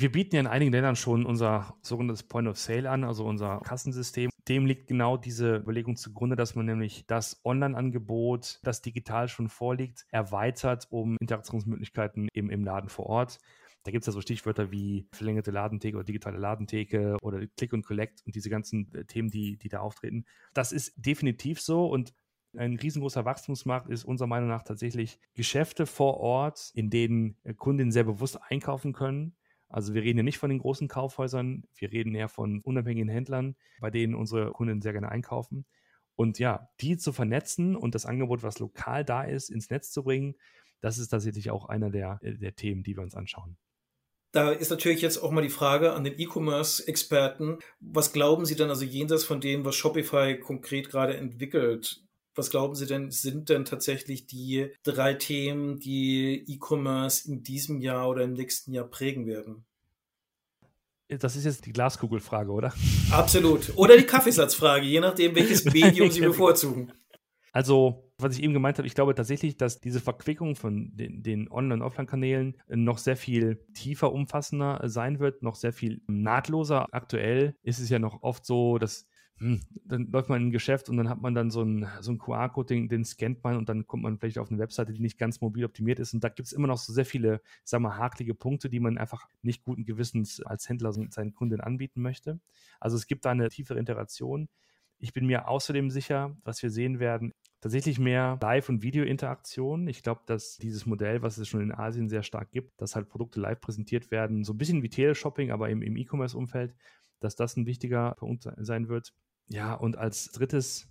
Wir 0.00 0.10
bieten 0.10 0.34
ja 0.34 0.40
in 0.40 0.46
einigen 0.46 0.72
Ländern 0.72 0.96
schon 0.96 1.26
unser 1.26 1.76
sogenanntes 1.82 2.22
Point 2.22 2.48
of 2.48 2.58
Sale 2.58 2.88
an, 2.88 3.04
also 3.04 3.26
unser 3.26 3.60
Kassensystem. 3.60 4.30
Dem 4.48 4.64
liegt 4.64 4.86
genau 4.86 5.18
diese 5.18 5.56
Überlegung 5.56 5.96
zugrunde, 5.96 6.36
dass 6.36 6.54
man 6.54 6.64
nämlich 6.64 7.04
das 7.06 7.42
Online-Angebot, 7.44 8.60
das 8.62 8.80
digital 8.80 9.28
schon 9.28 9.50
vorliegt, 9.50 10.06
erweitert 10.08 10.86
um 10.88 11.18
Interaktionsmöglichkeiten 11.20 12.28
im, 12.32 12.48
im 12.48 12.64
Laden 12.64 12.88
vor 12.88 13.10
Ort. 13.10 13.40
Da 13.82 13.90
gibt 13.90 14.00
es 14.00 14.06
ja 14.06 14.14
so 14.14 14.22
Stichwörter 14.22 14.72
wie 14.72 15.06
verlängerte 15.12 15.50
Ladentheke 15.50 15.98
oder 15.98 16.04
digitale 16.04 16.38
Ladentheke 16.38 17.18
oder 17.20 17.46
Click 17.58 17.74
und 17.74 17.84
Collect 17.84 18.22
und 18.24 18.34
diese 18.34 18.48
ganzen 18.48 18.90
äh, 18.94 19.04
Themen, 19.04 19.30
die, 19.30 19.58
die 19.58 19.68
da 19.68 19.80
auftreten. 19.80 20.24
Das 20.54 20.72
ist 20.72 20.94
definitiv 20.96 21.60
so 21.60 21.86
und 21.86 22.14
ein 22.56 22.76
riesengroßer 22.76 23.26
Wachstumsmarkt 23.26 23.90
ist 23.90 24.04
unserer 24.04 24.28
Meinung 24.28 24.48
nach 24.48 24.62
tatsächlich 24.62 25.20
Geschäfte 25.34 25.84
vor 25.84 26.16
Ort, 26.20 26.70
in 26.72 26.88
denen 26.88 27.36
äh, 27.42 27.52
Kundinnen 27.52 27.92
sehr 27.92 28.04
bewusst 28.04 28.40
einkaufen 28.48 28.94
können 28.94 29.36
also 29.70 29.94
wir 29.94 30.02
reden 30.02 30.18
hier 30.18 30.24
nicht 30.24 30.38
von 30.38 30.50
den 30.50 30.58
großen 30.58 30.88
Kaufhäusern, 30.88 31.64
wir 31.76 31.92
reden 31.92 32.14
eher 32.14 32.28
von 32.28 32.60
unabhängigen 32.60 33.08
Händlern, 33.08 33.56
bei 33.80 33.90
denen 33.90 34.14
unsere 34.14 34.50
Kunden 34.50 34.82
sehr 34.82 34.92
gerne 34.92 35.10
einkaufen. 35.10 35.64
Und 36.16 36.38
ja, 36.38 36.68
die 36.80 36.98
zu 36.98 37.12
vernetzen 37.12 37.76
und 37.76 37.94
das 37.94 38.04
Angebot, 38.04 38.42
was 38.42 38.58
lokal 38.58 39.04
da 39.04 39.22
ist, 39.22 39.48
ins 39.48 39.70
Netz 39.70 39.90
zu 39.90 40.02
bringen, 40.02 40.34
das 40.80 40.98
ist 40.98 41.08
tatsächlich 41.08 41.50
auch 41.50 41.66
einer 41.66 41.90
der, 41.90 42.18
der 42.22 42.54
Themen, 42.54 42.82
die 42.82 42.96
wir 42.96 43.02
uns 43.02 43.14
anschauen. 43.14 43.56
Da 44.32 44.50
ist 44.50 44.70
natürlich 44.70 45.02
jetzt 45.02 45.18
auch 45.18 45.30
mal 45.30 45.42
die 45.42 45.48
Frage 45.48 45.92
an 45.92 46.04
den 46.04 46.18
E-Commerce-Experten. 46.18 47.58
Was 47.80 48.12
glauben 48.12 48.44
Sie 48.44 48.54
denn 48.54 48.68
also 48.68 48.84
jenseits 48.84 49.24
von 49.24 49.40
dem, 49.40 49.64
was 49.64 49.76
Shopify 49.76 50.38
konkret 50.38 50.88
gerade 50.88 51.16
entwickelt? 51.16 52.02
Was 52.34 52.50
glauben 52.50 52.74
Sie 52.74 52.86
denn, 52.86 53.10
sind 53.10 53.48
denn 53.48 53.64
tatsächlich 53.64 54.26
die 54.26 54.70
drei 54.82 55.14
Themen, 55.14 55.78
die 55.78 56.44
E-Commerce 56.46 57.28
in 57.28 57.42
diesem 57.42 57.80
Jahr 57.80 58.08
oder 58.08 58.22
im 58.22 58.34
nächsten 58.34 58.72
Jahr 58.72 58.86
prägen 58.86 59.26
werden? 59.26 59.64
Das 61.08 61.34
ist 61.34 61.44
jetzt 61.44 61.66
die 61.66 61.72
Glaskugelfrage, 61.72 62.52
oder? 62.52 62.72
Absolut. 63.10 63.72
Oder 63.76 63.96
die 63.96 64.04
Kaffeesatzfrage, 64.04 64.86
je 64.86 65.00
nachdem, 65.00 65.34
welches 65.34 65.64
Medium 65.72 66.10
Sie 66.10 66.20
bevorzugen. 66.20 66.92
Also, 67.52 68.12
was 68.16 68.36
ich 68.36 68.44
eben 68.44 68.52
gemeint 68.52 68.78
habe, 68.78 68.86
ich 68.86 68.94
glaube 68.94 69.14
tatsächlich, 69.14 69.56
dass 69.56 69.80
diese 69.80 70.00
Verquickung 70.00 70.54
von 70.54 70.94
den, 70.94 71.24
den 71.24 71.50
Online- 71.50 71.74
und 71.74 71.82
Offline-Kanälen 71.82 72.56
noch 72.68 72.98
sehr 72.98 73.16
viel 73.16 73.64
tiefer, 73.74 74.12
umfassender 74.12 74.80
sein 74.84 75.18
wird, 75.18 75.42
noch 75.42 75.56
sehr 75.56 75.72
viel 75.72 76.00
nahtloser. 76.06 76.86
Aktuell 76.92 77.56
ist 77.62 77.80
es 77.80 77.88
ja 77.88 77.98
noch 77.98 78.22
oft 78.22 78.46
so, 78.46 78.78
dass 78.78 79.08
dann 79.40 80.10
läuft 80.10 80.28
man 80.28 80.42
in 80.42 80.48
ein 80.48 80.52
Geschäft 80.52 80.90
und 80.90 80.98
dann 80.98 81.08
hat 81.08 81.22
man 81.22 81.34
dann 81.34 81.50
so 81.50 81.62
einen, 81.62 81.86
so 82.00 82.14
QR-Code, 82.14 82.74
den, 82.74 82.88
den 82.88 83.04
scannt 83.04 83.42
man 83.42 83.56
und 83.56 83.70
dann 83.70 83.86
kommt 83.86 84.02
man 84.02 84.18
vielleicht 84.18 84.38
auf 84.38 84.50
eine 84.50 84.60
Webseite, 84.60 84.92
die 84.92 85.00
nicht 85.00 85.18
ganz 85.18 85.40
mobil 85.40 85.64
optimiert 85.64 85.98
ist. 85.98 86.12
Und 86.12 86.22
da 86.22 86.28
gibt 86.28 86.46
es 86.46 86.52
immer 86.52 86.68
noch 86.68 86.76
so 86.76 86.92
sehr 86.92 87.06
viele, 87.06 87.40
sagen 87.64 87.82
wir, 87.84 87.96
hakelige 87.96 88.34
Punkte, 88.34 88.68
die 88.68 88.80
man 88.80 88.98
einfach 88.98 89.26
nicht 89.40 89.64
guten 89.64 89.84
Gewissens 89.84 90.42
als 90.42 90.68
Händler 90.68 90.92
seinen 90.92 91.32
Kunden 91.32 91.60
anbieten 91.60 92.02
möchte. 92.02 92.38
Also 92.80 92.96
es 92.96 93.06
gibt 93.06 93.24
da 93.24 93.30
eine 93.30 93.48
tiefere 93.48 93.78
Interaktion. 93.78 94.48
Ich 94.98 95.14
bin 95.14 95.26
mir 95.26 95.48
außerdem 95.48 95.90
sicher, 95.90 96.36
was 96.44 96.62
wir 96.62 96.70
sehen 96.70 97.00
werden, 97.00 97.32
tatsächlich 97.62 97.98
mehr 97.98 98.38
Live- 98.42 98.68
und 98.68 98.82
Video-Interaktion. 98.82 99.88
Ich 99.88 100.02
glaube, 100.02 100.20
dass 100.26 100.58
dieses 100.58 100.84
Modell, 100.84 101.22
was 101.22 101.38
es 101.38 101.48
schon 101.48 101.62
in 101.62 101.72
Asien 101.72 102.10
sehr 102.10 102.22
stark 102.22 102.50
gibt, 102.50 102.78
dass 102.78 102.94
halt 102.94 103.08
Produkte 103.08 103.40
live 103.40 103.62
präsentiert 103.62 104.10
werden, 104.10 104.44
so 104.44 104.52
ein 104.52 104.58
bisschen 104.58 104.82
wie 104.82 104.90
Teleshopping, 104.90 105.50
aber 105.50 105.70
im, 105.70 105.80
im 105.80 105.96
E-Commerce-Umfeld, 105.96 106.74
dass 107.20 107.36
das 107.36 107.56
ein 107.56 107.64
wichtiger 107.66 108.14
Punkt 108.16 108.46
sein 108.58 108.88
wird. 108.88 109.14
Ja, 109.50 109.74
und 109.74 109.98
als 109.98 110.30
drittes 110.30 110.88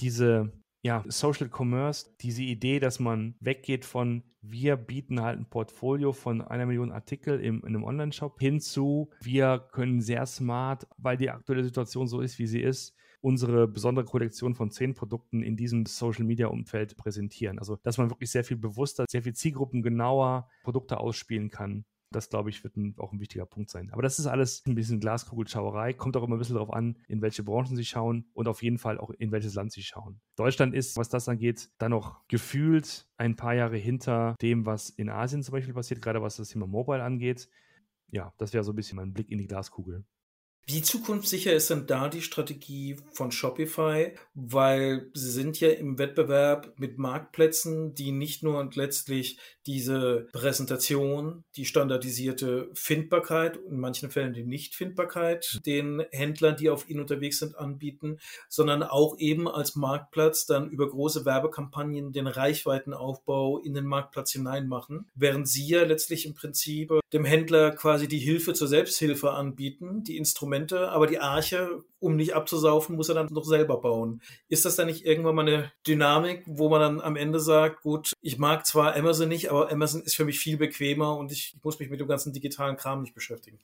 diese 0.00 0.52
ja, 0.82 1.04
Social 1.08 1.50
Commerce, 1.52 2.14
diese 2.20 2.42
Idee, 2.42 2.78
dass 2.78 3.00
man 3.00 3.34
weggeht 3.40 3.84
von 3.84 4.22
wir 4.50 4.76
bieten 4.76 5.20
halt 5.20 5.40
ein 5.40 5.50
Portfolio 5.50 6.12
von 6.12 6.40
einer 6.40 6.66
Million 6.66 6.92
Artikel 6.92 7.40
im, 7.40 7.60
in 7.60 7.74
einem 7.74 7.84
Online-Shop 7.84 8.38
hinzu, 8.38 9.10
wir 9.20 9.66
können 9.72 10.00
sehr 10.00 10.24
smart, 10.26 10.86
weil 10.98 11.16
die 11.16 11.30
aktuelle 11.30 11.64
Situation 11.64 12.06
so 12.06 12.20
ist, 12.20 12.38
wie 12.38 12.46
sie 12.46 12.60
ist, 12.60 12.94
unsere 13.20 13.66
besondere 13.66 14.04
Kollektion 14.04 14.54
von 14.54 14.70
zehn 14.70 14.94
Produkten 14.94 15.42
in 15.42 15.56
diesem 15.56 15.84
Social-Media-Umfeld 15.86 16.96
präsentieren. 16.96 17.58
Also, 17.58 17.76
dass 17.82 17.98
man 17.98 18.10
wirklich 18.10 18.30
sehr 18.30 18.44
viel 18.44 18.56
bewusster, 18.56 19.04
sehr 19.08 19.22
viel 19.22 19.34
zielgruppengenauer 19.34 20.48
Produkte 20.62 21.00
ausspielen 21.00 21.50
kann 21.50 21.84
das, 22.16 22.28
glaube 22.30 22.50
ich, 22.50 22.64
wird 22.64 22.76
ein, 22.76 22.94
auch 22.98 23.12
ein 23.12 23.20
wichtiger 23.20 23.46
Punkt 23.46 23.70
sein. 23.70 23.90
Aber 23.92 24.02
das 24.02 24.18
ist 24.18 24.26
alles 24.26 24.64
ein 24.66 24.74
bisschen 24.74 25.00
Glaskugelschauerei. 25.00 25.92
Kommt 25.92 26.16
auch 26.16 26.24
immer 26.24 26.36
ein 26.36 26.38
bisschen 26.38 26.54
darauf 26.54 26.72
an, 26.72 26.96
in 27.08 27.20
welche 27.22 27.42
Branchen 27.42 27.76
Sie 27.76 27.84
schauen 27.84 28.28
und 28.32 28.48
auf 28.48 28.62
jeden 28.62 28.78
Fall 28.78 28.98
auch 28.98 29.10
in 29.10 29.30
welches 29.32 29.54
Land 29.54 29.72
Sie 29.72 29.82
schauen. 29.82 30.20
Deutschland 30.36 30.74
ist, 30.74 30.96
was 30.96 31.08
das 31.08 31.28
angeht, 31.28 31.70
dann 31.78 31.90
noch 31.90 32.26
gefühlt 32.28 33.06
ein 33.18 33.36
paar 33.36 33.54
Jahre 33.54 33.76
hinter 33.76 34.34
dem, 34.40 34.66
was 34.66 34.90
in 34.90 35.08
Asien 35.08 35.42
zum 35.42 35.52
Beispiel 35.52 35.74
passiert, 35.74 36.02
gerade 36.02 36.22
was 36.22 36.36
das 36.36 36.48
Thema 36.48 36.66
Mobile 36.66 37.02
angeht. 37.02 37.48
Ja, 38.10 38.32
das 38.38 38.52
wäre 38.52 38.64
so 38.64 38.72
ein 38.72 38.76
bisschen 38.76 38.96
mein 38.96 39.12
Blick 39.12 39.30
in 39.30 39.38
die 39.38 39.46
Glaskugel. 39.46 40.04
Wie 40.68 40.82
zukunftssicher 40.82 41.52
ist 41.52 41.70
denn 41.70 41.86
da 41.86 42.08
die 42.08 42.22
Strategie 42.22 42.96
von 43.12 43.30
Shopify? 43.30 44.16
Weil 44.34 45.08
sie 45.14 45.30
sind 45.30 45.60
ja 45.60 45.68
im 45.68 45.96
Wettbewerb 45.96 46.74
mit 46.76 46.98
Marktplätzen, 46.98 47.94
die 47.94 48.10
nicht 48.10 48.42
nur 48.42 48.58
und 48.58 48.74
letztlich 48.74 49.38
diese 49.64 50.26
Präsentation, 50.32 51.44
die 51.54 51.66
standardisierte 51.66 52.68
Findbarkeit, 52.74 53.56
in 53.56 53.78
manchen 53.78 54.10
Fällen 54.10 54.32
die 54.32 54.42
Nichtfindbarkeit 54.42 55.60
den 55.64 56.04
Händlern, 56.10 56.56
die 56.56 56.68
auf 56.68 56.90
ihnen 56.90 57.00
unterwegs 57.00 57.38
sind, 57.38 57.56
anbieten, 57.56 58.18
sondern 58.48 58.82
auch 58.82 59.16
eben 59.18 59.46
als 59.46 59.76
Marktplatz 59.76 60.46
dann 60.46 60.68
über 60.68 60.88
große 60.88 61.24
Werbekampagnen 61.24 62.10
den 62.10 62.26
Reichweitenaufbau 62.26 63.60
in 63.60 63.74
den 63.74 63.86
Marktplatz 63.86 64.32
hinein 64.32 64.66
machen, 64.66 65.08
während 65.14 65.48
sie 65.48 65.68
ja 65.68 65.84
letztlich 65.84 66.26
im 66.26 66.34
Prinzip 66.34 66.90
dem 67.12 67.24
Händler 67.24 67.70
quasi 67.70 68.08
die 68.08 68.18
Hilfe 68.18 68.52
zur 68.54 68.68
Selbsthilfe 68.68 69.30
anbieten, 69.30 70.02
die 70.02 70.16
Instrumente 70.16 70.88
aber 70.88 71.06
die 71.06 71.20
Arche, 71.20 71.84
um 71.98 72.16
nicht 72.16 72.34
abzusaufen, 72.34 72.96
muss 72.96 73.08
er 73.08 73.14
dann 73.14 73.28
noch 73.30 73.44
selber 73.44 73.80
bauen. 73.80 74.22
Ist 74.48 74.64
das 74.64 74.76
dann 74.76 74.86
nicht 74.86 75.04
irgendwann 75.04 75.34
mal 75.34 75.48
eine 75.48 75.72
Dynamik, 75.86 76.42
wo 76.46 76.68
man 76.68 76.80
dann 76.80 77.00
am 77.00 77.16
Ende 77.16 77.40
sagt, 77.40 77.82
gut, 77.82 78.12
ich 78.20 78.38
mag 78.38 78.66
zwar 78.66 78.96
Amazon 78.96 79.28
nicht, 79.28 79.50
aber 79.50 79.70
Amazon 79.70 80.02
ist 80.02 80.16
für 80.16 80.24
mich 80.24 80.38
viel 80.38 80.56
bequemer 80.56 81.16
und 81.16 81.32
ich 81.32 81.56
muss 81.62 81.78
mich 81.78 81.90
mit 81.90 82.00
dem 82.00 82.08
ganzen 82.08 82.32
digitalen 82.32 82.76
Kram 82.76 83.02
nicht 83.02 83.14
beschäftigen? 83.14 83.58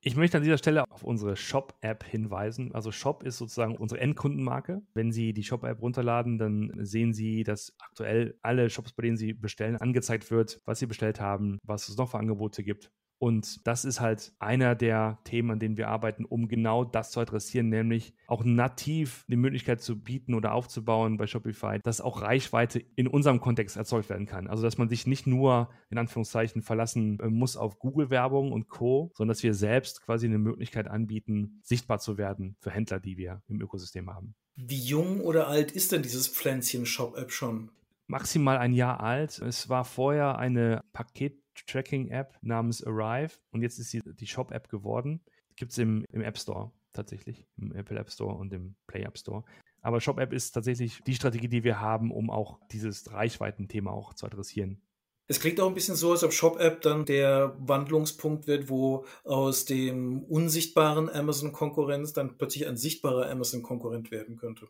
Ich 0.00 0.14
möchte 0.14 0.36
an 0.36 0.44
dieser 0.44 0.58
Stelle 0.58 0.84
auf 0.88 1.02
unsere 1.02 1.34
Shop-App 1.34 2.04
hinweisen. 2.04 2.72
Also 2.72 2.92
Shop 2.92 3.24
ist 3.24 3.38
sozusagen 3.38 3.76
unsere 3.76 4.00
Endkundenmarke. 4.00 4.80
Wenn 4.94 5.10
Sie 5.10 5.32
die 5.32 5.42
Shop-App 5.42 5.82
runterladen, 5.82 6.38
dann 6.38 6.72
sehen 6.78 7.12
Sie, 7.12 7.42
dass 7.42 7.74
aktuell 7.80 8.38
alle 8.40 8.70
Shops, 8.70 8.92
bei 8.92 9.02
denen 9.02 9.16
Sie 9.16 9.32
bestellen, 9.32 9.76
angezeigt 9.76 10.30
wird, 10.30 10.60
was 10.64 10.78
Sie 10.78 10.86
bestellt 10.86 11.20
haben, 11.20 11.58
was 11.64 11.88
es 11.88 11.96
noch 11.96 12.12
für 12.12 12.18
Angebote 12.18 12.62
gibt. 12.62 12.92
Und 13.18 13.66
das 13.66 13.84
ist 13.84 14.00
halt 14.00 14.32
einer 14.38 14.76
der 14.76 15.18
Themen, 15.24 15.50
an 15.50 15.58
denen 15.58 15.76
wir 15.76 15.88
arbeiten, 15.88 16.24
um 16.24 16.46
genau 16.46 16.84
das 16.84 17.10
zu 17.10 17.18
adressieren, 17.20 17.68
nämlich 17.68 18.14
auch 18.28 18.44
nativ 18.44 19.24
die 19.28 19.36
Möglichkeit 19.36 19.80
zu 19.80 20.00
bieten 20.00 20.34
oder 20.34 20.52
aufzubauen 20.52 21.16
bei 21.16 21.26
Shopify, 21.26 21.80
dass 21.82 22.00
auch 22.00 22.22
Reichweite 22.22 22.78
in 22.94 23.08
unserem 23.08 23.40
Kontext 23.40 23.76
erzeugt 23.76 24.08
werden 24.08 24.26
kann. 24.26 24.46
Also, 24.46 24.62
dass 24.62 24.78
man 24.78 24.88
sich 24.88 25.06
nicht 25.06 25.26
nur 25.26 25.68
in 25.90 25.98
Anführungszeichen 25.98 26.62
verlassen 26.62 27.18
äh, 27.20 27.28
muss 27.28 27.56
auf 27.56 27.78
Google-Werbung 27.80 28.52
und 28.52 28.68
Co., 28.68 29.10
sondern 29.14 29.34
dass 29.34 29.42
wir 29.42 29.54
selbst 29.54 30.02
quasi 30.02 30.26
eine 30.26 30.38
Möglichkeit 30.38 30.86
anbieten, 30.86 31.60
sichtbar 31.62 31.98
zu 31.98 32.18
werden 32.18 32.56
für 32.60 32.70
Händler, 32.70 33.00
die 33.00 33.16
wir 33.16 33.42
im 33.48 33.60
Ökosystem 33.60 34.14
haben. 34.14 34.34
Wie 34.54 34.80
jung 34.80 35.20
oder 35.20 35.48
alt 35.48 35.72
ist 35.72 35.92
denn 35.92 36.02
dieses 36.02 36.28
Pflänzchen 36.28 36.86
Shop-App 36.86 37.32
schon? 37.32 37.70
Maximal 38.06 38.58
ein 38.58 38.72
Jahr 38.72 39.00
alt. 39.00 39.38
Es 39.38 39.68
war 39.68 39.84
vorher 39.84 40.38
eine 40.38 40.82
Paket 40.92 41.38
Tracking-App 41.66 42.36
namens 42.42 42.82
Arrive 42.84 43.34
und 43.50 43.62
jetzt 43.62 43.78
ist 43.78 43.90
sie 43.90 44.00
die 44.04 44.26
Shop-App 44.26 44.68
geworden. 44.68 45.20
Gibt 45.56 45.72
es 45.72 45.78
im, 45.78 46.04
im 46.12 46.22
App 46.22 46.38
Store 46.38 46.72
tatsächlich, 46.92 47.46
im 47.56 47.72
Apple 47.72 47.98
App 47.98 48.10
Store 48.10 48.34
und 48.34 48.52
im 48.52 48.74
Play 48.86 49.02
App 49.02 49.18
Store. 49.18 49.44
Aber 49.80 50.00
Shop-App 50.00 50.32
ist 50.32 50.52
tatsächlich 50.52 51.00
die 51.06 51.14
Strategie, 51.14 51.48
die 51.48 51.64
wir 51.64 51.80
haben, 51.80 52.10
um 52.10 52.30
auch 52.30 52.58
dieses 52.72 53.12
Reichweiten-Thema 53.12 53.92
auch 53.92 54.14
zu 54.14 54.26
adressieren. 54.26 54.82
Es 55.30 55.40
klingt 55.40 55.60
auch 55.60 55.68
ein 55.68 55.74
bisschen 55.74 55.94
so, 55.94 56.12
als 56.12 56.24
ob 56.24 56.32
Shop-App 56.32 56.80
dann 56.80 57.04
der 57.04 57.54
Wandlungspunkt 57.58 58.46
wird, 58.46 58.70
wo 58.70 59.04
aus 59.24 59.66
dem 59.66 60.24
unsichtbaren 60.24 61.10
Amazon-Konkurrenz 61.10 62.14
dann 62.14 62.38
plötzlich 62.38 62.66
ein 62.66 62.78
sichtbarer 62.78 63.30
Amazon-Konkurrent 63.30 64.10
werden 64.10 64.36
könnte. 64.36 64.68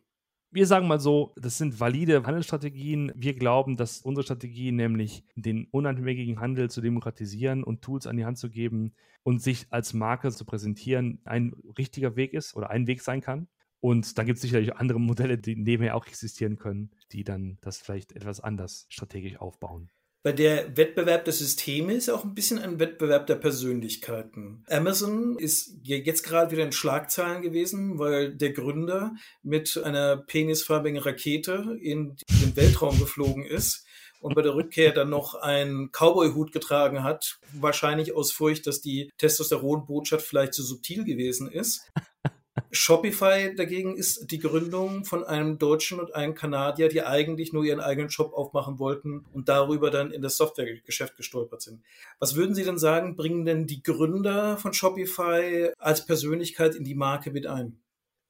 Wir 0.50 0.66
sagen 0.66 0.88
mal 0.88 0.98
so, 0.98 1.34
das 1.36 1.58
sind 1.58 1.78
valide 1.78 2.24
Handelsstrategien. 2.24 3.12
Wir 3.14 3.34
glauben, 3.34 3.76
dass 3.76 4.00
unsere 4.00 4.24
Strategie, 4.24 4.72
nämlich 4.72 5.22
den 5.36 5.66
unabhängigen 5.70 6.40
Handel 6.40 6.70
zu 6.70 6.80
demokratisieren 6.80 7.62
und 7.62 7.82
Tools 7.82 8.06
an 8.06 8.16
die 8.16 8.24
Hand 8.24 8.38
zu 8.38 8.48
geben 8.48 8.94
und 9.24 9.42
sich 9.42 9.66
als 9.70 9.92
Marke 9.92 10.30
zu 10.30 10.46
präsentieren, 10.46 11.20
ein 11.24 11.52
richtiger 11.76 12.16
Weg 12.16 12.32
ist 12.32 12.56
oder 12.56 12.70
ein 12.70 12.86
Weg 12.86 13.02
sein 13.02 13.20
kann. 13.20 13.48
Und 13.80 14.16
dann 14.16 14.24
gibt 14.24 14.38
es 14.38 14.42
sicherlich 14.42 14.74
andere 14.74 14.98
Modelle, 14.98 15.36
die 15.36 15.54
nebenher 15.54 15.94
auch 15.94 16.06
existieren 16.06 16.56
können, 16.56 16.90
die 17.12 17.24
dann 17.24 17.58
das 17.60 17.78
vielleicht 17.78 18.12
etwas 18.12 18.40
anders 18.40 18.86
strategisch 18.88 19.38
aufbauen. 19.38 19.90
Weil 20.24 20.34
der 20.34 20.76
Wettbewerb 20.76 21.24
der 21.24 21.32
Systeme 21.32 21.94
ist 21.94 22.10
auch 22.10 22.24
ein 22.24 22.34
bisschen 22.34 22.58
ein 22.58 22.80
Wettbewerb 22.80 23.26
der 23.28 23.36
Persönlichkeiten. 23.36 24.64
Amazon 24.68 25.38
ist 25.38 25.76
jetzt 25.84 26.24
gerade 26.24 26.50
wieder 26.50 26.64
in 26.64 26.72
Schlagzeilen 26.72 27.42
gewesen, 27.42 27.98
weil 27.98 28.34
der 28.34 28.52
Gründer 28.52 29.12
mit 29.42 29.80
einer 29.82 30.16
penisfarbigen 30.16 30.98
Rakete 30.98 31.78
in 31.80 32.16
den 32.42 32.56
Weltraum 32.56 32.98
geflogen 32.98 33.44
ist 33.44 33.86
und 34.20 34.34
bei 34.34 34.42
der 34.42 34.54
Rückkehr 34.54 34.92
dann 34.92 35.10
noch 35.10 35.34
einen 35.36 35.90
Cowboy-Hut 35.92 36.52
getragen 36.52 37.04
hat, 37.04 37.38
wahrscheinlich 37.52 38.14
aus 38.14 38.32
Furcht, 38.32 38.66
dass 38.66 38.80
die 38.80 39.12
Testosteronbotschaft 39.18 40.26
vielleicht 40.26 40.54
zu 40.54 40.62
subtil 40.62 41.04
gewesen 41.04 41.50
ist. 41.50 41.90
Shopify 42.70 43.54
dagegen 43.54 43.96
ist 43.96 44.30
die 44.30 44.38
Gründung 44.38 45.04
von 45.04 45.24
einem 45.24 45.58
Deutschen 45.58 46.00
und 46.00 46.14
einem 46.14 46.34
Kanadier, 46.34 46.88
die 46.88 47.02
eigentlich 47.02 47.52
nur 47.52 47.64
ihren 47.64 47.80
eigenen 47.80 48.10
Shop 48.10 48.32
aufmachen 48.32 48.78
wollten 48.78 49.24
und 49.32 49.48
darüber 49.48 49.90
dann 49.90 50.10
in 50.10 50.22
das 50.22 50.36
Softwaregeschäft 50.36 51.16
gestolpert 51.16 51.62
sind. 51.62 51.82
Was 52.18 52.36
würden 52.36 52.54
Sie 52.54 52.64
denn 52.64 52.78
sagen, 52.78 53.16
bringen 53.16 53.44
denn 53.44 53.66
die 53.66 53.82
Gründer 53.82 54.56
von 54.56 54.72
Shopify 54.72 55.70
als 55.78 56.06
Persönlichkeit 56.06 56.74
in 56.74 56.84
die 56.84 56.94
Marke 56.94 57.30
mit 57.30 57.46
ein? 57.46 57.80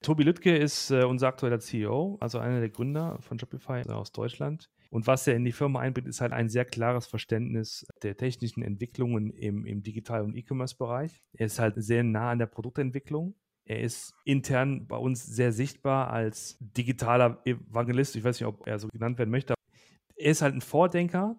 Tobi 0.03 0.23
Lüttke 0.23 0.57
ist 0.57 0.91
äh, 0.91 1.03
unser 1.03 1.27
aktueller 1.27 1.59
CEO, 1.59 2.19
also 2.21 2.39
einer 2.39 2.61
der 2.61 2.71
Gründer 2.71 3.19
von 3.21 3.39
Shopify 3.39 3.79
also 3.79 3.95
aus 3.95 4.13
Deutschland. 4.13 4.71
Und 4.91 5.07
was 5.07 5.27
er 5.27 5.35
in 5.35 5.45
die 5.45 5.53
Firma 5.53 5.81
einbringt, 5.81 6.09
ist 6.09 6.21
halt 6.21 6.33
ein 6.33 6.49
sehr 6.49 6.65
klares 6.65 7.07
Verständnis 7.07 7.87
der 8.03 8.17
technischen 8.17 8.63
Entwicklungen 8.63 9.31
im, 9.31 9.67
im 9.67 9.83
Digital- 9.83 10.23
und 10.23 10.35
E-Commerce-Bereich. 10.35 11.23
Er 11.33 11.47
ist 11.47 11.59
halt 11.59 11.75
sehr 11.77 12.05
nah 12.05 12.31
an 12.31 12.39
der 12.39 12.47
Produktentwicklung 12.47 13.35
er 13.69 13.81
ist 13.81 14.15
intern 14.25 14.87
bei 14.87 14.97
uns 14.97 15.27
sehr 15.27 15.53
sichtbar 15.53 16.11
als 16.11 16.57
digitaler 16.59 17.43
Evangelist. 17.45 18.17
Ich 18.17 18.25
weiß 18.25 18.41
nicht, 18.41 18.47
ob 18.47 18.67
er 18.67 18.79
so 18.79 18.89
genannt 18.89 19.19
werden 19.19 19.29
möchte. 19.29 19.53
Er 20.17 20.31
ist 20.31 20.41
halt 20.41 20.55
ein 20.55 20.63
Vordenker. 20.63 21.37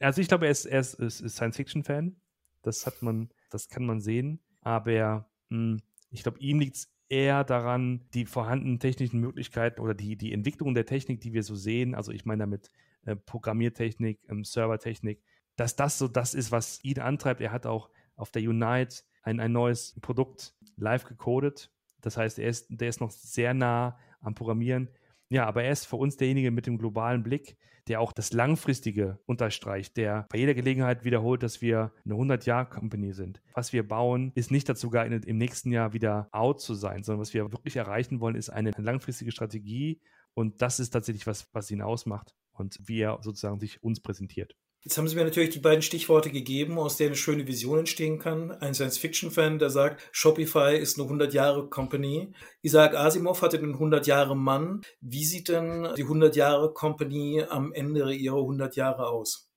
Also 0.00 0.20
ich 0.20 0.26
glaube, 0.26 0.46
er 0.46 0.50
ist, 0.50 0.66
ist, 0.66 0.94
ist 0.94 1.36
Science-Fiction-Fan. 1.36 2.16
Das 2.62 2.84
hat 2.84 3.00
man, 3.00 3.30
das 3.48 3.68
kann 3.68 3.86
man 3.86 4.00
sehen. 4.00 4.40
Aber 4.60 5.28
mh, 5.50 5.56
hm, 5.56 5.80
ich 6.10 6.24
glaube, 6.24 6.40
ihm 6.40 6.58
liegt 6.58 6.74
es 6.74 6.92
eher 7.08 7.44
daran, 7.44 8.08
die 8.12 8.26
vorhandenen 8.26 8.80
technischen 8.80 9.20
Möglichkeiten 9.20 9.80
oder 9.80 9.94
die, 9.94 10.16
die 10.16 10.32
Entwicklung 10.32 10.74
der 10.74 10.84
Technik, 10.84 11.20
die 11.20 11.32
wir 11.32 11.44
so 11.44 11.54
sehen, 11.54 11.94
also 11.94 12.10
ich 12.10 12.24
meine 12.24 12.40
damit 12.40 12.70
äh, 13.04 13.14
Programmiertechnik, 13.14 14.18
ähm, 14.28 14.42
Servertechnik, 14.42 15.22
dass 15.54 15.76
das 15.76 15.96
so 15.96 16.08
das 16.08 16.34
ist, 16.34 16.50
was 16.50 16.82
ihn 16.82 16.98
antreibt. 16.98 17.40
Er 17.40 17.52
hat 17.52 17.66
auch 17.66 17.88
auf 18.16 18.32
der 18.32 18.42
Unite 18.42 19.04
ein, 19.22 19.38
ein 19.38 19.52
neues 19.52 19.96
Produkt 20.00 20.56
live 20.76 21.04
gecodet. 21.04 21.70
Das 22.00 22.16
heißt, 22.16 22.38
er 22.38 22.48
ist, 22.48 22.66
der 22.68 22.88
ist 22.88 23.00
noch 23.00 23.10
sehr 23.10 23.54
nah 23.54 23.98
am 24.20 24.34
Programmieren. 24.34 24.88
Ja, 25.28 25.46
aber 25.46 25.62
er 25.62 25.72
ist 25.72 25.86
für 25.86 25.96
uns 25.96 26.16
derjenige 26.16 26.50
mit 26.50 26.66
dem 26.66 26.78
globalen 26.78 27.22
Blick, 27.22 27.56
der 27.88 28.00
auch 28.00 28.12
das 28.12 28.32
Langfristige 28.32 29.18
unterstreicht, 29.26 29.96
der 29.96 30.26
bei 30.30 30.38
jeder 30.38 30.54
Gelegenheit 30.54 31.04
wiederholt, 31.04 31.42
dass 31.42 31.62
wir 31.62 31.92
eine 32.04 32.14
100-Jahr-Company 32.14 33.12
sind. 33.12 33.42
Was 33.54 33.72
wir 33.72 33.86
bauen, 33.86 34.32
ist 34.34 34.50
nicht 34.50 34.68
dazu 34.68 34.90
geeignet, 34.90 35.24
im 35.24 35.38
nächsten 35.38 35.72
Jahr 35.72 35.92
wieder 35.92 36.28
out 36.32 36.60
zu 36.60 36.74
sein, 36.74 37.02
sondern 37.02 37.20
was 37.20 37.34
wir 37.34 37.50
wirklich 37.50 37.76
erreichen 37.76 38.20
wollen, 38.20 38.36
ist 38.36 38.50
eine 38.50 38.72
langfristige 38.76 39.32
Strategie. 39.32 40.00
Und 40.34 40.62
das 40.62 40.80
ist 40.80 40.90
tatsächlich 40.90 41.26
was, 41.26 41.48
was 41.52 41.70
ihn 41.70 41.82
ausmacht 41.82 42.34
und 42.52 42.78
wie 42.82 43.00
er 43.00 43.18
sozusagen 43.22 43.58
sich 43.58 43.82
uns 43.82 44.00
präsentiert. 44.00 44.56
Jetzt 44.84 44.98
haben 44.98 45.06
Sie 45.06 45.14
mir 45.14 45.22
natürlich 45.22 45.50
die 45.50 45.60
beiden 45.60 45.80
Stichworte 45.80 46.30
gegeben, 46.30 46.76
aus 46.76 46.96
denen 46.96 47.10
eine 47.10 47.16
schöne 47.16 47.46
Vision 47.46 47.80
entstehen 47.80 48.18
kann. 48.18 48.50
Ein 48.50 48.74
Science-Fiction-Fan, 48.74 49.60
der 49.60 49.70
sagt, 49.70 50.02
Shopify 50.10 50.76
ist 50.76 50.98
eine 50.98 51.08
100-Jahre-Company. 51.08 52.32
Isaac 52.62 52.96
Asimov 52.96 53.42
hatte 53.42 53.60
den 53.60 53.76
100-Jahre-Mann. 53.76 54.82
Wie 55.00 55.24
sieht 55.24 55.48
denn 55.48 55.88
die 55.96 56.04
100-Jahre-Company 56.04 57.44
am 57.48 57.72
Ende 57.72 58.12
ihrer 58.12 58.38
100 58.38 58.74
Jahre 58.74 59.06
aus? 59.06 59.52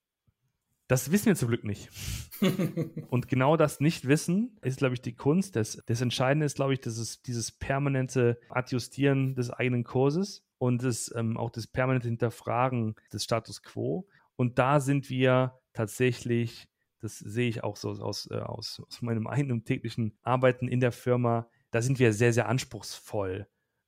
Das 0.86 1.10
wissen 1.10 1.26
wir 1.26 1.34
zum 1.34 1.48
Glück 1.48 1.64
nicht. 1.64 1.90
und 3.10 3.26
genau 3.26 3.56
das 3.56 3.80
Nicht-Wissen 3.80 4.56
ist, 4.62 4.78
glaube 4.78 4.94
ich, 4.94 5.00
die 5.00 5.16
Kunst. 5.16 5.56
Das, 5.56 5.82
das 5.86 6.00
Entscheidende 6.00 6.46
ist, 6.46 6.54
glaube 6.54 6.74
ich, 6.74 6.80
das 6.80 6.98
ist 6.98 7.26
dieses 7.26 7.50
permanente 7.50 8.38
Adjustieren 8.48 9.34
des 9.34 9.50
eigenen 9.50 9.82
Kurses 9.82 10.44
und 10.58 10.84
das, 10.84 11.12
ähm, 11.16 11.36
auch 11.36 11.50
das 11.50 11.66
permanente 11.66 12.06
Hinterfragen 12.06 12.94
des 13.12 13.24
Status 13.24 13.62
quo. 13.62 14.06
Und 14.36 14.58
da 14.58 14.80
sind 14.80 15.10
wir 15.10 15.58
tatsächlich, 15.72 16.68
das 17.00 17.18
sehe 17.18 17.48
ich 17.48 17.64
auch 17.64 17.76
so 17.76 17.90
aus, 17.90 18.30
äh, 18.30 18.36
aus, 18.36 18.82
aus 18.86 19.02
meinem 19.02 19.26
eigenen 19.26 19.64
täglichen 19.64 20.18
Arbeiten 20.22 20.68
in 20.68 20.80
der 20.80 20.92
Firma, 20.92 21.48
da 21.70 21.82
sind 21.82 21.98
wir 21.98 22.12
sehr, 22.12 22.32
sehr 22.32 22.48
anspruchsvoll 22.48 23.46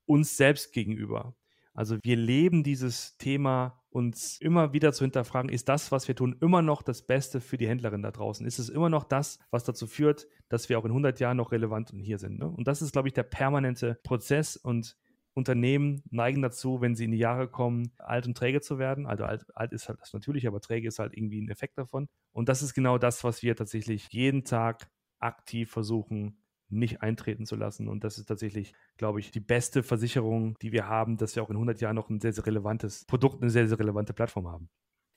uns 0.08 0.36
selbst 0.36 0.72
gegenüber. 0.72 1.36
Also 1.74 1.98
wir 2.02 2.16
leben 2.16 2.64
dieses 2.64 3.16
Thema, 3.18 3.80
uns 3.90 4.40
immer 4.40 4.72
wieder 4.72 4.92
zu 4.92 5.04
hinterfragen, 5.04 5.50
ist 5.50 5.68
das, 5.68 5.92
was 5.92 6.08
wir 6.08 6.16
tun, 6.16 6.36
immer 6.40 6.60
noch 6.60 6.82
das 6.82 7.06
Beste 7.06 7.40
für 7.40 7.56
die 7.56 7.68
Händlerin 7.68 8.02
da 8.02 8.10
draußen? 8.10 8.44
Ist 8.46 8.58
es 8.58 8.68
immer 8.68 8.88
noch 8.88 9.04
das, 9.04 9.38
was 9.50 9.64
dazu 9.64 9.86
führt, 9.86 10.26
dass 10.48 10.68
wir 10.68 10.78
auch 10.78 10.84
in 10.84 10.90
100 10.90 11.20
Jahren 11.20 11.36
noch 11.36 11.52
relevant 11.52 11.92
und 11.92 12.00
hier 12.00 12.18
sind? 12.18 12.38
Ne? 12.38 12.48
Und 12.48 12.66
das 12.66 12.82
ist, 12.82 12.92
glaube 12.92 13.08
ich, 13.08 13.14
der 13.14 13.22
permanente 13.22 13.98
Prozess 14.02 14.56
und 14.56 14.96
Unternehmen 15.38 16.02
neigen 16.10 16.42
dazu, 16.42 16.80
wenn 16.80 16.94
sie 16.94 17.04
in 17.06 17.12
die 17.12 17.18
Jahre 17.18 17.48
kommen, 17.48 17.92
alt 17.98 18.26
und 18.26 18.36
träge 18.36 18.60
zu 18.60 18.78
werden. 18.78 19.06
Also 19.06 19.24
alt, 19.24 19.46
alt 19.56 19.72
ist 19.72 19.88
halt 19.88 20.00
das 20.00 20.12
natürlich, 20.12 20.46
aber 20.46 20.60
träge 20.60 20.88
ist 20.88 20.98
halt 20.98 21.16
irgendwie 21.16 21.40
ein 21.40 21.48
Effekt 21.48 21.78
davon. 21.78 22.08
Und 22.32 22.48
das 22.48 22.62
ist 22.62 22.74
genau 22.74 22.98
das, 22.98 23.24
was 23.24 23.42
wir 23.42 23.56
tatsächlich 23.56 24.08
jeden 24.10 24.44
Tag 24.44 24.90
aktiv 25.20 25.70
versuchen, 25.70 26.42
nicht 26.70 27.02
eintreten 27.02 27.46
zu 27.46 27.56
lassen. 27.56 27.88
Und 27.88 28.04
das 28.04 28.18
ist 28.18 28.26
tatsächlich, 28.26 28.74
glaube 28.96 29.20
ich, 29.20 29.30
die 29.30 29.40
beste 29.40 29.82
Versicherung, 29.82 30.58
die 30.60 30.72
wir 30.72 30.86
haben, 30.86 31.16
dass 31.16 31.34
wir 31.34 31.42
auch 31.42 31.50
in 31.50 31.56
100 31.56 31.80
Jahren 31.80 31.96
noch 31.96 32.10
ein 32.10 32.20
sehr, 32.20 32.32
sehr 32.32 32.46
relevantes 32.46 33.06
Produkt, 33.06 33.42
eine 33.42 33.50
sehr, 33.50 33.66
sehr 33.68 33.78
relevante 33.78 34.12
Plattform 34.12 34.48
haben. 34.48 34.68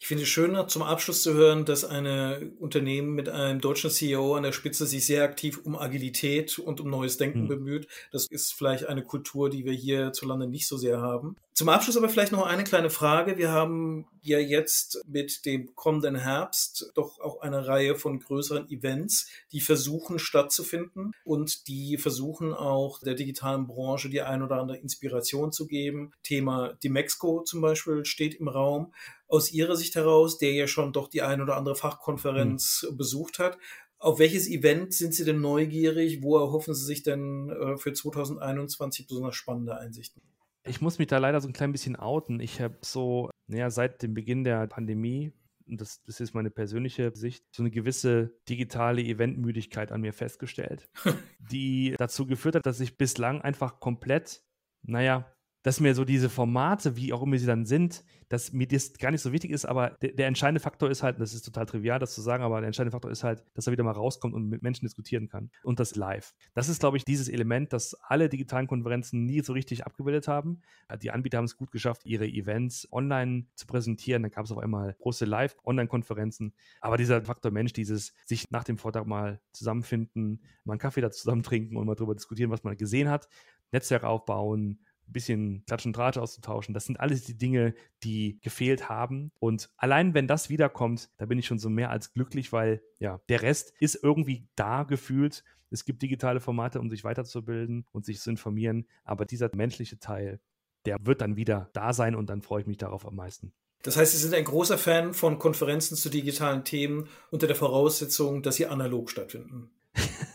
Ich 0.02 0.08
finde 0.08 0.24
es 0.24 0.30
schön, 0.30 0.58
zum 0.68 0.82
Abschluss 0.82 1.22
zu 1.22 1.36
hören, 1.36 1.64
dass 1.64 1.86
ein 1.86 2.54
Unternehmen 2.58 3.14
mit 3.14 3.30
einem 3.30 3.62
deutschen 3.62 3.92
CEO 3.92 4.34
an 4.34 4.42
der 4.42 4.52
Spitze 4.52 4.88
sich 4.88 5.06
sehr 5.06 5.24
aktiv 5.24 5.62
um 5.64 5.78
Agilität 5.78 6.58
und 6.58 6.82
um 6.82 6.90
neues 6.90 7.18
Denken 7.18 7.44
mhm. 7.44 7.48
bemüht. 7.48 7.88
Das 8.12 8.26
ist 8.26 8.52
vielleicht 8.52 8.88
eine 8.88 9.04
Kultur, 9.04 9.52
die 9.52 9.64
wir 9.64 9.74
hierzulande 9.74 10.48
nicht 10.48 10.68
so 10.68 10.76
sehr 10.76 11.02
haben. 11.02 11.36
Zum 11.54 11.68
Abschluss 11.68 11.98
aber 11.98 12.08
vielleicht 12.08 12.32
noch 12.32 12.46
eine 12.46 12.64
kleine 12.64 12.90
Frage. 12.90 13.38
Wir 13.38 13.52
haben 13.52 14.08
ja 14.22 14.40
jetzt 14.40 15.04
mit 15.06 15.46
dem 15.46 15.76
kommenden 15.76 16.16
Herbst 16.16 16.92
doch 16.96 17.20
auch 17.20 17.42
eine 17.42 17.68
Reihe 17.68 17.96
von 17.96 18.20
größeren 18.20 18.70
Events, 18.70 19.28
die 19.52 19.60
versuchen 19.60 20.18
stattzufinden 20.18 21.12
und 21.26 21.68
die 21.68 21.98
versuchen 21.98 22.54
auch 22.54 23.00
der 23.00 23.16
digitalen 23.16 23.68
Branche 23.68 24.10
die 24.10 24.22
ein 24.22 24.44
oder 24.44 24.62
andere 24.62 24.78
Inspiration 24.78 25.52
zu 25.52 25.68
geben. 25.68 26.14
Thema 26.24 26.74
Dimexco 26.84 27.42
zum 27.42 27.60
Beispiel 27.60 28.06
steht 28.06 28.36
im 28.36 28.48
Raum. 28.48 28.94
Aus 29.28 29.52
Ihrer 29.52 29.76
Sicht 29.76 29.96
heraus, 29.96 30.38
der 30.38 30.54
ja 30.54 30.68
schon 30.68 30.94
doch 30.94 31.10
die 31.10 31.22
ein 31.22 31.42
oder 31.42 31.58
andere 31.58 31.76
Fachkonferenz 31.76 32.88
mhm. 32.90 32.98
besucht 32.98 33.40
hat, 33.40 33.58
auf 34.00 34.20
welches 34.20 34.48
Event 34.48 34.94
sind 34.94 35.14
Sie 35.14 35.26
denn 35.26 35.42
neugierig? 35.42 36.24
Wo 36.24 36.38
erhoffen 36.38 36.74
Sie 36.74 36.86
sich 36.86 37.04
denn 37.04 37.50
äh, 37.50 37.78
für 37.78 37.94
2021 37.94 39.06
besonders 39.06 39.36
spannende 39.36 39.78
Einsichten? 39.78 40.22
Ich 40.64 40.82
muss 40.82 41.00
mich 41.00 41.08
da 41.08 41.18
leider 41.18 41.42
so 41.42 41.48
ein 41.48 41.54
klein 41.54 41.72
bisschen 41.72 41.96
outen. 41.96 42.40
Ich 42.40 42.62
habe 42.62 42.78
so, 42.82 43.30
naja, 43.48 43.70
seit 43.70 44.02
dem 44.04 44.14
Beginn 44.14 44.44
der 44.44 44.68
Pandemie, 44.68 45.34
und 45.68 45.82
das, 45.82 46.04
das 46.04 46.20
ist 46.20 46.34
meine 46.34 46.52
persönliche 46.52 47.16
Sicht, 47.16 47.46
so 47.52 47.64
eine 47.64 47.72
gewisse 47.72 48.34
digitale 48.48 49.02
Eventmüdigkeit 49.02 49.92
an 49.92 50.02
mir 50.02 50.14
festgestellt, 50.14 50.90
die 51.40 51.96
dazu 51.98 52.26
geführt 52.26 52.56
hat, 52.56 52.66
dass 52.66 52.80
ich 52.80 52.98
bislang 52.98 53.42
einfach 53.42 53.80
komplett, 53.80 54.44
naja, 54.84 55.34
dass 55.64 55.80
mir 55.80 55.94
so 55.96 56.06
diese 56.06 56.30
Formate, 56.30 56.96
wie 56.96 57.14
auch 57.14 57.22
immer 57.22 57.38
sie 57.38 57.46
dann 57.46 57.66
sind, 57.66 58.04
dass 58.30 58.54
mir 58.54 58.66
das 58.66 58.94
gar 58.94 59.12
nicht 59.12 59.22
so 59.22 59.34
wichtig 59.34 59.52
ist, 59.52 59.66
aber 59.66 59.90
der, 60.02 60.14
der, 60.14 60.28
entscheidende 60.28 60.62
Faktor 60.62 60.90
ist 60.90 61.04
halt, 61.04 61.20
das 61.20 61.34
ist 61.34 61.44
total 61.44 61.66
trivial, 61.66 62.00
das 62.00 62.16
zu 62.16 62.22
sagen, 62.22 62.44
aber 62.44 62.62
der 62.62 62.68
entscheidende 62.68 62.92
Faktor 62.92 63.12
ist 63.12 63.24
halt, 63.24 63.44
dass 63.54 63.68
er 63.68 63.74
wieder 63.74 63.84
mal 63.84 63.92
rauskommt 63.92 64.34
und 64.34 64.48
mit 64.48 64.64
Menschen 64.64 64.86
diskutieren 64.86 65.28
kann. 65.28 65.52
Und 65.64 65.82
das 65.82 65.96
live. 65.96 66.34
Das 66.54 66.70
ist, 66.70 66.80
glaube 66.80 66.96
ich, 66.96 67.04
dieses 67.04 67.28
Element, 67.28 67.74
das 67.74 67.94
alle 68.04 68.30
digitalen 68.30 68.68
Konferenzen 68.68 69.26
nie 69.26 69.42
so 69.42 69.52
richtig 69.52 69.86
abgebildet 69.86 70.30
haben. 70.30 70.62
Die 71.02 71.12
Anbieter 71.12 71.40
haben 71.40 71.46
es 71.46 71.58
gut 71.58 71.72
geschafft, 71.72 72.06
ihre 72.06 72.26
Events 72.26 72.88
online 72.92 73.48
zu 73.56 73.68
präsentieren. 73.68 74.24
Dann 74.24 74.32
gab 74.32 74.46
es 74.46 74.52
auf 74.52 74.60
einmal 74.60 74.96
große 75.00 75.26
Live-Online-Konferenzen. 75.26 76.54
Aber 76.80 76.96
dieser 76.96 77.22
Faktor 77.24 77.52
Mensch, 77.52 77.74
dieses 77.74 78.14
sich 78.26 78.50
nach 78.50 78.64
dem 78.64 78.78
Vortrag 78.78 79.06
mal 79.06 79.42
zusammenfinden, 79.52 80.42
mal 80.64 80.74
einen 80.74 80.80
Kaffee 80.80 81.02
da 81.02 81.12
zusammen 81.12 81.44
trinken 81.44 81.76
und 81.76 81.86
mal 81.86 81.96
darüber 81.96 82.16
diskutieren, 82.16 82.50
was 82.50 82.64
man 82.64 82.78
gesehen 82.78 83.10
hat, 83.10 83.28
Netzwerk 83.72 84.04
aufbauen, 84.04 84.80
bisschen 85.12 85.64
Klatsch 85.66 85.86
und 85.86 85.96
Draht 85.96 86.18
auszutauschen. 86.18 86.74
Das 86.74 86.86
sind 86.86 87.00
alles 87.00 87.24
die 87.24 87.38
Dinge, 87.38 87.74
die 88.04 88.40
gefehlt 88.42 88.90
haben. 88.90 89.32
Und 89.40 89.70
allein 89.78 90.14
wenn 90.14 90.28
das 90.28 90.50
wiederkommt, 90.50 91.10
da 91.18 91.26
bin 91.26 91.40
ich 91.40 91.46
schon 91.46 91.60
so 91.60 91.70
mehr 91.70 91.90
als 91.90 92.14
glücklich, 92.14 92.52
weil 92.52 92.82
ja, 93.00 93.20
der 93.30 93.42
Rest 93.42 93.74
ist 93.80 94.00
irgendwie 94.02 94.48
da 94.56 94.84
gefühlt. 94.84 95.44
Es 95.70 95.86
gibt 95.86 96.02
digitale 96.02 96.40
Formate, 96.40 96.80
um 96.80 96.90
sich 96.90 97.04
weiterzubilden 97.04 97.86
und 97.92 98.06
sich 98.06 98.20
zu 98.20 98.30
informieren. 98.30 98.88
Aber 99.04 99.26
dieser 99.26 99.50
menschliche 99.56 100.00
Teil, 100.00 100.40
der 100.86 100.98
wird 101.02 101.22
dann 101.22 101.36
wieder 101.36 101.70
da 101.74 101.94
sein 101.94 102.16
und 102.16 102.30
dann 102.30 102.42
freue 102.42 102.62
ich 102.62 102.68
mich 102.68 102.78
darauf 102.78 103.06
am 103.06 103.16
meisten. 103.16 103.54
Das 103.84 103.98
heißt, 103.98 104.12
Sie 104.12 104.18
sind 104.20 104.36
ein 104.36 104.44
großer 104.44 104.78
Fan 104.78 105.14
von 105.14 105.40
Konferenzen 105.40 105.96
zu 105.96 106.10
digitalen 106.10 106.64
Themen 106.64 107.08
unter 107.32 107.48
der 107.48 107.56
Voraussetzung, 107.56 108.44
dass 108.44 108.56
sie 108.56 108.68
analog 108.68 109.10
stattfinden. 109.10 109.72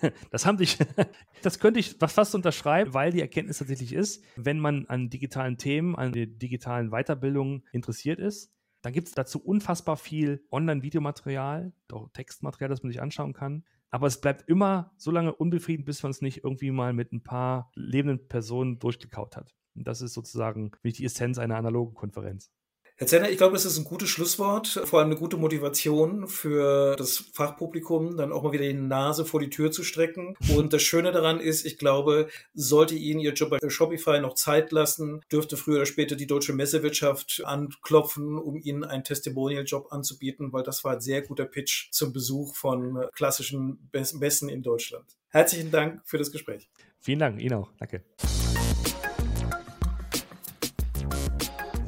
das 0.30 0.46
haben 0.46 0.58
sich, 0.58 0.78
das 1.42 1.58
könnte 1.58 1.80
ich 1.80 1.96
fast 1.98 2.34
unterschreiben, 2.34 2.94
weil 2.94 3.12
die 3.12 3.20
Erkenntnis 3.20 3.58
tatsächlich 3.58 3.92
ist, 3.92 4.22
wenn 4.36 4.58
man 4.58 4.86
an 4.86 5.10
digitalen 5.10 5.58
Themen, 5.58 5.96
an 5.96 6.12
digitalen 6.12 6.90
Weiterbildungen 6.90 7.64
interessiert 7.72 8.18
ist, 8.18 8.52
dann 8.82 8.92
gibt 8.92 9.08
es 9.08 9.14
dazu 9.14 9.42
unfassbar 9.42 9.96
viel 9.96 10.44
Online-Videomaterial, 10.52 11.72
auch 11.92 12.08
Textmaterial, 12.12 12.68
das 12.68 12.82
man 12.82 12.92
sich 12.92 13.02
anschauen 13.02 13.32
kann. 13.32 13.64
Aber 13.90 14.06
es 14.06 14.20
bleibt 14.20 14.48
immer 14.48 14.92
so 14.96 15.10
lange 15.10 15.34
unbefriedigend, 15.34 15.86
bis 15.86 16.02
man 16.02 16.10
es 16.10 16.20
nicht 16.20 16.44
irgendwie 16.44 16.70
mal 16.70 16.92
mit 16.92 17.12
ein 17.12 17.22
paar 17.22 17.70
lebenden 17.74 18.28
Personen 18.28 18.78
durchgekaut 18.78 19.36
hat. 19.36 19.54
Und 19.74 19.86
das 19.86 20.02
ist 20.02 20.14
sozusagen 20.14 20.72
die 20.84 21.04
Essenz 21.04 21.38
einer 21.38 21.56
analogen 21.56 21.94
Konferenz. 21.94 22.50
Herr 22.98 23.06
Zenner, 23.06 23.28
ich 23.28 23.36
glaube, 23.36 23.56
es 23.56 23.66
ist 23.66 23.76
ein 23.76 23.84
gutes 23.84 24.08
Schlusswort, 24.08 24.68
vor 24.68 25.00
allem 25.00 25.10
eine 25.10 25.20
gute 25.20 25.36
Motivation 25.36 26.28
für 26.28 26.96
das 26.96 27.24
Fachpublikum, 27.34 28.16
dann 28.16 28.32
auch 28.32 28.42
mal 28.42 28.52
wieder 28.52 28.64
die 28.64 28.72
Nase 28.72 29.26
vor 29.26 29.38
die 29.38 29.50
Tür 29.50 29.70
zu 29.70 29.82
strecken. 29.82 30.34
Und 30.56 30.72
das 30.72 30.82
Schöne 30.82 31.12
daran 31.12 31.38
ist, 31.38 31.66
ich 31.66 31.76
glaube, 31.76 32.28
sollte 32.54 32.94
Ihnen 32.94 33.20
Ihr 33.20 33.34
Job 33.34 33.50
bei 33.50 33.58
Shopify 33.68 34.18
noch 34.20 34.32
Zeit 34.32 34.72
lassen, 34.72 35.20
dürfte 35.30 35.58
früher 35.58 35.76
oder 35.76 35.84
später 35.84 36.16
die 36.16 36.26
deutsche 36.26 36.54
Messewirtschaft 36.54 37.42
anklopfen, 37.44 38.38
um 38.38 38.56
Ihnen 38.62 38.82
einen 38.82 39.04
Testimonial-Job 39.04 39.88
anzubieten, 39.92 40.54
weil 40.54 40.62
das 40.62 40.82
war 40.82 40.94
ein 40.94 41.00
sehr 41.02 41.20
guter 41.20 41.44
Pitch 41.44 41.90
zum 41.92 42.14
Besuch 42.14 42.56
von 42.56 43.04
klassischen 43.14 43.90
Messen 43.92 44.48
in 44.48 44.62
Deutschland. 44.62 45.04
Herzlichen 45.28 45.70
Dank 45.70 46.00
für 46.06 46.16
das 46.16 46.32
Gespräch. 46.32 46.70
Vielen 47.00 47.18
Dank, 47.18 47.42
Ihnen 47.42 47.56
auch. 47.56 47.70
Danke. 47.78 48.04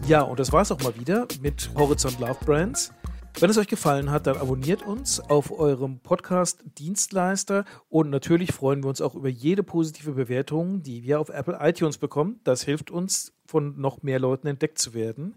Ja, 0.08 0.22
und 0.22 0.40
das 0.40 0.52
war's 0.52 0.72
auch 0.72 0.80
mal 0.80 0.98
wieder 0.98 1.28
mit 1.42 1.70
Horizont 1.74 2.18
Love 2.18 2.42
Brands. 2.46 2.94
Wenn 3.40 3.50
es 3.50 3.58
euch 3.58 3.66
gefallen 3.66 4.10
hat, 4.10 4.26
dann 4.26 4.38
abonniert 4.38 4.82
uns 4.82 5.20
auf 5.20 5.50
eurem 5.52 6.00
Podcast-Dienstleister 6.00 7.66
und 7.90 8.08
natürlich 8.08 8.54
freuen 8.54 8.82
wir 8.82 8.88
uns 8.88 9.02
auch 9.02 9.14
über 9.14 9.28
jede 9.28 9.62
positive 9.62 10.12
Bewertung, 10.12 10.82
die 10.82 11.02
wir 11.02 11.20
auf 11.20 11.28
Apple 11.28 11.58
iTunes 11.60 11.98
bekommen. 11.98 12.40
Das 12.42 12.62
hilft 12.62 12.90
uns, 12.90 13.34
von 13.44 13.78
noch 13.78 14.02
mehr 14.02 14.18
Leuten 14.18 14.46
entdeckt 14.46 14.78
zu 14.78 14.94
werden. 14.94 15.36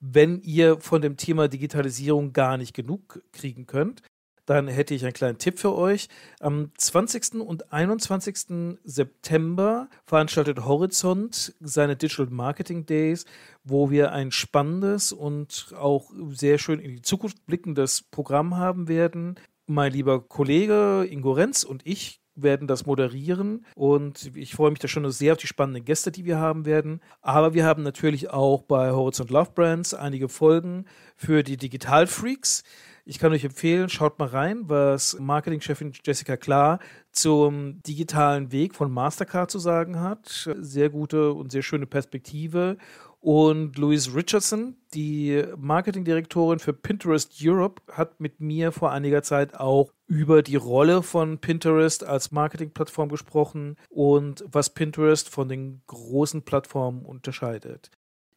Wenn 0.00 0.42
ihr 0.42 0.78
von 0.80 1.00
dem 1.00 1.16
Thema 1.16 1.48
Digitalisierung 1.48 2.34
gar 2.34 2.58
nicht 2.58 2.74
genug 2.74 3.22
kriegen 3.32 3.66
könnt, 3.66 4.02
dann 4.50 4.66
hätte 4.66 4.94
ich 4.94 5.04
einen 5.04 5.12
kleinen 5.12 5.38
Tipp 5.38 5.60
für 5.60 5.76
euch. 5.76 6.08
Am 6.40 6.72
20. 6.76 7.34
und 7.34 7.72
21. 7.72 8.78
September 8.82 9.88
veranstaltet 10.06 10.64
Horizont 10.64 11.54
seine 11.60 11.94
Digital 11.94 12.26
Marketing 12.30 12.84
Days, 12.84 13.26
wo 13.62 13.92
wir 13.92 14.10
ein 14.10 14.32
spannendes 14.32 15.12
und 15.12 15.72
auch 15.78 16.10
sehr 16.30 16.58
schön 16.58 16.80
in 16.80 16.90
die 16.90 17.02
Zukunft 17.02 17.46
blickendes 17.46 18.02
Programm 18.02 18.56
haben 18.56 18.88
werden. 18.88 19.36
Mein 19.68 19.92
lieber 19.92 20.20
Kollege 20.20 21.06
Ingo 21.08 21.30
Renz 21.30 21.62
und 21.62 21.82
ich 21.86 22.20
werden 22.34 22.66
das 22.66 22.86
moderieren 22.86 23.64
und 23.76 24.32
ich 24.34 24.54
freue 24.54 24.70
mich 24.70 24.80
da 24.80 24.88
schon 24.88 25.08
sehr 25.12 25.32
auf 25.32 25.38
die 25.38 25.46
spannenden 25.46 25.84
Gäste, 25.84 26.10
die 26.10 26.24
wir 26.24 26.38
haben 26.38 26.64
werden. 26.64 27.00
Aber 27.20 27.54
wir 27.54 27.64
haben 27.64 27.84
natürlich 27.84 28.30
auch 28.30 28.62
bei 28.62 28.90
Horizont 28.90 29.30
Love 29.30 29.52
Brands 29.54 29.94
einige 29.94 30.28
Folgen 30.28 30.86
für 31.14 31.44
die 31.44 31.56
Digital 31.56 32.08
Freaks. 32.08 32.64
Ich 33.10 33.18
kann 33.18 33.32
euch 33.32 33.42
empfehlen, 33.42 33.88
schaut 33.88 34.20
mal 34.20 34.28
rein, 34.28 34.68
was 34.68 35.18
Marketingchefin 35.18 35.92
Jessica 36.04 36.36
Klar 36.36 36.78
zum 37.10 37.82
digitalen 37.82 38.52
Weg 38.52 38.76
von 38.76 38.88
Mastercard 38.92 39.50
zu 39.50 39.58
sagen 39.58 39.98
hat. 39.98 40.48
Sehr 40.60 40.90
gute 40.90 41.32
und 41.32 41.50
sehr 41.50 41.62
schöne 41.62 41.86
Perspektive. 41.86 42.76
Und 43.18 43.76
Louise 43.78 44.14
Richardson, 44.14 44.76
die 44.94 45.42
Marketingdirektorin 45.56 46.60
für 46.60 46.72
Pinterest 46.72 47.34
Europe, 47.42 47.82
hat 47.90 48.20
mit 48.20 48.38
mir 48.38 48.70
vor 48.70 48.92
einiger 48.92 49.24
Zeit 49.24 49.56
auch 49.56 49.90
über 50.06 50.44
die 50.44 50.54
Rolle 50.54 51.02
von 51.02 51.38
Pinterest 51.38 52.04
als 52.04 52.30
Marketingplattform 52.30 53.08
gesprochen 53.08 53.74
und 53.88 54.44
was 54.46 54.70
Pinterest 54.70 55.28
von 55.28 55.48
den 55.48 55.82
großen 55.88 56.42
Plattformen 56.42 57.04
unterscheidet. 57.04 57.90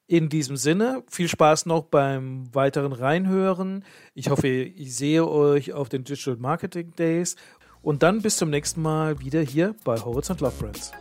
In 0.06 0.28
diesem 0.28 0.58
Sinne, 0.58 1.04
viel 1.10 1.30
Spaß 1.30 1.66
noch 1.66 1.84
beim 1.84 2.54
weiteren 2.54 2.91
Reinhören. 2.91 3.86
Ich 4.14 4.30
hoffe, 4.30 4.47
ich 4.47 4.95
sehe 4.95 5.26
euch 5.26 5.72
auf 5.72 5.88
den 5.88 6.04
Digital 6.04 6.36
Marketing 6.36 6.93
Days 6.97 7.38
und 7.82 8.04
dann 8.04 8.22
bis 8.22 8.36
zum 8.36 8.49
nächsten 8.49 8.82
Mal 8.82 9.20
wieder 9.20 9.41
hier 9.41 9.76
bei 9.86 9.97
Horizont 9.97 10.41
Love 10.41 10.56
Brands. 10.60 10.91